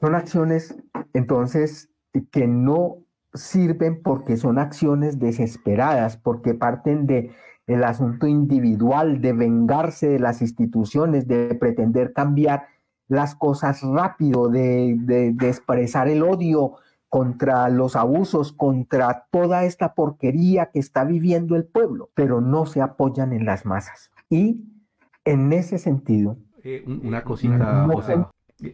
Son 0.00 0.14
acciones 0.14 0.74
entonces 1.12 1.90
que 2.30 2.46
no 2.46 3.00
sirven 3.34 4.02
porque 4.02 4.38
son 4.38 4.58
acciones 4.58 5.18
desesperadas, 5.18 6.16
porque 6.16 6.54
parten 6.54 7.06
de 7.06 7.32
el 7.66 7.84
asunto 7.84 8.26
individual, 8.26 9.20
de 9.20 9.34
vengarse 9.34 10.08
de 10.08 10.20
las 10.20 10.40
instituciones, 10.40 11.28
de 11.28 11.54
pretender 11.54 12.14
cambiar 12.14 12.66
las 13.08 13.34
cosas 13.34 13.82
rápido, 13.82 14.48
de, 14.48 14.96
de, 15.00 15.32
de 15.32 15.48
expresar 15.48 16.08
el 16.08 16.22
odio 16.22 16.76
contra 17.12 17.68
los 17.68 17.94
abusos, 17.94 18.52
contra 18.52 19.26
toda 19.30 19.66
esta 19.66 19.92
porquería 19.92 20.70
que 20.70 20.78
está 20.78 21.04
viviendo 21.04 21.56
el 21.56 21.64
pueblo, 21.66 22.08
pero 22.14 22.40
no 22.40 22.64
se 22.64 22.80
apoyan 22.80 23.34
en 23.34 23.44
las 23.44 23.66
masas. 23.66 24.10
Y 24.30 24.62
en 25.26 25.52
ese 25.52 25.76
sentido... 25.76 26.38
Eh, 26.64 26.82
una 26.86 27.22
cosita, 27.22 27.86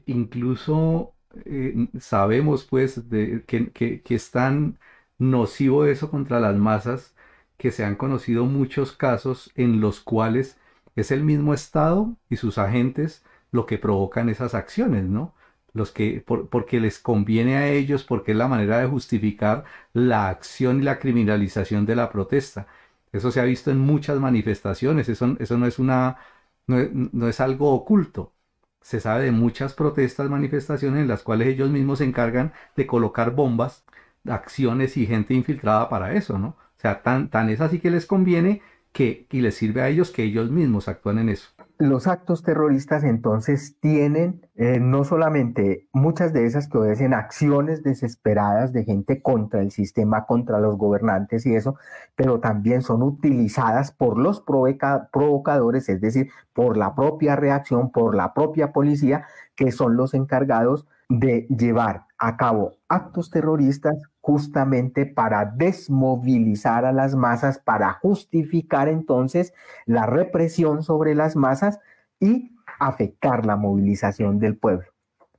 incluso 0.07 1.15
eh, 1.47 1.89
sabemos 1.99 2.65
pues 2.65 3.11
de, 3.11 3.43
que, 3.45 3.73
que, 3.73 4.15
es 4.15 4.31
tan 4.31 4.79
nocivo 5.19 5.85
eso 5.87 6.09
contra 6.09 6.39
las 6.39 6.55
masas 6.55 7.17
que 7.57 7.73
se 7.73 7.85
han 7.85 7.97
conocido 7.97 8.45
muchos 8.45 8.93
casos 8.93 9.51
en 9.57 9.81
los 9.81 9.99
cuales 9.99 10.59
es 10.95 11.11
el 11.11 11.25
mismo 11.25 11.55
Estado 11.55 12.15
y 12.31 12.37
sus 12.37 12.57
agentes 12.57 13.25
lo 13.51 13.67
que 13.67 13.79
provocan 13.79 14.29
esas 14.29 14.55
acciones, 14.55 15.03
¿no? 15.03 15.35
Los 15.73 15.93
que, 15.93 16.25
porque 16.27 16.81
les 16.81 16.99
conviene 16.99 17.57
a 17.57 17.69
ellos, 17.69 18.05
porque 18.05 18.33
es 18.33 18.39
la 18.39 18.49
manera 18.49 18.79
de 18.79 18.87
justificar 18.87 19.65
la 19.93 20.29
acción 20.29 20.81
y 20.81 20.83
la 20.85 20.99
criminalización 20.99 21.87
de 21.87 21.97
la 21.97 22.11
protesta. 22.11 22.67
Eso 23.13 23.31
se 23.31 23.41
ha 23.41 23.45
visto 23.45 23.71
en 23.71 23.79
muchas 23.79 24.19
manifestaciones, 24.21 25.09
eso, 25.09 25.37
eso 25.39 25.59
no, 25.59 25.67
es 25.67 25.79
una, 25.79 26.19
no, 26.67 27.29
es 27.29 27.41
algo 27.41 27.73
oculto. 27.73 28.35
Se 28.81 29.01
sabe 29.01 29.25
de 29.25 29.33
muchas 29.33 29.75
protestas, 29.75 30.31
manifestaciones 30.31 31.03
en 31.03 31.09
las 31.09 31.23
cuales 31.23 31.49
ellos 31.49 31.71
mismos 31.71 31.99
se 31.99 32.05
encargan 32.05 32.53
de 32.77 32.87
colocar 32.87 33.35
bombas, 33.35 33.85
acciones 34.27 34.97
y 34.97 35.07
gente 35.07 35.35
infiltrada 35.35 35.89
para 35.89 36.15
eso, 36.15 36.39
¿no? 36.39 36.49
O 36.49 36.81
sea, 36.81 37.03
tan, 37.03 37.29
tan 37.31 37.51
es 37.51 37.61
así 37.61 37.81
que 37.81 37.91
les 37.91 38.07
conviene 38.07 38.63
que, 38.93 39.27
y 39.31 39.41
les 39.41 39.57
sirve 39.57 39.83
a 39.83 39.89
ellos 39.89 40.11
que 40.11 40.23
ellos 40.25 40.51
mismos 40.51 40.89
actúen 40.89 41.19
en 41.19 41.29
eso 41.31 41.51
los 41.79 42.09
actos 42.09 42.43
terroristas 42.43 43.05
entonces 43.05 43.79
tienen 43.81 44.45
eh, 44.57 44.81
no 44.81 45.05
solamente 45.05 45.89
muchas 45.93 46.33
de 46.33 46.45
esas 46.45 46.69
que 46.69 46.77
obedecen 46.77 47.15
acciones 47.15 47.85
desesperadas 47.85 48.73
de 48.73 48.85
gente 48.85 49.23
contra 49.23 49.61
el 49.61 49.71
sistema, 49.71 50.27
contra 50.27 50.59
los 50.59 50.77
gobernantes 50.77 51.47
y 51.47 51.55
eso, 51.55 51.77
pero 52.17 52.41
también 52.41 52.83
son 52.83 53.05
utilizadas 53.05 53.93
por 53.93 54.19
los 54.19 54.41
provocadores, 54.41 55.89
es 55.89 56.01
decir, 56.01 56.31
por 56.53 56.77
la 56.77 56.97
propia 56.97 57.37
reacción, 57.37 57.93
por 57.93 58.17
la 58.17 58.35
propia 58.35 58.73
policía, 58.73 59.27
que 59.55 59.71
son 59.71 59.97
los 59.97 60.15
encargados 60.15 60.85
de 61.09 61.47
llevar 61.49 62.07
a 62.19 62.37
cabo 62.37 62.73
actos 62.89 63.31
terroristas 63.31 64.03
justamente 64.29 65.07
para 65.07 65.47
desmovilizar 65.47 66.85
a 66.85 66.93
las 66.93 67.15
masas, 67.15 67.59
para 67.59 67.95
justificar 67.95 68.87
entonces 68.87 69.55
la 69.87 70.05
represión 70.05 70.83
sobre 70.83 71.15
las 71.15 71.35
masas 71.35 71.81
y 72.21 72.55
afectar 72.79 73.47
la 73.47 73.57
movilización 73.57 74.39
del 74.39 74.59
pueblo. 74.59 74.85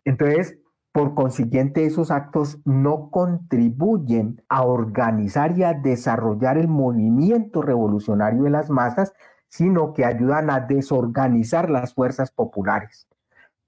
Entonces, 0.06 0.58
por 0.92 1.14
consiguiente, 1.14 1.86
esos 1.86 2.10
actos 2.10 2.62
no 2.66 3.12
contribuyen 3.12 4.42
a 4.50 4.64
organizar 4.64 5.56
y 5.56 5.62
a 5.62 5.76
desarrollar 5.76 6.58
el 6.58 6.68
movimiento 6.68 7.62
revolucionario 7.62 8.46
de 8.46 8.50
las 8.50 8.72
masas, 8.72 9.14
sino 9.50 9.94
que 9.94 10.04
ayudan 10.04 10.50
a 10.50 10.62
desorganizar 10.62 11.70
las 11.70 11.94
fuerzas 11.94 12.32
populares, 12.32 13.08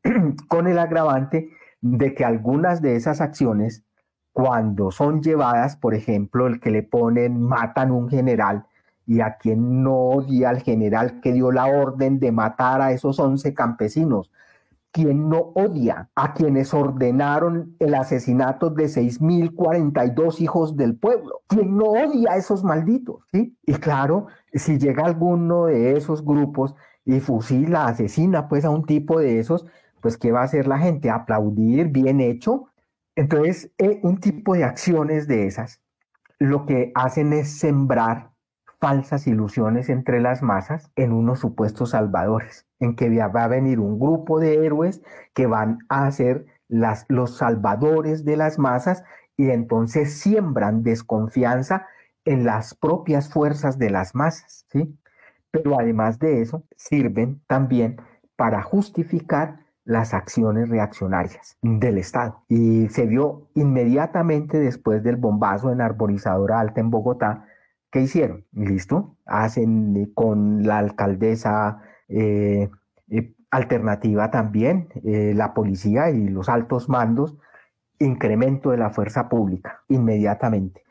con 0.48 0.66
el 0.66 0.80
agravante 0.80 1.52
de 1.80 2.16
que 2.16 2.26
algunas 2.26 2.82
de 2.82 2.96
esas 2.96 3.22
acciones, 3.22 3.84
cuando 4.34 4.92
son 4.92 5.22
llevadas, 5.22 5.76
por 5.76 5.94
ejemplo, 5.94 6.48
el 6.48 6.60
que 6.60 6.72
le 6.72 6.84
ponen, 6.84 7.42
matan 7.42 7.92
un 7.92 8.10
general, 8.10 8.66
y 9.06 9.22
a 9.22 9.38
quien 9.38 9.84
no 9.84 9.94
odia 9.94 10.50
al 10.50 10.62
general 10.62 11.20
que 11.22 11.34
dio 11.34 11.52
la 11.52 11.66
orden 11.66 12.20
de 12.20 12.32
matar 12.32 12.82
a 12.82 12.92
esos 12.92 13.20
11 13.20 13.54
campesinos, 13.54 14.32
quien 14.92 15.30
no 15.30 15.52
odia 15.56 16.10
a 16.16 16.34
quienes 16.34 16.74
ordenaron 16.74 17.76
el 17.80 17.96
asesinato 17.96 18.70
de 18.70 18.86
6.042 18.86 20.42
hijos 20.42 20.76
del 20.76 20.96
pueblo, 20.96 21.42
quien 21.48 21.78
no 21.78 21.86
odia 21.86 22.34
a 22.34 22.38
esos 22.38 22.64
malditos, 22.64 23.24
¿sí? 23.32 23.58
Y 23.66 23.74
claro, 23.76 24.28
si 24.54 24.78
llega 24.78 25.06
alguno 25.06 25.66
de 25.66 25.98
esos 25.98 26.24
grupos 26.24 26.76
y 27.06 27.20
fusila, 27.20 27.88
asesina 27.88 28.48
pues 28.48 28.66
a 28.66 28.70
un 28.70 28.86
tipo 28.86 29.20
de 29.20 29.40
esos, 29.40 29.66
pues 30.02 30.18
¿qué 30.18 30.32
va 30.32 30.42
a 30.42 30.46
hacer 30.46 30.68
la 30.68 30.80
gente? 30.80 31.10
Aplaudir, 31.10 31.88
bien 31.88 32.20
hecho. 32.20 32.71
Entonces, 33.16 33.72
eh, 33.78 34.00
un 34.04 34.20
tipo 34.20 34.54
de 34.54 34.64
acciones 34.64 35.28
de 35.28 35.48
esas, 35.48 35.82
lo 36.40 36.66
que 36.66 36.92
hacen 36.96 37.34
es 37.34 37.60
sembrar 37.60 38.32
falsas 38.80 39.28
ilusiones 39.28 39.90
entre 39.90 40.20
las 40.22 40.42
masas 40.42 40.92
en 40.96 41.14
unos 41.14 41.40
supuestos 41.40 41.92
salvadores, 41.92 42.66
en 42.80 42.96
que 42.96 43.10
va 43.10 43.44
a 43.44 43.48
venir 43.48 43.80
un 43.80 44.00
grupo 44.00 44.40
de 44.40 44.66
héroes 44.66 45.04
que 45.36 45.46
van 45.46 45.80
a 45.88 46.10
ser 46.12 46.48
las, 46.68 47.06
los 47.10 47.38
salvadores 47.38 48.26
de 48.26 48.38
las 48.38 48.58
masas 48.58 49.04
y 49.38 49.52
entonces 49.52 50.18
siembran 50.20 50.82
desconfianza 50.84 51.88
en 52.26 52.44
las 52.44 52.74
propias 52.74 53.30
fuerzas 53.30 53.78
de 53.78 53.92
las 53.92 54.16
masas, 54.16 54.66
¿sí? 54.70 54.98
Pero 55.52 55.80
además 55.80 56.18
de 56.18 56.42
eso, 56.42 56.64
sirven 56.76 57.42
también 57.48 57.98
para 58.36 58.64
justificar 58.64 59.61
las 59.84 60.14
acciones 60.14 60.70
reaccionarias 60.70 61.58
del 61.62 61.98
Estado. 61.98 62.44
Y 62.48 62.88
se 62.90 63.06
vio 63.06 63.48
inmediatamente 63.56 64.60
después 64.60 65.04
del 65.04 65.16
bombazo 65.16 65.72
en 65.72 65.82
Arborizadora 65.82 66.60
Alta 66.60 66.82
en 66.82 66.92
Bogotá. 66.92 67.46
¿Qué 67.92 68.02
hicieron? 68.02 68.46
Listo. 68.54 69.18
Hacen 69.26 69.98
eh, 69.98 70.10
con 70.14 70.64
la 70.64 70.78
alcaldesa 70.78 71.82
eh, 72.08 72.70
eh, 73.10 73.34
alternativa 73.50 74.32
también, 74.32 74.88
la 75.04 75.54
policía 75.54 76.10
y 76.10 76.30
los 76.30 76.48
altos 76.48 76.88
mandos, 76.88 77.38
incremento 78.00 78.72
de 78.72 78.78
la 78.78 78.92
fuerza 78.92 79.28
pública 79.28 79.84
inmediatamente. 79.90 80.84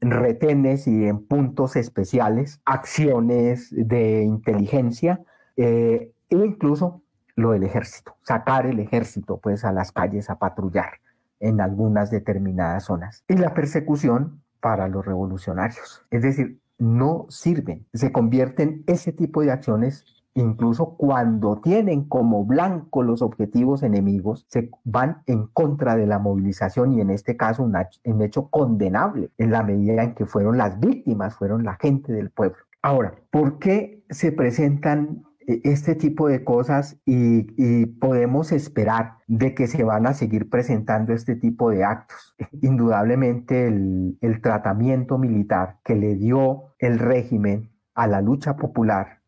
retenes 0.00 0.88
y 0.88 1.06
en 1.06 1.24
puntos 1.24 1.76
especiales, 1.76 2.60
acciones 2.64 3.68
de 3.70 4.22
inteligencia 4.24 5.20
e 5.56 6.10
incluso 6.30 7.00
lo 7.40 7.52
del 7.52 7.64
ejército, 7.64 8.16
sacar 8.22 8.66
el 8.66 8.78
ejército 8.78 9.38
pues 9.38 9.64
a 9.64 9.72
las 9.72 9.92
calles 9.92 10.30
a 10.30 10.38
patrullar, 10.38 11.00
en 11.40 11.60
algunas 11.60 12.10
determinadas 12.10 12.84
zonas. 12.84 13.24
Y 13.28 13.36
la 13.36 13.54
persecución 13.54 14.42
para 14.60 14.88
los 14.88 15.04
revolucionarios. 15.04 16.04
Es 16.10 16.22
decir, 16.22 16.60
no 16.78 17.26
sirven. 17.28 17.86
Se 17.92 18.12
convierten 18.12 18.84
ese 18.86 19.12
tipo 19.12 19.42
de 19.42 19.50
acciones 19.50 20.04
incluso 20.34 20.96
cuando 20.96 21.60
tienen 21.60 22.04
como 22.04 22.44
blanco 22.44 23.02
los 23.02 23.22
objetivos 23.22 23.82
enemigos, 23.82 24.46
se 24.48 24.70
van 24.84 25.22
en 25.26 25.46
contra 25.48 25.96
de 25.96 26.06
la 26.06 26.18
movilización 26.18 26.92
y 26.92 27.00
en 27.00 27.10
este 27.10 27.36
caso 27.36 27.64
un, 27.64 28.22
hecho 28.22 28.48
condenable 28.48 29.30
en 29.38 29.50
la 29.50 29.62
medida 29.62 30.02
en 30.02 30.14
que 30.14 30.26
fueron 30.26 30.56
las 30.58 30.78
víctimas, 30.78 31.34
fueron 31.34 31.64
la 31.64 31.76
gente 31.76 32.12
del 32.12 32.30
pueblo. 32.30 32.58
Ahora, 32.82 33.14
¿por 33.30 33.58
qué 33.58 34.02
se 34.08 34.32
presentan 34.32 35.24
este 35.64 35.94
tipo 35.94 36.28
de 36.28 36.44
cosas 36.44 36.98
y, 37.04 37.86
podemos 38.00 38.52
esperar 38.52 39.14
de 39.26 39.54
que 39.54 39.66
se 39.66 39.84
van 39.84 40.06
a 40.06 40.14
seguir 40.14 40.48
presentando 40.48 41.12
este 41.12 41.36
tipo 41.36 41.70
de 41.70 41.84
actos. 41.84 42.36
Indudablemente 42.62 43.66
el, 43.66 44.18
el 44.20 44.40
tratamiento 44.40 45.18
militar 45.18 45.78
que 45.84 45.94
le 45.94 46.14
dio 46.14 46.74
el 46.78 46.98
régimen 46.98 47.70
a 47.94 48.06
la 48.06 48.20
lucha 48.20 48.56
popular 48.56 49.20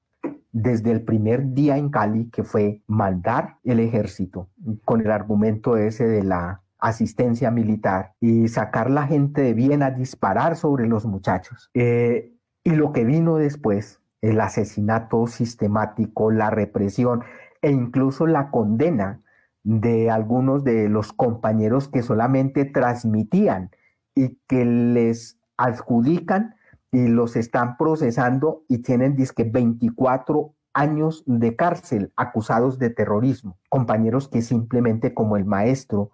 desde 0.53 0.91
el 0.91 1.03
primer 1.03 1.55
día 1.55 1.77
en 1.77 1.91
Cali, 1.91 2.31
que 2.31 2.45
fue 2.45 2.83
mandar 2.87 3.57
el 3.65 3.81
ejército 3.81 4.49
con 4.85 5.01
el 5.01 5.11
argumento 5.11 5.77
ese 5.77 6.07
de 6.07 6.23
la 6.23 6.63
asistencia 6.79 7.51
militar 7.51 8.15
y 8.21 8.49
sacar 8.49 8.91
la 8.91 9.07
gente 9.07 9.41
de 9.41 9.55
bien 9.55 9.83
a 9.83 9.91
disparar 9.91 10.57
sobre 10.57 10.87
los 10.87 11.07
muchachos. 11.07 11.71
Eh, 11.75 12.33
y 12.65 12.71
lo 12.71 12.93
que 12.93 13.05
vino 13.05 13.37
después 13.37 14.02
el 14.23 14.41
asesinato 14.41 15.27
sistemático, 15.27 16.31
la 16.31 16.49
represión 16.49 17.23
e 17.61 17.71
incluso 17.71 18.27
la 18.27 18.51
condena 18.51 19.21
de 19.65 20.11
algunos 20.11 20.65
de 20.65 20.89
los 20.89 21.13
compañeros 21.13 21.89
que 21.89 22.03
solamente 22.03 22.65
transmitían 22.65 23.71
y 24.15 24.39
que 24.49 24.65
les 24.65 25.39
adjudican 25.57 26.55
y 26.91 27.09
los 27.09 27.37
están 27.37 27.77
procesando 27.77 28.65
y 28.69 28.79
tienen 28.79 29.17
disque 29.17 29.45
24 29.45 30.55
años 30.75 31.23
de 31.27 31.57
cárcel 31.57 32.13
acusados 32.17 32.79
de 32.79 32.91
terrorismo. 32.91 33.59
Compañeros 33.69 34.29
que 34.29 34.43
simplemente 34.43 35.15
como 35.15 35.37
el 35.37 35.45
maestro, 35.45 36.13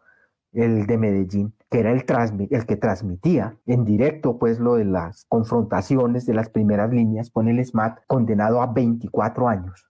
el 0.59 0.87
de 0.87 0.99
Medellín, 0.99 1.55
que 1.71 1.79
era 1.79 1.93
el, 1.93 2.05
el 2.51 2.67
que 2.67 2.77
transmitía 2.77 3.57
en 3.67 3.85
directo 3.85 4.39
pues 4.39 4.59
lo 4.59 4.75
de 4.75 4.85
las 4.85 5.25
confrontaciones 5.27 6.27
de 6.27 6.35
las 6.35 6.49
primeras 6.49 6.91
líneas 6.91 7.31
con 7.31 7.49
el 7.49 7.65
SMAT, 7.65 8.01
condenado 8.09 8.61
a 8.61 8.67
24 8.67 9.49
años. 9.49 9.89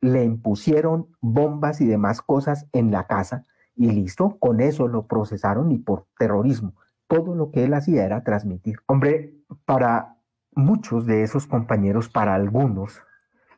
Le 0.00 0.24
impusieron 0.24 1.08
bombas 1.20 1.82
y 1.82 1.86
demás 1.86 2.22
cosas 2.22 2.66
en 2.72 2.90
la 2.90 3.06
casa 3.06 3.44
y 3.76 3.90
listo, 3.90 4.38
con 4.38 4.60
eso 4.60 4.88
lo 4.88 5.06
procesaron 5.06 5.70
y 5.70 5.78
por 5.78 6.06
terrorismo. 6.18 6.74
Todo 7.06 7.34
lo 7.34 7.50
que 7.50 7.64
él 7.64 7.74
hacía 7.74 8.06
era 8.06 8.24
transmitir. 8.24 8.78
Hombre, 8.86 9.34
para 9.66 10.16
muchos 10.52 11.04
de 11.04 11.22
esos 11.22 11.46
compañeros, 11.46 12.08
para 12.08 12.34
algunos, 12.34 13.02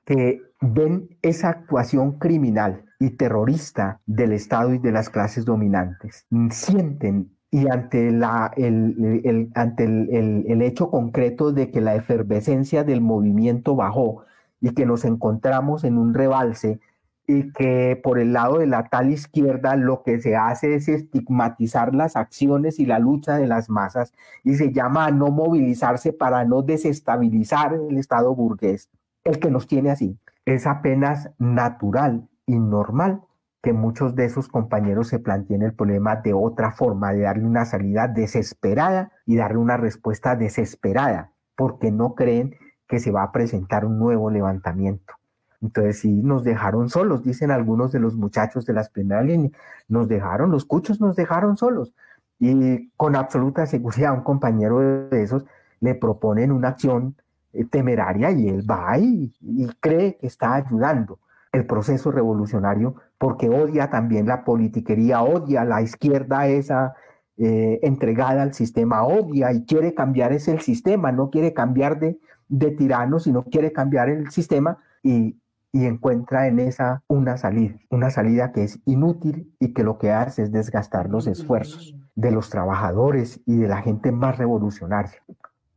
que 0.04 0.42
ven 0.60 1.16
esa 1.22 1.50
actuación 1.50 2.18
criminal 2.18 2.84
y 3.02 3.10
terrorista 3.10 4.00
del 4.06 4.32
Estado 4.32 4.74
y 4.74 4.78
de 4.78 4.92
las 4.92 5.10
clases 5.10 5.44
dominantes, 5.44 6.24
sienten 6.50 7.32
y 7.50 7.68
ante, 7.68 8.12
la, 8.12 8.52
el, 8.56 9.50
ante 9.56 9.84
el, 9.84 10.44
el, 10.46 10.62
hecho 10.62 10.88
concreto 10.88 11.50
de 11.50 11.72
que 11.72 11.80
la 11.80 11.96
efervescencia 11.96 12.84
del 12.84 13.00
movimiento 13.00 13.74
bajó 13.74 14.24
y 14.60 14.70
que 14.70 14.86
nos 14.86 15.04
encontramos 15.04 15.82
en 15.82 15.98
un 15.98 16.14
rebalse 16.14 16.78
y 17.26 17.52
que 17.52 18.00
por 18.00 18.20
el 18.20 18.34
lado 18.34 18.58
de 18.58 18.68
la 18.68 18.84
tal 18.84 19.10
izquierda 19.10 19.74
lo 19.74 20.04
que 20.04 20.20
se 20.20 20.36
hace 20.36 20.76
es 20.76 20.88
estigmatizar 20.88 21.96
las 21.96 22.14
acciones 22.14 22.78
y 22.78 22.86
la 22.86 23.00
lucha 23.00 23.36
de 23.36 23.48
las 23.48 23.68
masas 23.68 24.12
y 24.44 24.54
se 24.54 24.72
llama 24.72 25.06
a 25.06 25.10
no 25.10 25.32
movilizarse 25.32 26.12
para 26.12 26.44
no 26.44 26.62
desestabilizar 26.62 27.74
el 27.74 27.98
Estado 27.98 28.32
burgués, 28.32 28.90
el 29.24 29.40
que 29.40 29.50
nos 29.50 29.66
tiene 29.66 29.90
así. 29.90 30.16
Es 30.44 30.68
apenas 30.68 31.30
natural 31.38 32.28
normal 32.46 33.22
que 33.62 33.72
muchos 33.72 34.16
de 34.16 34.24
esos 34.24 34.48
compañeros 34.48 35.08
se 35.08 35.20
planteen 35.20 35.62
el 35.62 35.72
problema 35.72 36.16
de 36.16 36.34
otra 36.34 36.72
forma, 36.72 37.12
de 37.12 37.20
darle 37.20 37.44
una 37.44 37.64
salida 37.64 38.08
desesperada 38.08 39.12
y 39.24 39.36
darle 39.36 39.58
una 39.58 39.76
respuesta 39.76 40.34
desesperada, 40.34 41.30
porque 41.54 41.92
no 41.92 42.14
creen 42.14 42.56
que 42.88 42.98
se 42.98 43.12
va 43.12 43.22
a 43.22 43.32
presentar 43.32 43.84
un 43.84 43.98
nuevo 43.98 44.30
levantamiento. 44.30 45.14
Entonces 45.60 46.00
sí, 46.00 46.10
nos 46.10 46.42
dejaron 46.42 46.90
solos, 46.90 47.22
dicen 47.22 47.52
algunos 47.52 47.92
de 47.92 48.00
los 48.00 48.16
muchachos 48.16 48.66
de 48.66 48.72
las 48.72 48.90
primeras 48.90 49.24
líneas, 49.24 49.52
nos 49.88 50.08
dejaron, 50.08 50.50
los 50.50 50.64
cuchos 50.64 51.00
nos 51.00 51.14
dejaron 51.14 51.56
solos. 51.56 51.94
Y 52.40 52.90
con 52.96 53.14
absoluta 53.14 53.66
seguridad 53.66 54.12
un 54.12 54.24
compañero 54.24 54.80
de 54.80 55.22
esos 55.22 55.44
le 55.78 55.94
proponen 55.94 56.50
una 56.50 56.70
acción 56.70 57.14
eh, 57.52 57.64
temeraria 57.64 58.32
y 58.32 58.48
él 58.48 58.68
va 58.68 58.98
y, 58.98 59.32
y 59.40 59.68
cree 59.78 60.16
que 60.16 60.26
está 60.26 60.54
ayudando 60.54 61.20
el 61.52 61.66
proceso 61.66 62.10
revolucionario 62.10 62.96
porque 63.18 63.48
odia 63.48 63.90
también 63.90 64.26
la 64.26 64.44
politiquería, 64.44 65.22
odia 65.22 65.64
la 65.64 65.82
izquierda 65.82 66.48
esa 66.48 66.94
eh, 67.36 67.78
entregada 67.82 68.42
al 68.42 68.54
sistema, 68.54 69.04
odia 69.04 69.52
y 69.52 69.64
quiere 69.64 69.94
cambiar 69.94 70.32
ese 70.32 70.52
el 70.52 70.60
sistema, 70.60 71.12
no 71.12 71.30
quiere 71.30 71.52
cambiar 71.52 71.98
de, 72.00 72.18
de 72.48 72.70
tirano, 72.70 73.18
sino 73.18 73.44
quiere 73.44 73.72
cambiar 73.72 74.08
el 74.08 74.30
sistema 74.30 74.78
y, 75.02 75.38
y 75.72 75.86
encuentra 75.86 76.46
en 76.46 76.58
esa 76.58 77.02
una 77.08 77.36
salida, 77.36 77.76
una 77.90 78.10
salida 78.10 78.52
que 78.52 78.64
es 78.64 78.80
inútil 78.84 79.54
y 79.58 79.72
que 79.72 79.84
lo 79.84 79.98
que 79.98 80.10
hace 80.10 80.42
es 80.42 80.52
desgastar 80.52 81.08
los 81.08 81.26
esfuerzos 81.26 81.94
de 82.14 82.30
los 82.30 82.50
trabajadores 82.50 83.40
y 83.46 83.56
de 83.56 83.68
la 83.68 83.82
gente 83.82 84.12
más 84.12 84.36
revolucionaria. 84.36 85.22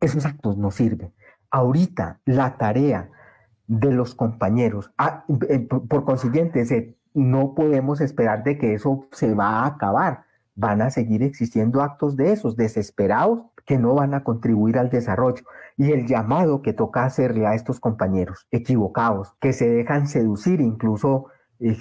Esos 0.00 0.26
actos 0.26 0.58
no 0.58 0.70
sirven. 0.70 1.14
Ahorita 1.50 2.20
la 2.26 2.58
tarea 2.58 3.08
de 3.66 3.92
los 3.92 4.14
compañeros. 4.14 4.92
Ah, 4.98 5.24
eh, 5.48 5.60
por 5.60 6.04
consiguiente, 6.04 6.96
no 7.14 7.54
podemos 7.54 8.00
esperar 8.00 8.44
de 8.44 8.58
que 8.58 8.74
eso 8.74 9.06
se 9.12 9.34
va 9.34 9.60
a 9.60 9.66
acabar. 9.66 10.24
Van 10.54 10.82
a 10.82 10.90
seguir 10.90 11.22
existiendo 11.22 11.82
actos 11.82 12.16
de 12.16 12.32
esos 12.32 12.56
desesperados 12.56 13.40
que 13.66 13.78
no 13.78 13.94
van 13.94 14.14
a 14.14 14.22
contribuir 14.22 14.78
al 14.78 14.90
desarrollo. 14.90 15.44
Y 15.76 15.92
el 15.92 16.06
llamado 16.06 16.62
que 16.62 16.72
toca 16.72 17.04
hacerle 17.04 17.46
a 17.46 17.54
estos 17.54 17.80
compañeros 17.80 18.46
equivocados, 18.50 19.34
que 19.40 19.52
se 19.52 19.68
dejan 19.68 20.06
seducir 20.06 20.60
incluso 20.60 21.26
eh, 21.58 21.76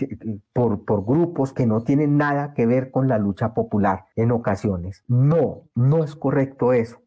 por, 0.53 0.83
por, 0.85 1.05
grupos 1.05 1.53
que 1.53 1.65
no 1.65 1.83
tienen 1.83 2.17
nada 2.17 2.53
que 2.53 2.65
ver 2.65 2.91
con 2.91 3.07
la 3.07 3.17
lucha 3.17 3.53
popular 3.53 4.05
en 4.15 4.31
ocasiones. 4.31 5.03
No, 5.07 5.63
no 5.75 6.03
es 6.03 6.15
correcto 6.15 6.73
eso. 6.73 7.01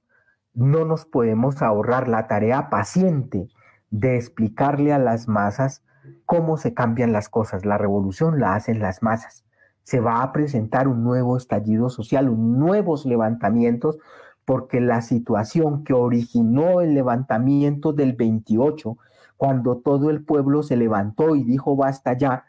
No 0.55 0.85
nos 0.85 1.05
podemos 1.05 1.61
ahorrar 1.62 2.09
la 2.09 2.26
tarea 2.26 2.70
paciente 2.70 3.49
de 3.91 4.16
explicarle 4.16 4.93
a 4.93 4.99
las 4.99 5.28
masas 5.28 5.82
cómo 6.26 6.57
se 6.57 6.74
cambian 6.74 7.12
las 7.12 7.28
cosas. 7.28 7.64
La 7.64 7.78
revolución 7.78 8.41
la 8.41 8.55
hacen 8.55 8.80
las 8.80 9.03
masas. 9.03 9.45
Se 9.82 10.01
va 10.01 10.22
a 10.22 10.32
presentar 10.32 10.89
un 10.89 11.03
nuevo 11.03 11.36
estallido 11.36 11.89
social, 11.89 12.30
nuevos 12.36 13.07
levantamientos, 13.07 13.99
porque 14.45 14.80
la 14.80 15.03
situación 15.03 15.84
que 15.84 15.93
originó 15.93 16.80
el 16.80 16.95
levantamiento 16.95 17.93
del 17.93 18.14
28, 18.14 18.97
cuando 19.36 19.78
todo 19.78 20.11
el 20.11 20.24
pueblo 20.24 20.62
se 20.62 20.76
levantó 20.76 21.36
y 21.36 21.45
dijo 21.45 21.76
basta 21.76 22.16
ya, 22.16 22.45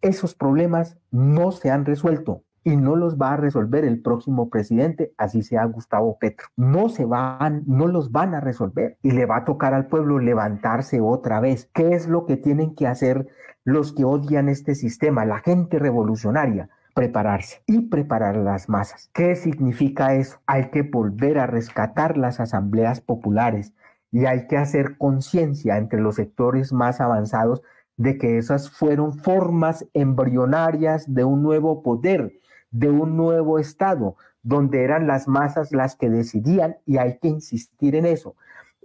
esos 0.00 0.34
problemas 0.34 0.98
no 1.10 1.52
se 1.52 1.70
han 1.70 1.84
resuelto 1.84 2.42
y 2.64 2.76
no 2.76 2.96
los 2.96 3.16
va 3.18 3.34
a 3.34 3.36
resolver 3.36 3.84
el 3.84 4.00
próximo 4.00 4.48
presidente, 4.48 5.12
así 5.18 5.42
sea 5.42 5.66
Gustavo 5.66 6.18
Petro. 6.18 6.48
No 6.56 6.88
se 6.88 7.04
van, 7.04 7.62
no 7.66 7.86
los 7.86 8.10
van 8.10 8.34
a 8.34 8.40
resolver 8.40 8.96
y 9.02 9.12
le 9.12 9.26
va 9.26 9.38
a 9.38 9.44
tocar 9.44 9.74
al 9.74 9.86
pueblo 9.86 10.18
levantarse 10.18 11.00
otra 11.00 11.40
vez. 11.40 11.70
¿Qué 11.74 11.94
es 11.94 12.08
lo 12.08 12.24
que 12.24 12.38
tienen 12.38 12.74
que 12.74 12.86
hacer 12.86 13.28
los 13.64 13.92
que 13.92 14.04
odian 14.04 14.48
este 14.48 14.74
sistema, 14.74 15.24
la 15.24 15.38
gente 15.40 15.78
revolucionaria? 15.78 16.70
prepararse 16.94 17.60
y 17.66 17.88
preparar 17.88 18.36
las 18.36 18.68
masas. 18.68 19.10
¿Qué 19.12 19.34
significa 19.34 20.14
eso? 20.14 20.38
Hay 20.46 20.70
que 20.70 20.82
volver 20.82 21.40
a 21.40 21.46
rescatar 21.48 22.16
las 22.16 22.38
asambleas 22.38 23.00
populares 23.00 23.74
y 24.12 24.26
hay 24.26 24.46
que 24.46 24.56
hacer 24.56 24.96
conciencia 24.96 25.76
entre 25.76 26.00
los 26.00 26.14
sectores 26.14 26.72
más 26.72 27.00
avanzados 27.00 27.62
de 27.96 28.16
que 28.16 28.38
esas 28.38 28.70
fueron 28.70 29.12
formas 29.12 29.86
embrionarias 29.92 31.12
de 31.12 31.24
un 31.24 31.42
nuevo 31.42 31.82
poder 31.82 32.40
de 32.74 32.90
un 32.90 33.16
nuevo 33.16 33.60
Estado, 33.60 34.16
donde 34.42 34.82
eran 34.82 35.06
las 35.06 35.28
masas 35.28 35.70
las 35.72 35.94
que 35.94 36.10
decidían 36.10 36.76
y 36.84 36.98
hay 36.98 37.18
que 37.18 37.28
insistir 37.28 37.94
en 37.94 38.04
eso. 38.04 38.36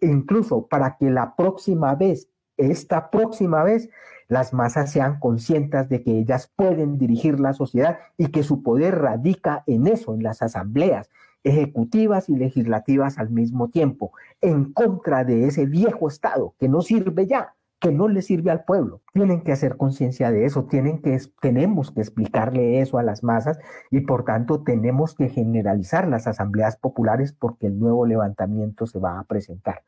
incluso 0.02 0.68
para 0.68 0.96
que 0.96 1.10
la 1.10 1.36
próxima 1.36 1.94
vez, 1.94 2.30
esta 2.56 3.10
próxima 3.10 3.64
vez, 3.64 3.90
las 4.30 4.54
masas 4.54 4.92
sean 4.92 5.20
conscientes 5.20 5.90
de 5.90 6.04
que 6.04 6.20
ellas 6.20 6.50
pueden 6.56 6.98
dirigir 6.98 7.40
la 7.42 7.54
sociedad 7.54 7.98
y 8.18 8.28
que 8.28 8.44
su 8.44 8.64
poder 8.64 9.00
radica 9.00 9.64
en 9.68 9.88
eso, 9.88 10.14
en 10.14 10.24
las 10.24 10.42
asambleas 10.42 11.10
ejecutivas 11.44 12.30
y 12.30 12.36
legislativas 12.36 13.18
al 13.18 13.30
mismo 13.30 13.70
tiempo, 13.70 14.12
en 14.40 14.72
contra 14.72 15.24
de 15.24 15.48
ese 15.48 15.66
viejo 15.66 16.08
Estado 16.08 16.54
que 16.60 16.70
no 16.70 16.82
sirve 16.82 17.28
ya, 17.28 17.56
que 17.80 17.92
no 17.92 18.08
le 18.08 18.22
sirve 18.22 18.52
al 18.52 18.66
pueblo. 18.66 19.02
Tienen 19.14 19.42
que 19.42 19.52
hacer 19.52 19.78
conciencia 19.78 20.32
de 20.32 20.46
eso, 20.46 20.66
tienen 20.66 21.02
que, 21.02 21.18
tenemos 21.42 21.92
que 21.92 22.02
explicarle 22.02 22.82
eso 22.82 22.98
a 22.98 23.04
las 23.04 23.24
masas 23.24 23.60
y 23.90 24.02
por 24.02 24.26
tanto 24.26 24.64
tenemos 24.64 25.16
que 25.16 25.30
generalizar 25.30 26.08
las 26.08 26.28
asambleas 26.28 26.76
populares 26.78 27.34
porque 27.34 27.68
el 27.68 27.80
nuevo 27.80 28.06
levantamiento 28.06 28.86
se 28.86 29.00
va 29.00 29.20
a 29.20 29.24
presentar. 29.24 29.84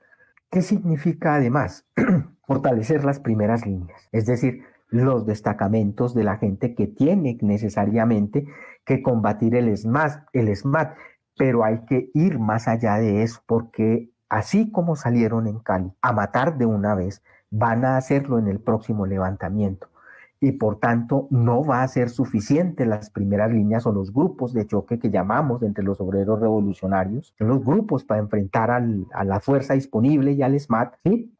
¿Qué 0.49 0.61
significa 0.61 1.35
además 1.35 1.85
fortalecer 2.47 3.03
las 3.03 3.19
primeras 3.19 3.65
líneas? 3.65 4.07
Es 4.11 4.25
decir, 4.25 4.63
los 4.89 5.25
destacamentos 5.25 6.13
de 6.13 6.23
la 6.23 6.37
gente 6.37 6.75
que 6.75 6.87
tiene 6.87 7.37
necesariamente 7.41 8.45
que 8.85 9.01
combatir 9.01 9.55
el 9.55 9.75
SMAT, 9.75 10.27
el 10.33 10.53
SMAT, 10.55 10.95
pero 11.37 11.63
hay 11.63 11.85
que 11.85 12.09
ir 12.13 12.39
más 12.39 12.67
allá 12.67 12.97
de 12.97 13.23
eso 13.23 13.41
porque 13.45 14.11
así 14.29 14.71
como 14.71 14.95
salieron 14.95 15.47
en 15.47 15.59
Cali 15.59 15.93
a 16.01 16.11
matar 16.11 16.57
de 16.57 16.65
una 16.65 16.95
vez, 16.95 17.23
van 17.51 17.85
a 17.85 17.97
hacerlo 17.97 18.39
en 18.39 18.47
el 18.47 18.59
próximo 18.59 19.05
levantamiento. 19.05 19.87
Y 20.39 20.53
por 20.53 20.79
tanto, 20.79 21.27
no 21.29 21.63
va 21.63 21.83
a 21.83 21.87
ser 21.87 22.09
suficiente 22.09 22.87
las 22.87 23.11
primeras 23.11 23.51
líneas 23.51 23.85
o 23.85 23.91
los 23.91 24.11
grupos 24.11 24.53
de 24.53 24.65
choque 24.65 24.97
que 24.97 25.11
llamamos 25.11 25.61
entre 25.61 25.83
los 25.83 26.01
obreros 26.01 26.39
revolucionarios, 26.39 27.35
los 27.37 27.63
grupos 27.63 28.03
para 28.03 28.21
enfrentar 28.21 28.71
a 28.71 29.23
la 29.23 29.39
fuerza 29.39 29.75
disponible 29.75 30.31
y 30.31 30.41
al 30.41 30.59
SMAT, 30.59 30.95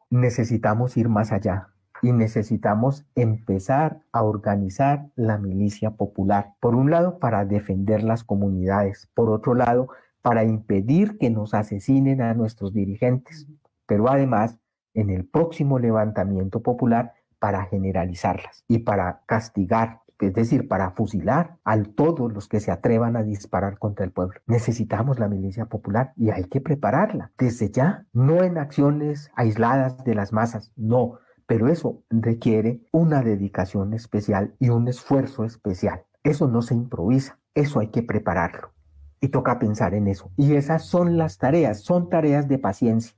necesitamos 0.08 0.96
ir 0.96 1.08
más 1.08 1.32
allá 1.32 1.72
y 2.02 2.12
necesitamos 2.12 3.06
empezar 3.14 4.02
a 4.12 4.22
organizar 4.22 5.08
la 5.16 5.38
milicia 5.38 5.92
popular. 5.92 6.54
Por 6.60 6.76
un 6.76 6.90
lado, 6.90 7.18
para 7.18 7.44
defender 7.44 8.02
las 8.02 8.22
comunidades, 8.22 9.08
por 9.14 9.30
otro 9.30 9.54
lado, 9.54 9.88
para 10.20 10.44
impedir 10.44 11.18
que 11.18 11.30
nos 11.30 11.54
asesinen 11.54 12.20
a 12.20 12.34
nuestros 12.34 12.72
dirigentes, 12.72 13.48
pero 13.86 14.08
además 14.08 14.58
en 14.94 15.10
el 15.10 15.26
próximo 15.26 15.78
levantamiento 15.78 16.60
popular 16.60 17.14
para 17.38 17.64
generalizarlas 17.64 18.64
y 18.68 18.78
para 18.80 19.22
castigar, 19.26 20.00
es 20.20 20.32
decir, 20.32 20.68
para 20.68 20.92
fusilar 20.92 21.56
a 21.64 21.82
todos 21.82 22.32
los 22.32 22.48
que 22.48 22.60
se 22.60 22.70
atrevan 22.70 23.16
a 23.16 23.24
disparar 23.24 23.78
contra 23.78 24.04
el 24.04 24.12
pueblo. 24.12 24.40
Necesitamos 24.46 25.18
la 25.18 25.28
milicia 25.28 25.66
popular 25.66 26.12
y 26.16 26.30
hay 26.30 26.44
que 26.44 26.60
prepararla 26.60 27.32
desde 27.36 27.70
ya, 27.70 28.06
no 28.12 28.44
en 28.44 28.58
acciones 28.58 29.32
aisladas 29.34 30.04
de 30.04 30.14
las 30.14 30.32
masas, 30.32 30.70
no, 30.76 31.18
pero 31.46 31.68
eso 31.68 32.02
requiere 32.08 32.80
una 32.92 33.22
dedicación 33.22 33.92
especial 33.94 34.54
y 34.58 34.68
un 34.68 34.88
esfuerzo 34.88 35.44
especial. 35.44 36.04
Eso 36.22 36.46
no 36.46 36.62
se 36.62 36.74
improvisa, 36.74 37.40
eso 37.54 37.80
hay 37.80 37.88
que 37.88 38.02
prepararlo. 38.02 38.72
Y 39.20 39.28
toca 39.28 39.58
pensar 39.58 39.94
en 39.94 40.08
eso. 40.08 40.30
Y 40.36 40.54
esas 40.54 40.86
son 40.86 41.18
las 41.18 41.38
tareas, 41.38 41.80
son 41.82 42.08
tareas 42.08 42.48
de 42.48 42.58
paciencia, 42.58 43.16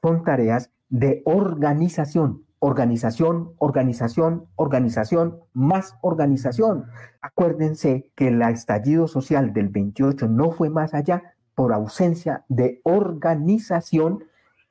son 0.00 0.24
tareas 0.24 0.70
de 0.88 1.22
organización, 1.24 2.44
organización, 2.60 3.52
organización, 3.58 4.46
organización, 4.56 5.40
más 5.52 5.96
organización. 6.00 6.86
Acuérdense 7.20 8.10
que 8.14 8.28
el 8.28 8.42
estallido 8.42 9.06
social 9.06 9.52
del 9.52 9.68
28 9.68 10.28
no 10.28 10.50
fue 10.50 10.70
más 10.70 10.94
allá 10.94 11.34
por 11.54 11.72
ausencia 11.72 12.44
de 12.48 12.80
organización 12.84 14.24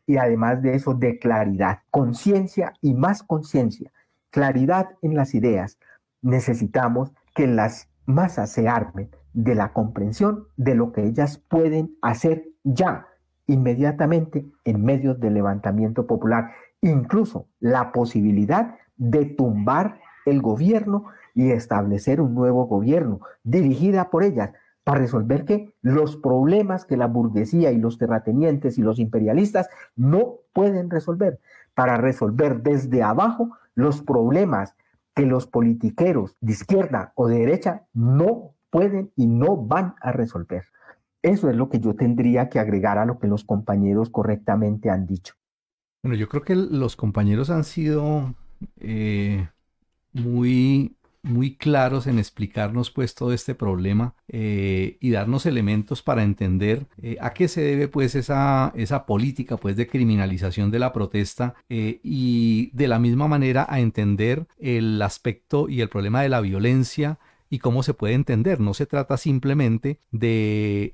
y 0.05 0.17
además 0.17 0.61
de 0.61 0.75
eso 0.75 0.93
de 0.93 1.19
claridad, 1.19 1.79
conciencia 1.91 2.73
y 2.81 2.93
más 2.93 3.23
conciencia, 3.23 3.91
claridad 4.29 4.89
en 5.01 5.15
las 5.15 5.35
ideas. 5.35 5.77
Necesitamos 6.21 7.11
que 7.35 7.45
las 7.45 7.89
masas 8.05 8.51
se 8.51 8.69
armen 8.69 9.09
de 9.33 9.53
la 9.53 9.73
comprensión 9.73 10.47
de 10.55 10.75
lo 10.75 10.93
que 10.93 11.05
ellas 11.05 11.37
pueden 11.37 11.95
hacer 12.01 12.45
ya 12.63 13.05
inmediatamente 13.47 14.45
en 14.65 14.83
medio 14.83 15.15
del 15.15 15.33
levantamiento 15.33 16.05
popular, 16.05 16.51
incluso 16.81 17.47
la 17.59 17.91
posibilidad 17.91 18.75
de 18.97 19.25
tumbar 19.25 19.99
el 20.25 20.41
gobierno 20.41 21.05
y 21.33 21.51
establecer 21.51 22.19
un 22.19 22.35
nuevo 22.35 22.65
gobierno 22.65 23.21
dirigida 23.43 24.09
por 24.09 24.23
ellas 24.23 24.51
para 24.83 24.99
resolver 24.99 25.45
que 25.45 25.73
los 25.81 26.15
problemas 26.15 26.85
que 26.85 26.97
la 26.97 27.07
burguesía 27.07 27.71
y 27.71 27.77
los 27.77 27.97
terratenientes 27.97 28.77
y 28.77 28.81
los 28.81 28.99
imperialistas 28.99 29.69
no 29.95 30.35
pueden 30.53 30.89
resolver, 30.89 31.39
para 31.73 31.97
resolver 31.97 32.61
desde 32.61 33.03
abajo 33.03 33.51
los 33.75 34.01
problemas 34.01 34.75
que 35.13 35.25
los 35.25 35.47
politiqueros 35.47 36.35
de 36.41 36.53
izquierda 36.53 37.11
o 37.15 37.27
de 37.27 37.39
derecha 37.39 37.83
no 37.93 38.53
pueden 38.69 39.11
y 39.15 39.27
no 39.27 39.57
van 39.57 39.95
a 40.01 40.11
resolver. 40.11 40.65
Eso 41.21 41.49
es 41.49 41.55
lo 41.55 41.69
que 41.69 41.79
yo 41.79 41.95
tendría 41.95 42.49
que 42.49 42.59
agregar 42.59 42.97
a 42.97 43.05
lo 43.05 43.19
que 43.19 43.27
los 43.27 43.43
compañeros 43.43 44.09
correctamente 44.09 44.89
han 44.89 45.05
dicho. 45.05 45.33
Bueno, 46.03 46.15
yo 46.15 46.29
creo 46.29 46.43
que 46.43 46.55
los 46.55 46.95
compañeros 46.95 47.49
han 47.49 47.63
sido 47.63 48.35
eh, 48.79 49.47
muy, 50.13 50.95
muy 51.23 51.55
claros 51.55 52.07
en 52.07 52.19
explicarnos 52.19 52.91
pues 52.91 53.15
todo 53.15 53.33
este 53.33 53.55
problema 53.55 54.15
eh, 54.27 54.97
y 55.01 55.09
darnos 55.11 55.45
elementos 55.45 56.03
para 56.03 56.23
entender 56.23 56.85
eh, 57.01 57.17
a 57.19 57.33
qué 57.33 57.47
se 57.47 57.61
debe 57.61 57.87
pues 57.87 58.15
esa, 58.15 58.71
esa 58.75 59.05
política 59.05 59.57
pues 59.57 59.75
de 59.75 59.87
criminalización 59.87 60.71
de 60.71 60.79
la 60.79 60.93
protesta 60.93 61.55
y 61.67 62.69
de 62.73 62.87
la 62.87 62.99
misma 62.99 63.27
manera 63.27 63.65
a 63.67 63.79
entender 63.79 64.47
el 64.59 65.01
aspecto 65.01 65.67
y 65.67 65.81
el 65.81 65.89
problema 65.89 66.21
de 66.21 66.29
la 66.29 66.41
violencia 66.41 67.19
y 67.49 67.59
cómo 67.59 67.83
se 67.83 67.93
puede 67.93 68.13
entender. 68.13 68.59
No 68.59 68.73
se 68.73 68.85
trata 68.85 69.17
simplemente 69.17 69.99
de, 70.11 70.93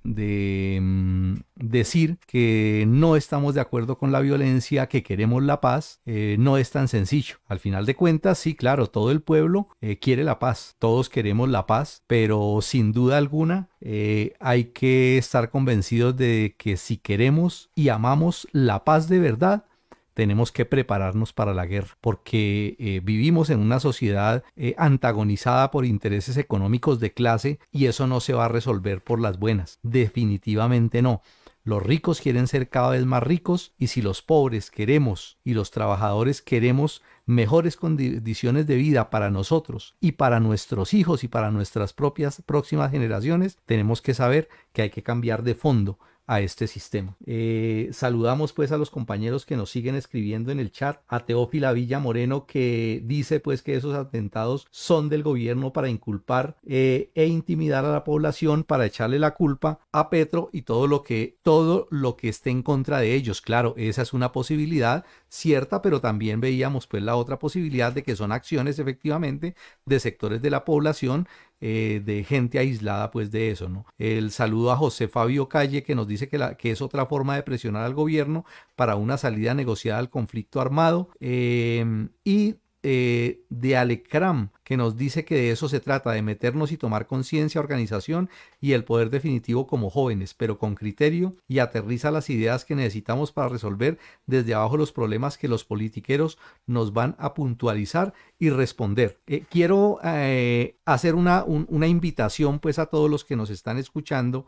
mm, 0.81 1.33
decir 1.55 2.17
que 2.27 2.85
no 2.87 3.15
estamos 3.15 3.53
de 3.55 3.61
acuerdo 3.61 3.97
con 3.97 4.11
la 4.11 4.19
violencia, 4.19 4.87
que 4.87 5.03
queremos 5.03 5.43
la 5.43 5.61
paz. 5.61 6.01
Eh, 6.05 6.35
no 6.39 6.57
es 6.57 6.71
tan 6.71 6.87
sencillo. 6.87 7.37
Al 7.47 7.59
final 7.59 7.85
de 7.85 7.95
cuentas, 7.95 8.37
sí, 8.37 8.55
claro, 8.55 8.87
todo 8.87 9.11
el 9.11 9.21
pueblo 9.21 9.67
eh, 9.81 9.99
quiere 9.99 10.23
la 10.23 10.39
paz. 10.39 10.75
Todos 10.79 11.09
queremos 11.09 11.49
la 11.49 11.65
paz, 11.65 12.03
pero 12.07 12.59
sin 12.61 12.91
duda 12.91 13.17
alguna 13.17 13.69
eh, 13.81 14.33
hay 14.39 14.65
que 14.65 15.17
estar 15.17 15.49
convencidos 15.49 16.15
de 16.15 16.55
que 16.57 16.77
si 16.77 16.97
queremos 16.97 17.69
y 17.75 17.89
amamos 17.89 18.47
la 18.51 18.83
paz 18.85 19.09
de 19.09 19.19
verdad, 19.19 19.65
tenemos 20.14 20.51
que 20.51 20.66
prepararnos 20.66 21.34
para 21.34 21.53
la 21.53 21.66
guerra, 21.66 21.97
porque 22.01 22.76
eh, 22.80 23.01
vivimos 23.03 23.49
en 23.49 23.59
una 23.59 23.80
sociedad 23.80 24.43
eh, 24.55 24.76
antagonizada 24.78 25.72
por 25.72 25.86
intereses 25.86 26.38
económicos 26.38 26.99
de 26.99 27.14
clase 27.14 27.59
y 27.72 27.86
eso 27.86 28.07
no 28.07 28.20
se 28.20 28.34
va 28.34 28.45
a 28.45 28.49
resolver 28.49 29.03
por 29.03 29.20
las 29.20 29.39
buenas, 29.39 29.80
definitivamente 29.84 31.01
no. 31.01 31.22
Los 31.66 31.82
ricos 31.82 32.20
quieren 32.20 32.47
ser 32.47 32.68
cada 32.68 32.89
vez 32.89 33.05
más 33.05 33.24
ricos 33.24 33.74
y 33.78 33.88
si 33.88 34.01
los 34.01 34.22
pobres 34.22 34.70
queremos 34.70 35.38
y 35.45 35.53
los 35.53 35.72
trabajadores 35.72 36.41
queremos 36.41 37.01
mejores 37.26 37.78
condiciones 37.78 38.68
de 38.68 38.76
vida 38.76 39.09
para 39.09 39.30
nosotros 39.30 39.95
y 40.01 40.14
para 40.14 40.41
nuestros 40.41 40.93
hijos 40.93 41.24
y 41.24 41.30
para 41.30 41.51
nuestras 41.51 41.93
propias 41.93 42.41
próximas 42.45 42.91
generaciones, 42.91 43.59
tenemos 43.66 44.01
que 44.01 44.14
saber 44.14 44.49
que 44.74 44.82
hay 44.82 44.89
que 44.89 45.03
cambiar 45.03 45.43
de 45.43 45.55
fondo 45.55 45.99
a 46.26 46.39
este 46.39 46.67
sistema. 46.67 47.17
Eh, 47.26 47.89
saludamos 47.91 48.53
pues 48.53 48.71
a 48.71 48.78
los 48.78 48.89
compañeros 48.89 49.45
que 49.45 49.57
nos 49.57 49.69
siguen 49.69 49.95
escribiendo 49.95 50.51
en 50.51 50.59
el 50.59 50.71
chat, 50.71 51.01
a 51.07 51.26
Teófila 51.26 51.74
Villa 51.74 51.99
Moreno 51.99 52.45
que 52.45 53.01
dice 53.03 53.39
pues 53.39 53.61
que 53.61 53.76
esos 53.76 53.93
atentados 53.93 54.67
son 54.71 55.09
del 55.09 55.24
gobierno 55.24 55.74
para 55.74 55.89
inculpar 55.89 56.57
eh, 56.65 57.11
e 57.15 57.26
intimidar 57.26 57.84
a 57.86 57.91
la 57.91 58.03
población 58.03 58.63
para 58.63 58.86
echarle 58.86 59.19
la 59.19 59.34
culpa 59.34 59.80
a 59.91 60.09
Petro 60.09 60.49
y 60.53 60.61
todo 60.61 60.88
lo 60.88 61.03
que 61.03 61.38
todo 61.43 61.88
lo 61.91 62.15
que 62.15 62.30
esté 62.30 62.49
en 62.49 62.63
contra 62.63 62.99
de 62.99 63.13
ellos. 63.13 63.41
Claro, 63.41 63.74
esa 63.78 64.01
es 64.01 64.13
una 64.13 64.32
posibilidad 64.32 65.05
cierta, 65.28 65.82
pero 65.82 65.99
también 65.99 66.39
veíamos 66.39 66.88
pues 66.88 67.03
la 67.03 67.15
otra 67.15 67.39
posibilidad 67.39 67.91
de 67.91 68.03
que 68.03 68.15
son 68.15 68.32
acciones 68.32 68.80
efectivamente 68.80 69.55
de 69.86 69.99
sectores 69.99 70.41
de 70.41 70.49
la 70.49 70.63
población 70.63 71.28
eh, 71.66 72.01
de 72.03 72.26
gente 72.26 72.59
aislada 72.59 73.09
pues 73.09 73.32
de 73.32 73.49
eso, 73.49 73.70
¿no? 73.70 73.86
El 73.97 74.32
saludo 74.32 74.74
a 74.74 74.76
José 74.76 75.07
Fabio 75.07 75.47
Calle 75.47 75.82
que 75.82 75.95
nos 75.95 76.09
dice 76.09 76.28
que, 76.28 76.38
la, 76.38 76.57
que 76.57 76.72
es 76.72 76.82
otra 76.82 77.05
forma 77.05 77.36
de 77.36 77.43
presionar 77.43 77.86
al 77.86 77.93
gobierno 77.93 78.43
para 78.76 78.97
una 78.97 79.18
salida 79.18 79.53
negociada 79.53 79.99
al 79.99 80.09
conflicto 80.09 80.59
armado 80.59 81.07
eh, 81.22 82.09
y 82.26 82.55
eh, 82.84 83.43
de 83.49 83.77
Alecram, 83.77 84.49
que 84.63 84.75
nos 84.75 84.97
dice 84.97 85.23
que 85.23 85.36
de 85.36 85.51
eso 85.51 85.69
se 85.69 85.79
trata, 85.79 86.11
de 86.11 86.21
meternos 86.21 86.71
y 86.71 86.77
tomar 86.77 87.07
conciencia, 87.07 87.61
organización 87.61 88.29
y 88.59 88.73
el 88.73 88.84
poder 88.84 89.09
definitivo 89.09 89.67
como 89.67 89.89
jóvenes, 89.89 90.34
pero 90.34 90.57
con 90.57 90.75
criterio 90.75 91.34
y 91.47 91.59
aterriza 91.59 92.11
las 92.11 92.29
ideas 92.29 92.65
que 92.65 92.75
necesitamos 92.75 93.31
para 93.31 93.49
resolver 93.49 93.97
desde 94.25 94.53
abajo 94.53 94.75
los 94.75 94.91
problemas 94.91 95.38
que 95.38 95.47
los 95.47 95.63
politiqueros 95.63 96.38
nos 96.67 96.93
van 96.93 97.15
a 97.19 97.34
puntualizar 97.34 98.13
y 98.38 98.49
responder. 98.49 99.17
Eh, 99.27 99.45
quiero 99.49 99.99
eh, 100.03 100.77
hacer 100.86 101.15
una, 101.15 101.43
una, 101.45 101.88
invitación 101.88 102.59
pues 102.59 102.79
a 102.79 102.88
todos 102.88 103.09
los 103.09 103.23
que 103.23 103.36
nos 103.36 103.49
están 103.49 103.77
escuchando. 103.77 104.47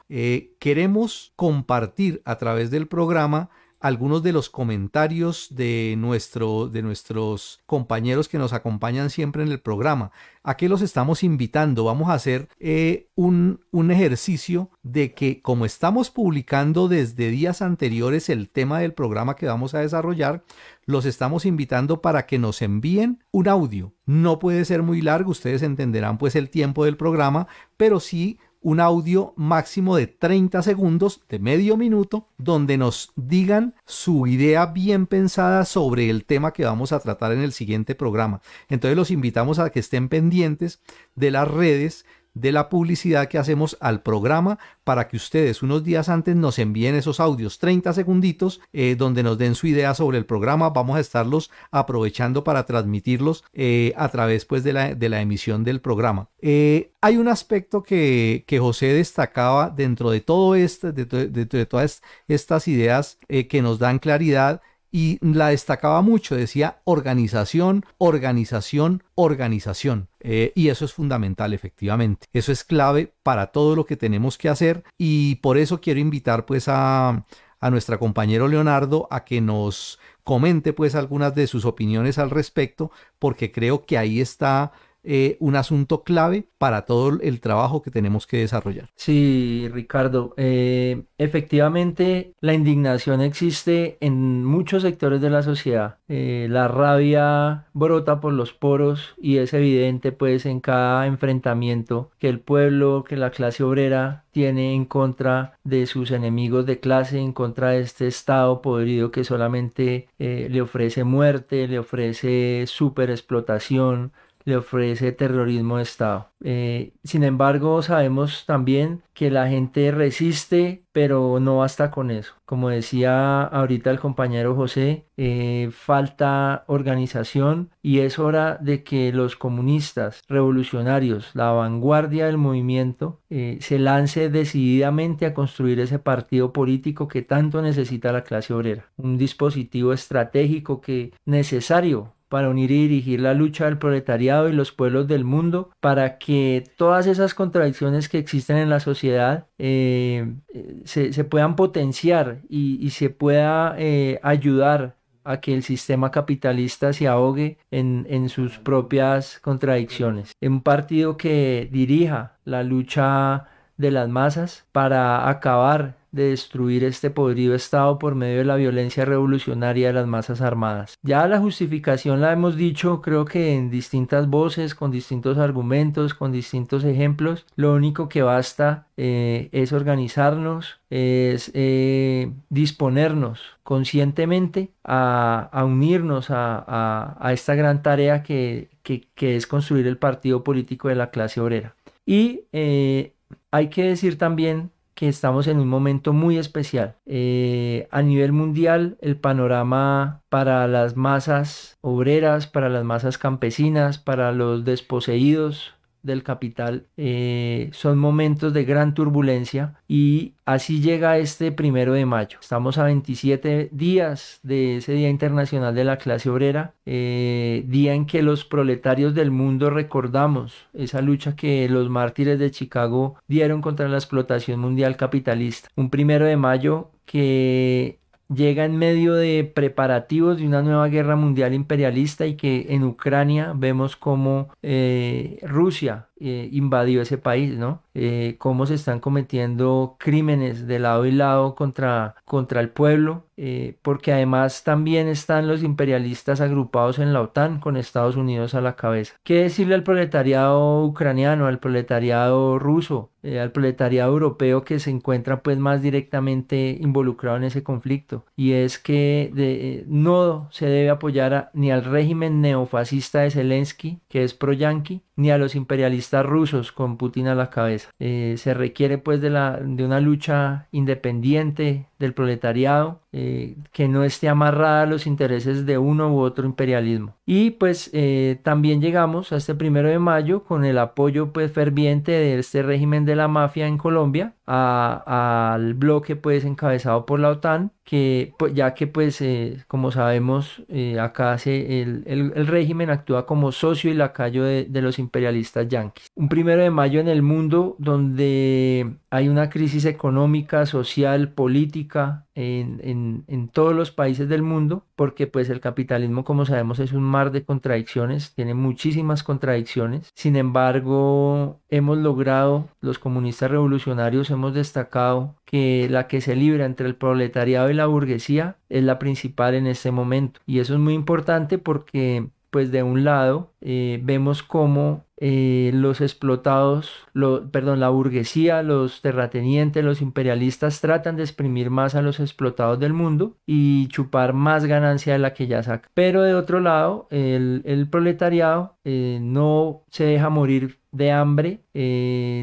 queremos 0.59 1.31
compartir 1.35 2.21
a 2.25 2.37
través 2.37 2.69
del 2.69 2.87
programa 2.87 3.49
algunos 3.85 4.23
de 4.23 4.33
los 4.33 4.49
comentarios 4.49 5.45
de, 5.51 5.93
nuestro, 5.95 6.69
de 6.69 6.81
nuestros 6.81 7.61
compañeros 7.67 8.27
que 8.27 8.39
nos 8.39 8.51
acompañan 8.51 9.11
siempre 9.11 9.43
en 9.43 9.51
el 9.51 9.59
programa. 9.59 10.09
¿A 10.41 10.57
qué 10.57 10.67
los 10.67 10.81
estamos 10.81 11.21
invitando? 11.21 11.83
Vamos 11.83 12.09
a 12.09 12.13
hacer 12.13 12.49
eh, 12.59 13.09
un, 13.13 13.61
un 13.69 13.91
ejercicio 13.91 14.71
de 14.81 15.13
que 15.13 15.39
como 15.43 15.67
estamos 15.67 16.09
publicando 16.09 16.87
desde 16.87 17.29
días 17.29 17.61
anteriores 17.61 18.29
el 18.29 18.49
tema 18.49 18.79
del 18.79 18.93
programa 18.93 19.35
que 19.35 19.45
vamos 19.45 19.75
a 19.75 19.81
desarrollar, 19.81 20.43
los 20.87 21.05
estamos 21.05 21.45
invitando 21.45 22.01
para 22.01 22.25
que 22.25 22.39
nos 22.39 22.63
envíen 22.63 23.23
un 23.29 23.47
audio. 23.47 23.93
No 24.07 24.39
puede 24.39 24.65
ser 24.65 24.81
muy 24.81 25.01
largo, 25.01 25.29
ustedes 25.29 25.61
entenderán 25.61 26.17
pues 26.17 26.35
el 26.35 26.49
tiempo 26.49 26.85
del 26.85 26.97
programa, 26.97 27.47
pero 27.77 27.99
sí 27.99 28.39
un 28.65 28.79
audio 28.79 29.35
máximo 29.37 29.95
de 29.95 30.07
30 30.07 30.63
segundos, 30.63 31.21
de 31.29 31.37
medio 31.37 31.77
minuto, 31.77 32.29
donde 32.39 32.79
nos 32.79 33.11
digan 33.15 33.75
su 33.85 34.25
idea 34.25 34.65
bien 34.65 35.05
pensada 35.05 35.65
sobre 35.65 36.09
el 36.09 36.25
tema 36.25 36.51
que 36.51 36.65
vamos 36.65 36.91
a 36.91 36.99
tratar 36.99 37.31
en 37.33 37.41
el 37.41 37.53
siguiente 37.53 37.93
programa. 37.93 38.41
Entonces 38.67 38.97
los 38.97 39.11
invitamos 39.11 39.59
a 39.59 39.69
que 39.69 39.79
estén 39.79 40.09
pendientes 40.09 40.81
de 41.13 41.29
las 41.29 41.47
redes 41.47 42.07
de 42.35 42.51
la 42.51 42.69
publicidad 42.69 43.27
que 43.27 43.39
hacemos 43.39 43.77
al 43.79 44.01
programa 44.01 44.59
para 44.83 45.07
que 45.07 45.17
ustedes 45.17 45.63
unos 45.63 45.83
días 45.83 46.09
antes 46.09 46.35
nos 46.35 46.59
envíen 46.59 46.93
esos 46.93 47.19
audios 47.19 47.57
30 47.57 47.93
segunditos 47.93 48.61
eh, 48.73 48.95
donde 48.95 49.23
nos 49.23 49.37
den 49.37 49.55
su 49.55 49.67
idea 49.67 49.95
sobre 49.95 50.17
el 50.17 50.25
programa. 50.25 50.69
Vamos 50.69 50.97
a 50.97 50.99
estarlos 50.99 51.49
aprovechando 51.71 52.43
para 52.43 52.65
transmitirlos 52.65 53.43
eh, 53.53 53.93
a 53.95 54.09
través 54.09 54.45
pues, 54.45 54.63
de, 54.63 54.73
la, 54.73 54.93
de, 54.93 55.09
la, 55.09 55.21
emisión 55.21 55.63
del 55.63 55.81
programa. 55.81 56.27
Eh, 56.41 56.91
hay 57.01 57.17
un 57.17 57.29
aspecto 57.29 57.81
que, 57.81 58.43
que, 58.45 58.59
José 58.59 58.87
destacaba 58.87 59.69
dentro 59.69 60.11
de 60.11 60.21
todo 60.21 60.55
esto, 60.55 60.91
de, 60.91 61.05
de 61.05 61.65
todas 61.65 62.01
estas 62.27 62.67
ideas 62.67 63.17
que 63.27 63.61
nos 63.61 63.79
dan 63.79 63.99
claridad 63.99 64.61
y 64.95 65.19
la 65.21 65.49
destacaba 65.49 66.01
mucho, 66.01 66.37
decía 66.37 66.79
organización, 66.85 67.85
organización, 67.97 69.03
organización. 69.15 70.07
Eh, 70.21 70.53
y 70.55 70.69
eso 70.69 70.85
es 70.85 70.93
fundamental, 70.93 71.53
efectivamente. 71.53 72.27
Eso 72.31 72.53
es 72.53 72.63
clave 72.63 73.11
para 73.21 73.47
todo 73.47 73.75
lo 73.75 73.85
que 73.85 73.97
tenemos 73.97 74.37
que 74.37 74.47
hacer 74.47 74.85
y 74.97 75.35
por 75.35 75.57
eso 75.57 75.81
quiero 75.81 75.99
invitar 75.99 76.45
pues 76.45 76.69
a, 76.69 77.25
a 77.59 77.69
nuestro 77.71 77.99
compañero 77.99 78.47
Leonardo 78.47 79.09
a 79.11 79.25
que 79.25 79.41
nos 79.41 79.99
comente 80.23 80.71
pues 80.71 80.95
algunas 80.95 81.35
de 81.35 81.47
sus 81.47 81.65
opiniones 81.65 82.17
al 82.17 82.29
respecto, 82.29 82.89
porque 83.19 83.51
creo 83.51 83.85
que 83.85 83.97
ahí 83.97 84.21
está 84.21 84.71
eh, 85.07 85.37
un 85.39 85.55
asunto 85.55 86.03
clave 86.03 86.47
para 86.57 86.85
todo 86.85 87.19
el 87.21 87.39
trabajo 87.39 87.83
que 87.83 87.91
tenemos 87.91 88.25
que 88.25 88.37
desarrollar. 88.37 88.89
Sí, 88.95 89.69
Ricardo, 89.71 90.33
eh, 90.35 91.03
efectivamente 91.19 92.33
la 92.41 92.55
indignación 92.55 93.21
existe 93.21 93.97
en 94.01 94.43
muchos 94.43 94.81
sectores 94.81 95.21
de 95.21 95.29
la 95.29 95.43
sociedad. 95.43 95.97
Eh, 96.07 96.47
la 96.49 96.67
rabia 96.67 97.65
brota 97.73 98.19
por 98.19 98.33
los 98.33 98.53
poros 98.53 99.13
y 99.21 99.37
es 99.37 99.53
evidente 99.53 100.11
pues 100.11 100.45
en 100.47 100.59
cada 100.59 101.05
enfrentamiento 101.05 102.09
que 102.17 102.29
el 102.29 102.39
pueblo, 102.39 103.03
que 103.07 103.15
la 103.15 103.29
clase 103.29 103.63
obrera 103.63 104.23
tiene 104.31 104.73
en 104.73 104.85
contra 104.85 105.57
de 105.63 105.85
sus 105.85 106.11
enemigos 106.11 106.65
de 106.65 106.79
clase, 106.79 107.19
en 107.19 107.31
contra 107.31 107.69
de 107.69 107.81
este 107.81 108.07
Estado 108.07 108.61
podrido 108.61 109.11
que 109.11 109.23
solamente 109.23 110.09
le 110.17 110.61
ofrece 110.61 111.05
muerte, 111.05 111.67
le 111.67 111.79
ofrece 111.79 112.65
superexplotación, 112.67 114.11
le 114.45 114.57
ofrece 114.57 115.11
terrorismo 115.11 115.77
de 115.77 115.83
Estado. 115.83 116.29
Eh, 116.43 116.93
sin 117.03 117.23
embargo, 117.23 117.81
sabemos 117.81 118.45
también 118.45 119.01
que 119.13 119.31
la 119.31 119.47
gente 119.47 119.91
resiste, 119.91 120.83
pero 120.91 121.39
no 121.39 121.57
basta 121.57 121.89
con 121.89 122.11
eso. 122.11 122.33
Como 122.45 122.69
decía 122.69 123.41
ahorita 123.43 123.89
el 123.89 123.99
compañero 123.99 124.55
José, 124.55 125.07
eh, 125.17 125.69
falta 125.71 126.63
organización 126.67 127.71
y 127.81 127.99
es 127.99 128.19
hora 128.19 128.57
de 128.61 128.83
que 128.83 129.11
los 129.11 129.35
comunistas 129.35 130.21
revolucionarios, 130.27 131.31
la 131.33 131.51
vanguardia 131.51 132.27
del 132.27 132.37
movimiento, 132.37 133.21
eh, 133.29 133.57
se 133.61 133.79
lance 133.79 134.29
decididamente 134.29 135.25
a 135.25 135.33
construir 135.33 135.79
ese 135.79 135.97
partido 135.97 136.53
político 136.53 137.07
que 137.07 137.23
tanto 137.23 137.61
necesita 137.61 138.11
la 138.11 138.23
clase 138.23 138.53
obrera. 138.53 138.85
Un 138.97 139.17
dispositivo 139.17 139.93
estratégico 139.93 140.81
que 140.81 141.13
necesario 141.25 142.13
para 142.35 142.49
unir 142.49 142.69
y 142.69 142.89
dirigir 142.89 143.21
la 143.21 143.33
lucha 143.33 143.63
del 143.63 143.77
proletariado 143.77 144.49
y 144.49 144.51
los 144.51 144.73
pueblos 144.73 145.07
del 145.07 145.23
mundo 145.23 145.69
para 145.79 146.17
que 146.17 146.65
todas 146.75 147.07
esas 147.07 147.33
contradicciones 147.33 148.09
que 148.09 148.17
existen 148.17 148.57
en 148.57 148.69
la 148.69 148.81
sociedad 148.81 149.47
eh, 149.57 150.35
se, 150.83 151.23
puedan 151.23 151.55
potenciar 151.55 152.41
y, 152.49 152.89
se 152.89 153.09
pueda 153.09 153.75
eh, 153.77 154.19
ayudar 154.21 154.97
a 155.23 155.39
que 155.39 155.53
el 155.53 155.63
sistema 155.63 156.11
capitalista 156.11 156.91
se 156.91 157.07
ahogue 157.07 157.57
en, 157.71 158.05
en, 158.09 158.27
sus 158.27 158.59
propias 158.59 159.39
contradicciones. 159.39 160.33
Un 160.41 160.59
partido 160.59 161.15
que 161.15 161.69
dirija 161.71 162.35
la 162.43 162.63
lucha 162.63 163.45
de 163.77 163.91
las 163.91 164.09
masas 164.09 164.67
para 164.73 165.29
acabar 165.29 165.95
de 166.15 166.29
destruir 166.29 166.83
este 166.83 167.09
podrido 167.09 167.53
Estado 167.53 167.99
por 167.99 168.15
medio 168.15 168.37
de 168.37 168.45
la 168.45 168.55
violencia 168.55 169.05
revolucionaria 169.05 169.87
de 169.87 169.93
las 169.93 170.07
masas 170.07 170.41
armadas. 170.41 170.95
Ya 171.03 171.27
la 171.27 171.39
justificación 171.39 172.21
la 172.21 172.31
hemos 172.31 172.55
dicho 172.55 173.01
creo 173.01 173.25
que 173.25 173.53
en 173.55 173.69
distintas 173.69 174.27
voces, 174.29 174.75
con 174.75 174.91
distintos 174.91 175.37
argumentos, 175.37 176.13
con 176.13 176.31
distintos 176.31 176.83
ejemplos. 176.83 177.45
Lo 177.55 177.73
único 177.73 178.07
que 178.07 178.21
basta 178.21 178.87
eh, 178.97 179.49
es 179.51 179.73
organizarnos, 179.73 180.79
es 180.89 181.51
eh, 181.53 182.31
disponernos 182.49 183.41
conscientemente 183.63 184.71
a, 184.83 185.63
unirnos 185.65 186.27
a, 186.29 187.29
esta 187.33 187.55
gran 187.55 187.81
tarea 187.81 188.23
que, 188.23 188.69
es 189.15 189.47
construir 189.47 189.87
el 189.87 189.97
partido 189.97 190.43
político 190.43 190.87
de 190.87 190.95
la 190.95 191.09
clase 191.09 191.41
obrera. 191.41 191.75
Y 192.05 192.43
eh, 192.53 193.13
hay 193.51 193.69
que 193.69 193.83
decir 193.83 194.17
también 194.17 194.71
que 194.95 195.07
estamos 195.09 195.47
en 195.47 195.59
un 195.59 195.67
momento 195.67 196.13
muy 196.13 196.37
especial. 196.37 196.95
Eh, 197.05 197.87
a 197.91 198.01
nivel 198.01 198.31
mundial, 198.31 198.97
el 199.01 199.17
panorama 199.17 200.23
para 200.29 200.67
las 200.67 200.95
masas 200.95 201.77
obreras, 201.81 202.47
para 202.47 202.69
las 202.69 202.83
masas 202.83 203.17
campesinas, 203.17 203.99
para 203.99 204.31
los 204.31 204.65
desposeídos 204.65 205.74
del 206.05 206.23
capital 206.23 206.85
eh, 206.97 207.69
son 207.73 207.97
momentos 207.97 208.53
de 208.53 208.63
gran 208.63 208.93
turbulencia 208.93 209.73
y 209.87 210.33
así 210.45 210.81
llega 210.81 211.17
este 211.17 211.51
primero 211.51 211.93
de 211.93 212.05
mayo. 212.05 212.37
Estamos 212.39 212.77
a 212.77 212.83
27 212.83 213.69
días 213.71 214.39
de 214.43 214.77
ese 214.77 214.93
Día 214.93 215.09
Internacional 215.09 215.73
de 215.73 215.83
la 215.83 215.97
Clase 215.97 216.29
Obrera, 216.29 216.73
eh, 216.85 217.63
día 217.67 217.93
en 217.93 218.05
que 218.05 218.21
los 218.21 218.45
proletarios 218.45 219.15
del 219.15 219.31
mundo 219.31 219.69
recordamos 219.69 220.53
esa 220.73 221.01
lucha 221.01 221.35
que 221.35 221.67
los 221.67 221.89
mártires 221.89 222.39
de 222.39 222.51
Chicago 222.51 223.15
dieron 223.27 223.61
contra 223.61 223.89
la 223.89 223.97
explotación 223.97 224.59
mundial 224.59 224.97
capitalista. 224.97 225.69
Un 225.75 225.89
primero 225.89 226.25
de 226.25 226.37
mayo 226.37 226.91
que 227.05 227.99
llega 228.33 228.65
en 228.65 228.77
medio 228.77 229.13
de 229.13 229.43
preparativos 229.43 230.37
de 230.37 230.47
una 230.47 230.61
nueva 230.61 230.87
guerra 230.87 231.15
mundial 231.15 231.53
imperialista 231.53 232.25
y 232.25 232.35
que 232.35 232.67
en 232.69 232.83
Ucrania 232.83 233.53
vemos 233.55 233.95
como 233.95 234.49
eh, 234.61 235.39
Rusia 235.43 236.07
eh, 236.17 236.47
invadió 236.53 237.01
ese 237.01 237.17
país, 237.17 237.57
¿no? 237.57 237.81
Eh, 237.93 238.35
cómo 238.37 238.65
se 238.65 238.75
están 238.75 239.01
cometiendo 239.01 239.97
crímenes 239.99 240.65
de 240.65 240.79
lado 240.79 241.05
y 241.05 241.11
lado 241.11 241.55
contra, 241.55 242.15
contra 242.23 242.61
el 242.61 242.69
pueblo, 242.69 243.25
eh, 243.35 243.75
porque 243.81 244.13
además 244.13 244.63
también 244.63 245.09
están 245.09 245.45
los 245.49 245.61
imperialistas 245.61 246.39
agrupados 246.39 246.99
en 246.99 247.11
la 247.11 247.21
OTAN 247.21 247.59
con 247.59 247.75
Estados 247.75 248.15
Unidos 248.15 248.53
a 248.55 248.61
la 248.61 248.77
cabeza. 248.77 249.15
¿Qué 249.23 249.41
decirle 249.41 249.75
al 249.75 249.83
proletariado 249.83 250.85
ucraniano, 250.85 251.47
al 251.47 251.59
proletariado 251.59 252.59
ruso, 252.59 253.11
al 253.23 253.51
proletariado 253.51 254.13
europeo 254.13 254.63
que 254.63 254.79
se 254.79 254.91
encuentra 254.91 255.41
pues 255.41 255.57
más 255.57 255.81
directamente 255.81 256.77
involucrado 256.79 257.35
en 257.35 257.43
ese 257.43 257.63
conflicto? 257.63 258.23
Y 258.37 258.53
es 258.53 258.79
que 258.79 259.83
no 259.87 260.47
se 260.51 260.67
debe 260.67 260.91
apoyar 260.91 261.49
ni 261.53 261.71
al 261.71 261.83
régimen 261.83 262.39
neofascista 262.39 263.21
de 263.21 263.31
Zelensky, 263.31 263.99
que 264.07 264.23
es 264.23 264.33
pro-yanqui, 264.33 265.01
ni 265.17 265.31
a 265.31 265.37
los 265.37 265.55
imperialistas 265.55 266.04
rusos 266.25 266.71
con 266.71 266.97
Putin 266.97 267.27
a 267.27 267.35
la 267.35 267.49
cabeza. 267.49 267.89
Eh, 267.99 268.35
se 268.37 268.53
requiere 268.53 268.97
pues 268.97 269.21
de, 269.21 269.29
la, 269.29 269.59
de 269.61 269.85
una 269.85 269.99
lucha 269.99 270.67
independiente 270.71 271.87
del 272.05 272.13
proletariado 272.13 273.01
eh, 273.17 273.55
que 273.71 273.87
no 273.87 274.03
esté 274.03 274.27
amarrada 274.27 274.81
a 274.81 274.85
los 274.85 275.07
intereses 275.07 275.65
de 275.65 275.77
uno 275.77 276.13
u 276.13 276.19
otro 276.19 276.45
imperialismo. 276.45 277.15
Y 277.25 277.51
pues 277.51 277.89
eh, 277.93 278.39
también 278.43 278.81
llegamos 278.81 279.31
a 279.31 279.37
este 279.37 279.55
primero 279.55 279.87
de 279.87 279.99
mayo 279.99 280.43
con 280.43 280.65
el 280.65 280.77
apoyo 280.77 281.31
pues 281.31 281.49
ferviente 281.51 282.11
de 282.11 282.37
este 282.37 282.61
régimen 282.61 283.05
de 283.05 283.15
la 283.15 283.29
mafia 283.29 283.67
en 283.67 283.77
Colombia 283.77 284.33
al 284.47 285.73
bloque 285.73 286.15
pues 286.15 286.45
encabezado 286.45 287.07
por 287.07 287.19
la 287.19 287.29
OTAN 287.29 287.71
que 287.83 288.33
pues, 288.37 288.53
ya 288.53 288.75
que 288.75 288.85
pues 288.85 289.19
eh, 289.21 289.63
como 289.67 289.91
sabemos 289.91 290.63
acá 291.01 291.37
se, 291.39 291.81
el, 291.81 292.45
régimen 292.45 292.91
actúa 292.91 293.25
como 293.25 293.51
socio 293.51 293.89
y 293.89 293.95
lacayo 293.95 294.43
de, 294.43 294.65
de 294.65 294.81
los 294.81 294.99
imperialistas 294.99 295.67
yanquis. 295.67 296.11
Un 296.15 296.29
primero 296.29 296.61
de 296.61 296.69
mayo 296.69 296.99
en 296.99 297.07
el 297.07 297.23
mundo 297.23 297.75
donde 297.79 298.97
hay 299.09 299.29
una 299.29 299.49
crisis 299.49 299.85
económica, 299.85 300.65
social, 300.67 301.29
política 301.29 301.94
en, 302.35 303.49
todos 303.53 303.73
los 303.73 303.91
países 303.91 304.27
del 304.27 304.41
mundo, 304.41 304.85
porque 304.95 305.27
pues 305.27 305.49
el 305.49 305.59
capitalismo, 305.59 306.23
como 306.23 306.45
sabemos, 306.45 306.79
es 306.79 306.91
un 306.91 307.03
mar 307.03 307.31
de 307.31 307.43
contradicciones, 307.43 308.33
tiene 308.35 308.53
muchísimas 308.53 309.23
contradicciones. 309.23 310.11
Sin 310.15 310.35
embargo, 310.35 311.61
hemos 311.69 311.97
logrado, 311.97 312.67
los 312.81 312.99
comunistas 312.99 313.51
revolucionarios 313.51 314.29
hemos 314.29 314.53
destacado 314.53 315.35
que 315.45 315.87
la 315.89 316.07
que 316.07 316.21
se 316.21 316.35
libra 316.35 316.65
entre 316.65 316.87
el 316.87 316.95
proletariado 316.95 317.69
y 317.69 317.73
la 317.73 317.85
burguesía 317.85 318.57
es 318.69 318.83
la 318.83 318.99
principal 318.99 319.55
en 319.55 319.67
este 319.67 319.91
momento. 319.91 320.41
Y 320.45 320.59
eso 320.59 320.73
es 320.73 320.79
muy 320.79 320.93
importante 320.93 321.57
porque 321.57 322.29
pues 322.49 322.71
de 322.71 322.83
un 322.83 323.03
lado 323.03 323.51
eh, 323.59 323.99
vemos 324.03 324.41
cómo 324.41 325.04
eh, 325.17 325.71
los 325.73 326.01
explotados, 326.01 326.91
lo, 327.13 327.49
perdón, 327.49 327.79
la 327.79 327.89
burguesía, 327.89 328.63
los 328.63 329.01
terratenientes, 329.01 329.83
los 329.83 330.01
imperialistas 330.01 330.81
tratan 330.81 331.15
de 331.15 331.23
exprimir 331.23 331.69
más 331.69 331.95
a 331.95 332.01
los 332.01 332.19
explotados 332.19 332.79
del 332.79 332.93
mundo 332.93 333.37
y 333.45 333.87
chupar 333.87 334.33
más 334.33 334.65
ganancia 334.65 335.13
de 335.13 335.19
la 335.19 335.33
que 335.33 335.47
ya 335.47 335.63
saca. 335.63 335.89
Pero 335.93 336.23
de 336.23 336.35
otro 336.35 336.59
lado, 336.59 337.07
el, 337.11 337.87
proletariado 337.89 338.75
eh, 338.83 339.19
no 339.21 339.83
se 339.89 340.05
deja 340.05 340.29
morir 340.29 340.79
de 340.91 341.11
hambre, 341.11 341.61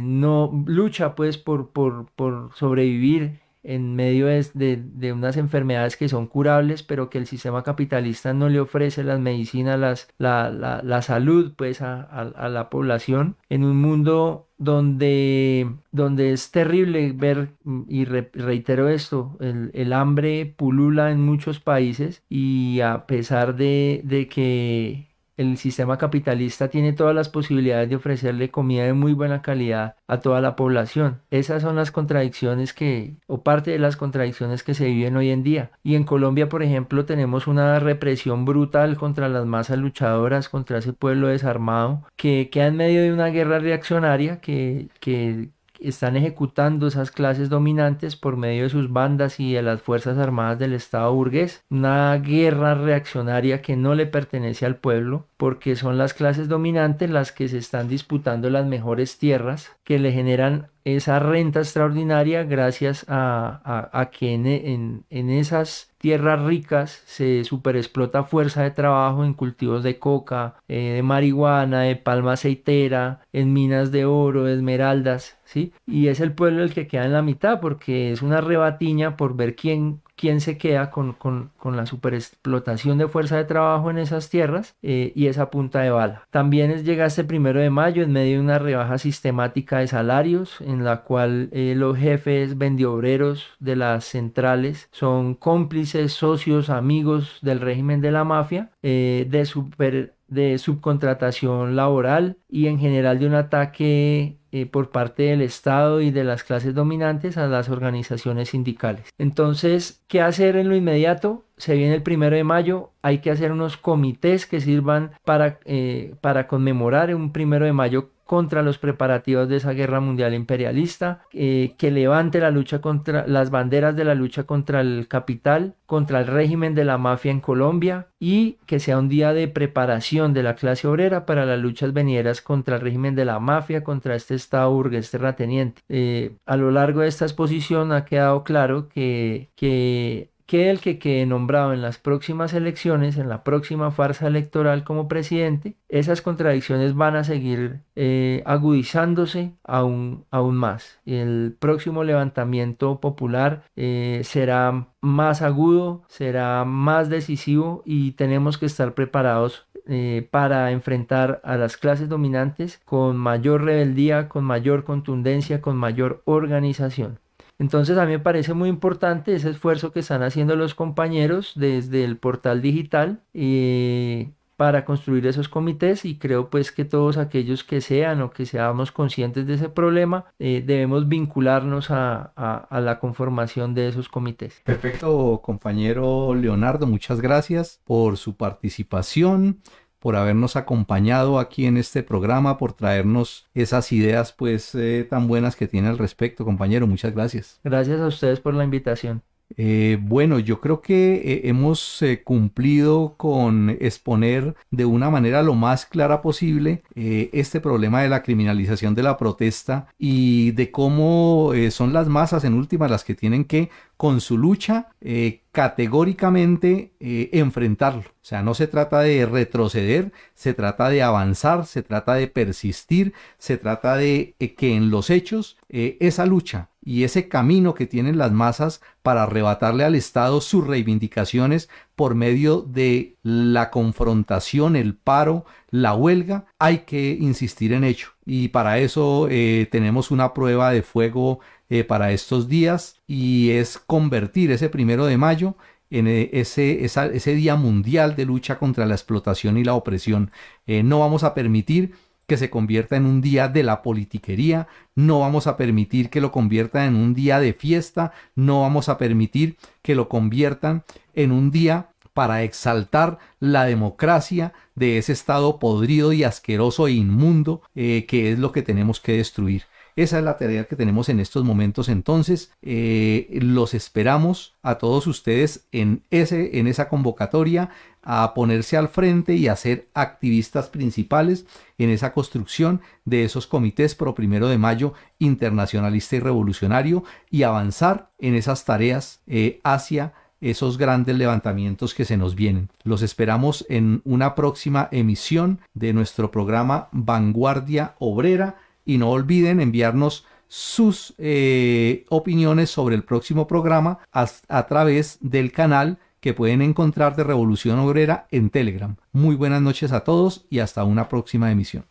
no 0.02 0.64
lucha 0.66 1.14
pues 1.14 1.38
por, 1.38 1.70
por, 1.70 2.10
por 2.14 2.50
sobrevivir 2.54 3.41
en 3.62 3.94
medio 3.94 4.26
de, 4.26 5.12
unas 5.12 5.36
enfermedades 5.36 5.96
que 5.96 6.08
son 6.08 6.26
curables, 6.26 6.82
pero 6.82 7.10
que 7.10 7.18
el 7.18 7.26
sistema 7.26 7.62
capitalista 7.62 8.32
no 8.34 8.48
le 8.48 8.60
ofrece 8.60 9.04
las 9.04 9.20
medicinas, 9.20 9.78
las, 9.78 10.08
la, 10.18 11.02
salud 11.02 11.52
pues 11.56 11.80
a, 11.82 12.48
la 12.48 12.70
población, 12.70 13.36
en 13.48 13.64
un 13.64 13.80
mundo 13.80 14.48
donde, 14.58 15.70
donde 15.90 16.32
es 16.32 16.50
terrible 16.50 17.12
ver, 17.12 17.50
y 17.88 18.04
reitero 18.04 18.88
esto, 18.88 19.36
el, 19.40 19.70
el, 19.74 19.92
hambre 19.92 20.54
pulula 20.56 21.10
en 21.10 21.20
muchos 21.20 21.60
países 21.60 22.22
y 22.28 22.80
a 22.80 23.06
pesar 23.06 23.56
de, 23.56 24.02
de 24.04 24.28
que 24.28 25.11
el 25.42 25.58
sistema 25.58 25.98
capitalista 25.98 26.68
tiene 26.68 26.92
todas 26.92 27.14
las 27.14 27.28
posibilidades 27.28 27.88
de 27.90 27.96
ofrecerle 27.96 28.50
comida 28.50 28.84
de 28.84 28.92
muy 28.94 29.12
buena 29.12 29.42
calidad 29.42 29.96
a 30.06 30.20
toda 30.20 30.40
la 30.40 30.56
población. 30.56 31.20
Esas 31.30 31.62
son 31.62 31.76
las 31.76 31.90
contradicciones 31.90 32.72
que, 32.72 33.16
o 33.26 33.42
parte 33.42 33.72
de 33.72 33.78
las 33.78 33.96
contradicciones 33.96 34.62
que 34.62 34.74
se 34.74 34.86
viven 34.86 35.16
hoy 35.16 35.30
en 35.30 35.42
día. 35.42 35.70
Y 35.82 35.94
en 35.96 36.04
Colombia, 36.04 36.48
por 36.48 36.62
ejemplo, 36.62 37.04
tenemos 37.04 37.46
una 37.46 37.78
represión 37.78 38.44
brutal 38.44 38.96
contra 38.96 39.28
las 39.28 39.46
masas 39.46 39.78
luchadoras, 39.78 40.48
contra 40.48 40.78
ese 40.78 40.92
pueblo 40.92 41.28
desarmado, 41.28 42.04
que 42.16 42.48
queda 42.50 42.68
en 42.68 42.76
medio 42.76 43.02
de 43.02 43.12
una 43.12 43.28
guerra 43.28 43.58
reaccionaria 43.58 44.40
que, 44.40 44.88
que 45.00 45.50
están 45.88 46.16
ejecutando 46.16 46.86
esas 46.86 47.10
clases 47.10 47.48
dominantes 47.48 48.16
por 48.16 48.36
medio 48.36 48.64
de 48.64 48.70
sus 48.70 48.92
bandas 48.92 49.40
y 49.40 49.52
de 49.52 49.62
las 49.62 49.82
Fuerzas 49.82 50.18
Armadas 50.18 50.58
del 50.58 50.72
Estado 50.72 51.14
burgués. 51.14 51.64
Una 51.70 52.16
guerra 52.18 52.74
reaccionaria 52.74 53.62
que 53.62 53.76
no 53.76 53.94
le 53.94 54.06
pertenece 54.06 54.66
al 54.66 54.76
pueblo 54.76 55.26
porque 55.36 55.76
son 55.76 55.98
las 55.98 56.14
clases 56.14 56.48
dominantes 56.48 57.10
las 57.10 57.32
que 57.32 57.48
se 57.48 57.58
están 57.58 57.88
disputando 57.88 58.50
las 58.50 58.66
mejores 58.66 59.18
tierras 59.18 59.72
que 59.84 59.98
le 59.98 60.12
generan 60.12 60.68
esa 60.84 61.18
renta 61.20 61.60
extraordinaria 61.60 62.44
gracias 62.44 63.04
a, 63.08 64.10
que 64.12 64.34
en, 64.34 65.04
esas 65.10 65.91
tierras 66.02 66.42
ricas 66.42 67.00
se 67.06 67.44
superexplota 67.44 68.24
fuerza 68.24 68.64
de 68.64 68.72
trabajo 68.72 69.24
en 69.24 69.34
cultivos 69.34 69.84
de 69.84 70.00
coca, 70.00 70.56
eh, 70.66 70.94
de 70.96 71.02
marihuana, 71.02 71.82
de 71.82 71.94
palma 71.94 72.32
aceitera, 72.32 73.20
en 73.32 73.52
minas 73.52 73.92
de 73.92 74.04
oro, 74.04 74.44
de 74.44 74.54
esmeraldas, 74.54 75.38
¿sí? 75.44 75.72
Y 75.86 76.08
es 76.08 76.18
el 76.18 76.32
pueblo 76.32 76.64
el 76.64 76.74
que 76.74 76.88
queda 76.88 77.04
en 77.04 77.12
la 77.12 77.22
mitad 77.22 77.60
porque 77.60 78.10
es 78.10 78.20
una 78.20 78.40
rebatiña 78.40 79.16
por 79.16 79.36
ver 79.36 79.54
quién 79.54 80.01
quién 80.16 80.40
se 80.40 80.58
queda 80.58 80.90
con, 80.90 81.16
la 81.64 81.86
superexplotación 81.86 82.98
de 82.98 83.08
fuerza 83.08 83.36
de 83.36 83.44
trabajo 83.44 83.90
en 83.90 83.98
esas 83.98 84.28
tierras 84.28 84.76
eh, 84.82 85.12
y 85.14 85.26
esa 85.26 85.50
punta 85.50 85.80
de 85.80 85.90
bala. 85.90 86.26
También 86.30 86.84
llega 86.84 87.06
este 87.06 87.24
primero 87.24 87.60
de 87.60 87.70
mayo 87.70 88.02
en 88.02 88.12
medio 88.12 88.36
de 88.36 88.44
una 88.44 88.58
rebaja 88.58 88.98
sistemática 88.98 89.78
de 89.78 89.88
salarios 89.88 90.60
en 90.60 90.84
la 90.84 91.02
cual 91.02 91.48
eh, 91.52 91.74
los 91.76 91.96
jefes 91.96 92.58
vendiobreros 92.58 93.48
de 93.58 93.76
las 93.76 94.04
centrales 94.04 94.88
son 94.92 95.34
cómplices, 95.34 96.12
socios, 96.12 96.70
amigos 96.70 97.38
del 97.42 97.60
régimen 97.60 98.00
de 98.00 98.12
la 98.12 98.24
mafia 98.24 98.70
eh, 98.82 99.26
de 99.28 99.44
super 99.46 100.14
de 100.28 100.56
subcontratación 100.56 101.76
laboral 101.76 102.38
y 102.48 102.66
en 102.66 102.78
general 102.78 103.18
de 103.18 103.26
un 103.26 103.34
ataque 103.34 104.38
eh, 104.52 104.66
por 104.66 104.90
parte 104.90 105.24
del 105.24 105.40
Estado 105.40 106.00
y 106.00 106.10
de 106.10 106.24
las 106.24 106.44
clases 106.44 106.74
dominantes 106.74 107.38
a 107.38 107.46
las 107.46 107.70
organizaciones 107.70 108.50
sindicales. 108.50 109.08
Entonces, 109.18 110.02
¿qué 110.08 110.20
hacer 110.20 110.56
en 110.56 110.68
lo 110.68 110.76
inmediato? 110.76 111.44
Se 111.56 111.74
viene 111.74 111.94
el 111.94 112.02
primero 112.02 112.36
de 112.36 112.44
mayo, 112.44 112.90
hay 113.00 113.18
que 113.18 113.30
hacer 113.30 113.50
unos 113.50 113.76
comités 113.76 114.46
que 114.46 114.60
sirvan 114.60 115.12
para, 115.24 115.58
eh, 115.64 116.14
para 116.20 116.46
conmemorar 116.48 117.14
un 117.14 117.32
primero 117.32 117.64
de 117.64 117.72
mayo 117.72 118.10
contra 118.32 118.62
los 118.62 118.78
preparativos 118.78 119.46
de 119.46 119.56
esa 119.56 119.74
guerra 119.74 120.00
mundial 120.00 120.32
imperialista, 120.32 121.20
eh, 121.34 121.74
que 121.76 121.90
levante 121.90 122.40
la 122.40 122.50
lucha 122.50 122.80
contra 122.80 123.26
las 123.26 123.50
banderas 123.50 123.94
de 123.94 124.06
la 124.06 124.14
lucha 124.14 124.44
contra 124.44 124.80
el 124.80 125.06
capital, 125.06 125.74
contra 125.84 126.20
el 126.20 126.26
régimen 126.26 126.74
de 126.74 126.86
la 126.86 126.96
mafia 126.96 127.30
en 127.30 127.40
Colombia 127.40 128.06
y 128.18 128.56
que 128.64 128.80
sea 128.80 128.98
un 128.98 129.10
día 129.10 129.34
de 129.34 129.48
preparación 129.48 130.32
de 130.32 130.42
la 130.42 130.54
clase 130.54 130.88
obrera 130.88 131.26
para 131.26 131.44
las 131.44 131.60
luchas 131.60 131.92
venideras 131.92 132.40
contra 132.40 132.76
el 132.76 132.80
régimen 132.80 133.14
de 133.14 133.26
la 133.26 133.38
mafia, 133.38 133.84
contra 133.84 134.14
este 134.14 134.34
Estado 134.34 134.72
burgués 134.72 135.10
terrateniente. 135.10 135.82
Eh, 135.90 136.36
a 136.46 136.56
lo 136.56 136.70
largo 136.70 137.02
de 137.02 137.08
esta 137.08 137.26
exposición 137.26 137.92
ha 137.92 138.06
quedado 138.06 138.44
claro 138.44 138.88
que, 138.88 139.50
que 139.56 140.31
que 140.52 140.68
el 140.68 140.80
que 140.80 140.98
quede 140.98 141.24
nombrado 141.24 141.72
en 141.72 141.80
las 141.80 141.96
próximas 141.96 142.52
elecciones, 142.52 143.16
en 143.16 143.30
la 143.30 143.42
próxima 143.42 143.90
farsa 143.90 144.26
electoral 144.26 144.84
como 144.84 145.08
presidente, 145.08 145.76
esas 145.88 146.20
contradicciones 146.20 146.94
van 146.94 147.16
a 147.16 147.24
seguir 147.24 147.80
eh, 147.96 148.42
agudizándose 148.44 149.54
aún, 149.64 150.26
aún 150.30 150.56
más. 150.56 151.00
El 151.06 151.56
próximo 151.58 152.04
levantamiento 152.04 153.00
popular 153.00 153.62
eh, 153.76 154.20
será 154.24 154.88
más 155.00 155.40
agudo, 155.40 156.02
será 156.08 156.66
más 156.66 157.08
decisivo 157.08 157.82
y 157.86 158.12
tenemos 158.12 158.58
que 158.58 158.66
estar 158.66 158.92
preparados 158.92 159.68
eh, 159.86 160.28
para 160.30 160.70
enfrentar 160.70 161.40
a 161.44 161.56
las 161.56 161.78
clases 161.78 162.10
dominantes 162.10 162.78
con 162.84 163.16
mayor 163.16 163.64
rebeldía, 163.64 164.28
con 164.28 164.44
mayor 164.44 164.84
contundencia, 164.84 165.62
con 165.62 165.78
mayor 165.78 166.20
organización. 166.26 167.21
Entonces 167.62 167.96
a 167.96 168.06
mí 168.06 168.10
me 168.10 168.18
parece 168.18 168.54
muy 168.54 168.68
importante 168.68 169.36
ese 169.36 169.48
esfuerzo 169.48 169.92
que 169.92 170.00
están 170.00 170.24
haciendo 170.24 170.56
los 170.56 170.74
compañeros 170.74 171.52
desde 171.54 172.02
el 172.02 172.16
portal 172.16 172.60
digital 172.60 173.20
eh, 173.34 174.32
para 174.56 174.84
construir 174.84 175.28
esos 175.28 175.48
comités 175.48 176.04
y 176.04 176.18
creo 176.18 176.50
pues 176.50 176.72
que 176.72 176.84
todos 176.84 177.18
aquellos 177.18 177.62
que 177.62 177.80
sean 177.80 178.20
o 178.20 178.32
que 178.32 178.46
seamos 178.46 178.90
conscientes 178.90 179.46
de 179.46 179.54
ese 179.54 179.68
problema 179.68 180.24
eh, 180.40 180.64
debemos 180.66 181.08
vincularnos 181.08 181.92
a, 181.92 182.32
a, 182.34 182.80
la 182.80 182.98
conformación 182.98 183.74
de 183.74 183.86
esos 183.86 184.08
comités. 184.08 184.60
Perfecto 184.64 185.40
compañero 185.40 186.34
Leonardo, 186.34 186.88
muchas 186.88 187.20
gracias 187.20 187.80
por 187.84 188.16
su 188.16 188.36
participación 188.36 189.60
por 190.02 190.16
habernos 190.16 190.56
acompañado 190.56 191.38
aquí 191.38 191.64
en 191.64 191.76
este 191.76 192.02
programa, 192.02 192.58
por 192.58 192.72
traernos 192.72 193.46
esas 193.54 193.92
ideas 193.92 194.32
pues 194.32 194.74
eh, 194.74 195.06
tan 195.08 195.28
buenas 195.28 195.54
que 195.54 195.68
tiene 195.68 195.88
al 195.88 195.96
respecto, 195.96 196.44
compañero. 196.44 196.88
Muchas 196.88 197.14
gracias. 197.14 197.60
Gracias 197.62 198.00
a 198.00 198.08
ustedes 198.08 198.40
por 198.40 198.52
la 198.52 198.64
invitación. 198.64 199.22
Eh, 199.56 199.98
bueno, 200.00 200.38
yo 200.38 200.60
creo 200.60 200.80
que 200.80 201.14
eh, 201.14 201.40
hemos 201.44 202.02
cumplido 202.24 203.14
con 203.16 203.70
exponer 203.80 204.54
de 204.70 204.84
una 204.84 205.10
manera 205.10 205.42
lo 205.42 205.54
más 205.54 205.86
clara 205.86 206.22
posible 206.22 206.82
este 206.94 207.60
problema 207.60 208.02
de 208.02 208.08
la 208.08 208.22
criminalización 208.22 208.94
de 208.94 209.02
la 209.02 209.16
protesta 209.16 209.86
y 209.98 210.52
de 210.52 210.70
cómo 210.70 211.52
son 211.70 211.92
las 211.92 212.08
masas 212.08 212.44
en 212.44 212.54
últimas 212.54 212.90
las 212.90 213.04
que 213.04 213.14
tienen 213.14 213.44
que 213.44 213.70
con 214.02 214.20
su 214.20 214.36
lucha 214.36 214.88
eh, 215.00 215.42
categóricamente 215.52 216.90
eh, 216.98 217.30
enfrentarlo. 217.34 218.00
O 218.00 218.24
sea, 218.24 218.42
no 218.42 218.52
se 218.52 218.66
trata 218.66 218.98
de 218.98 219.26
retroceder, 219.26 220.10
se 220.34 220.54
trata 220.54 220.88
de 220.88 221.04
avanzar, 221.04 221.66
se 221.66 221.84
trata 221.84 222.14
de 222.14 222.26
persistir, 222.26 223.12
se 223.38 223.58
trata 223.58 223.96
de 223.96 224.34
eh, 224.40 224.54
que 224.56 224.74
en 224.74 224.90
los 224.90 225.08
hechos 225.08 225.56
esa 225.68 226.26
lucha 226.26 226.71
y 226.84 227.04
ese 227.04 227.28
camino 227.28 227.74
que 227.74 227.86
tienen 227.86 228.18
las 228.18 228.32
masas 228.32 228.80
para 229.02 229.22
arrebatarle 229.22 229.84
al 229.84 229.94
Estado 229.94 230.40
sus 230.40 230.66
reivindicaciones 230.66 231.68
por 231.96 232.14
medio 232.14 232.60
de 232.60 233.16
la 233.22 233.70
confrontación, 233.70 234.76
el 234.76 234.94
paro, 234.94 235.44
la 235.70 235.94
huelga, 235.94 236.46
hay 236.58 236.78
que 236.78 237.16
insistir 237.20 237.72
en 237.72 237.84
ello. 237.84 238.08
Y 238.26 238.48
para 238.48 238.78
eso 238.78 239.28
tenemos 239.70 240.10
una 240.10 240.34
prueba 240.34 240.72
de 240.72 240.82
fuego 240.82 241.40
eh, 241.74 241.84
para 241.84 242.12
estos 242.12 242.48
días 242.48 243.00
y 243.06 243.48
es 243.52 243.78
convertir 243.78 244.50
ese 244.50 244.68
primero 244.68 245.06
de 245.06 245.16
mayo 245.16 245.56
en 245.88 246.06
eh, 246.06 246.28
ese, 246.34 247.34
Día 247.34 247.56
Mundial 247.56 248.14
de 248.14 248.26
Lucha 248.26 248.58
contra 248.58 248.84
la 248.84 248.92
Explotación 248.92 249.56
y 249.56 249.64
la 249.64 249.72
Opresión. 249.72 250.32
Eh, 250.66 250.82
no 250.82 250.98
vamos 250.98 251.24
a 251.24 251.32
permitir 251.32 251.94
que 252.26 252.36
se 252.36 252.50
convierta 252.50 252.96
en 252.96 253.06
un 253.06 253.20
día 253.20 253.48
de 253.48 253.62
la 253.62 253.82
politiquería, 253.82 254.68
no 254.94 255.20
vamos 255.20 255.46
a 255.46 255.56
permitir 255.56 256.10
que 256.10 256.20
lo 256.20 256.32
conviertan 256.32 256.88
en 256.88 256.96
un 256.96 257.14
día 257.14 257.40
de 257.40 257.52
fiesta, 257.52 258.12
no 258.34 258.62
vamos 258.62 258.88
a 258.88 258.98
permitir 258.98 259.56
que 259.82 259.94
lo 259.94 260.08
conviertan 260.08 260.84
en 261.14 261.32
un 261.32 261.50
día 261.50 261.88
para 262.14 262.42
exaltar 262.42 263.18
la 263.40 263.64
democracia 263.64 264.52
de 264.74 264.98
ese 264.98 265.12
estado 265.12 265.58
podrido 265.58 266.12
y 266.12 266.24
asqueroso 266.24 266.86
e 266.86 266.92
inmundo 266.92 267.62
eh, 267.74 268.04
que 268.06 268.32
es 268.32 268.38
lo 268.38 268.52
que 268.52 268.62
tenemos 268.62 269.00
que 269.00 269.16
destruir. 269.16 269.64
Esa 269.96 270.18
es 270.18 270.24
la 270.24 270.36
tarea 270.36 270.64
que 270.64 270.76
tenemos 270.76 271.08
en 271.08 271.20
estos 271.20 271.44
momentos. 271.44 271.88
Entonces, 271.88 272.52
eh, 272.62 273.28
los 273.42 273.74
esperamos 273.74 274.54
a 274.62 274.76
todos 274.76 275.06
ustedes 275.06 275.66
en, 275.72 276.02
ese, 276.10 276.58
en 276.58 276.66
esa 276.66 276.88
convocatoria 276.88 277.70
a 278.02 278.34
ponerse 278.34 278.76
al 278.76 278.88
frente 278.88 279.34
y 279.34 279.48
a 279.48 279.56
ser 279.56 279.88
activistas 279.94 280.68
principales 280.68 281.46
en 281.78 281.90
esa 281.90 282.12
construcción 282.12 282.80
de 283.04 283.24
esos 283.24 283.46
comités 283.46 283.94
pro 283.94 284.14
primero 284.14 284.48
de 284.48 284.58
mayo 284.58 284.94
internacionalista 285.18 286.16
y 286.16 286.20
revolucionario 286.20 287.04
y 287.30 287.44
avanzar 287.44 288.10
en 288.18 288.34
esas 288.34 288.64
tareas 288.64 289.20
eh, 289.26 289.60
hacia 289.62 290.14
esos 290.40 290.76
grandes 290.76 291.16
levantamientos 291.16 291.94
que 291.94 292.04
se 292.04 292.16
nos 292.16 292.34
vienen. 292.34 292.68
Los 292.82 293.02
esperamos 293.02 293.64
en 293.68 294.02
una 294.04 294.34
próxima 294.34 294.88
emisión 294.90 295.60
de 295.72 295.92
nuestro 295.92 296.32
programa 296.32 296.88
Vanguardia 296.90 297.94
Obrera 298.00 298.56
y 298.84 298.98
no 298.98 299.10
olviden 299.10 299.60
enviarnos 299.60 300.26
sus 300.48 301.14
eh, 301.16 302.04
opiniones 302.10 302.68
sobre 302.68 302.94
el 302.94 303.04
próximo 303.04 303.46
programa 303.46 304.00
a, 304.12 304.66
través 304.66 305.16
del 305.22 305.50
canal 305.50 305.98
que 306.20 306.34
pueden 306.34 306.60
encontrar 306.60 307.16
de 307.16 307.24
Revolución 307.24 307.78
Obrera 307.78 308.26
en 308.30 308.50
Telegram. 308.50 308.96
Muy 309.12 309.34
buenas 309.34 309.62
noches 309.62 309.92
a 309.92 310.04
todos 310.04 310.44
y 310.50 310.58
hasta 310.58 310.84
una 310.84 311.08
próxima 311.08 311.50
emisión. 311.50 311.86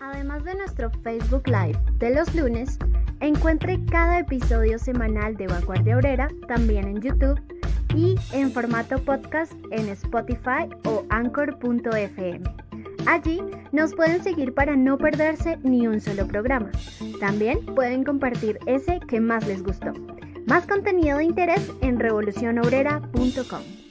Además 0.00 0.42
de 0.42 0.56
nuestro 0.56 0.90
Facebook 1.04 1.46
Live 1.46 1.78
de 1.98 2.12
los 2.12 2.34
lunes, 2.34 2.78
encuentre 3.20 3.78
cada 3.86 4.18
episodio 4.18 4.80
semanal 4.80 5.36
de 5.36 5.46
Vanguardia 5.46 5.96
Obrera 5.96 6.28
también 6.48 6.88
en 6.88 7.00
YouTube 7.00 7.40
y 7.94 8.16
en 8.32 8.50
formato 8.50 8.98
podcast 9.04 9.52
en 9.70 9.88
Spotify 9.88 10.68
o 10.84 11.04
anchor.fm. 11.10 12.42
Allí 13.06 13.40
nos 13.72 13.94
pueden 13.94 14.22
seguir 14.22 14.54
para 14.54 14.76
no 14.76 14.98
perderse 14.98 15.58
ni 15.62 15.86
un 15.86 16.00
solo 16.00 16.26
programa. 16.26 16.70
También 17.20 17.64
pueden 17.74 18.04
compartir 18.04 18.58
ese 18.66 19.00
que 19.00 19.20
más 19.20 19.46
les 19.46 19.62
gustó. 19.62 19.92
Más 20.46 20.66
contenido 20.66 21.18
de 21.18 21.24
interés 21.24 21.70
en 21.80 21.98
revolucionobrera.com. 21.98 23.81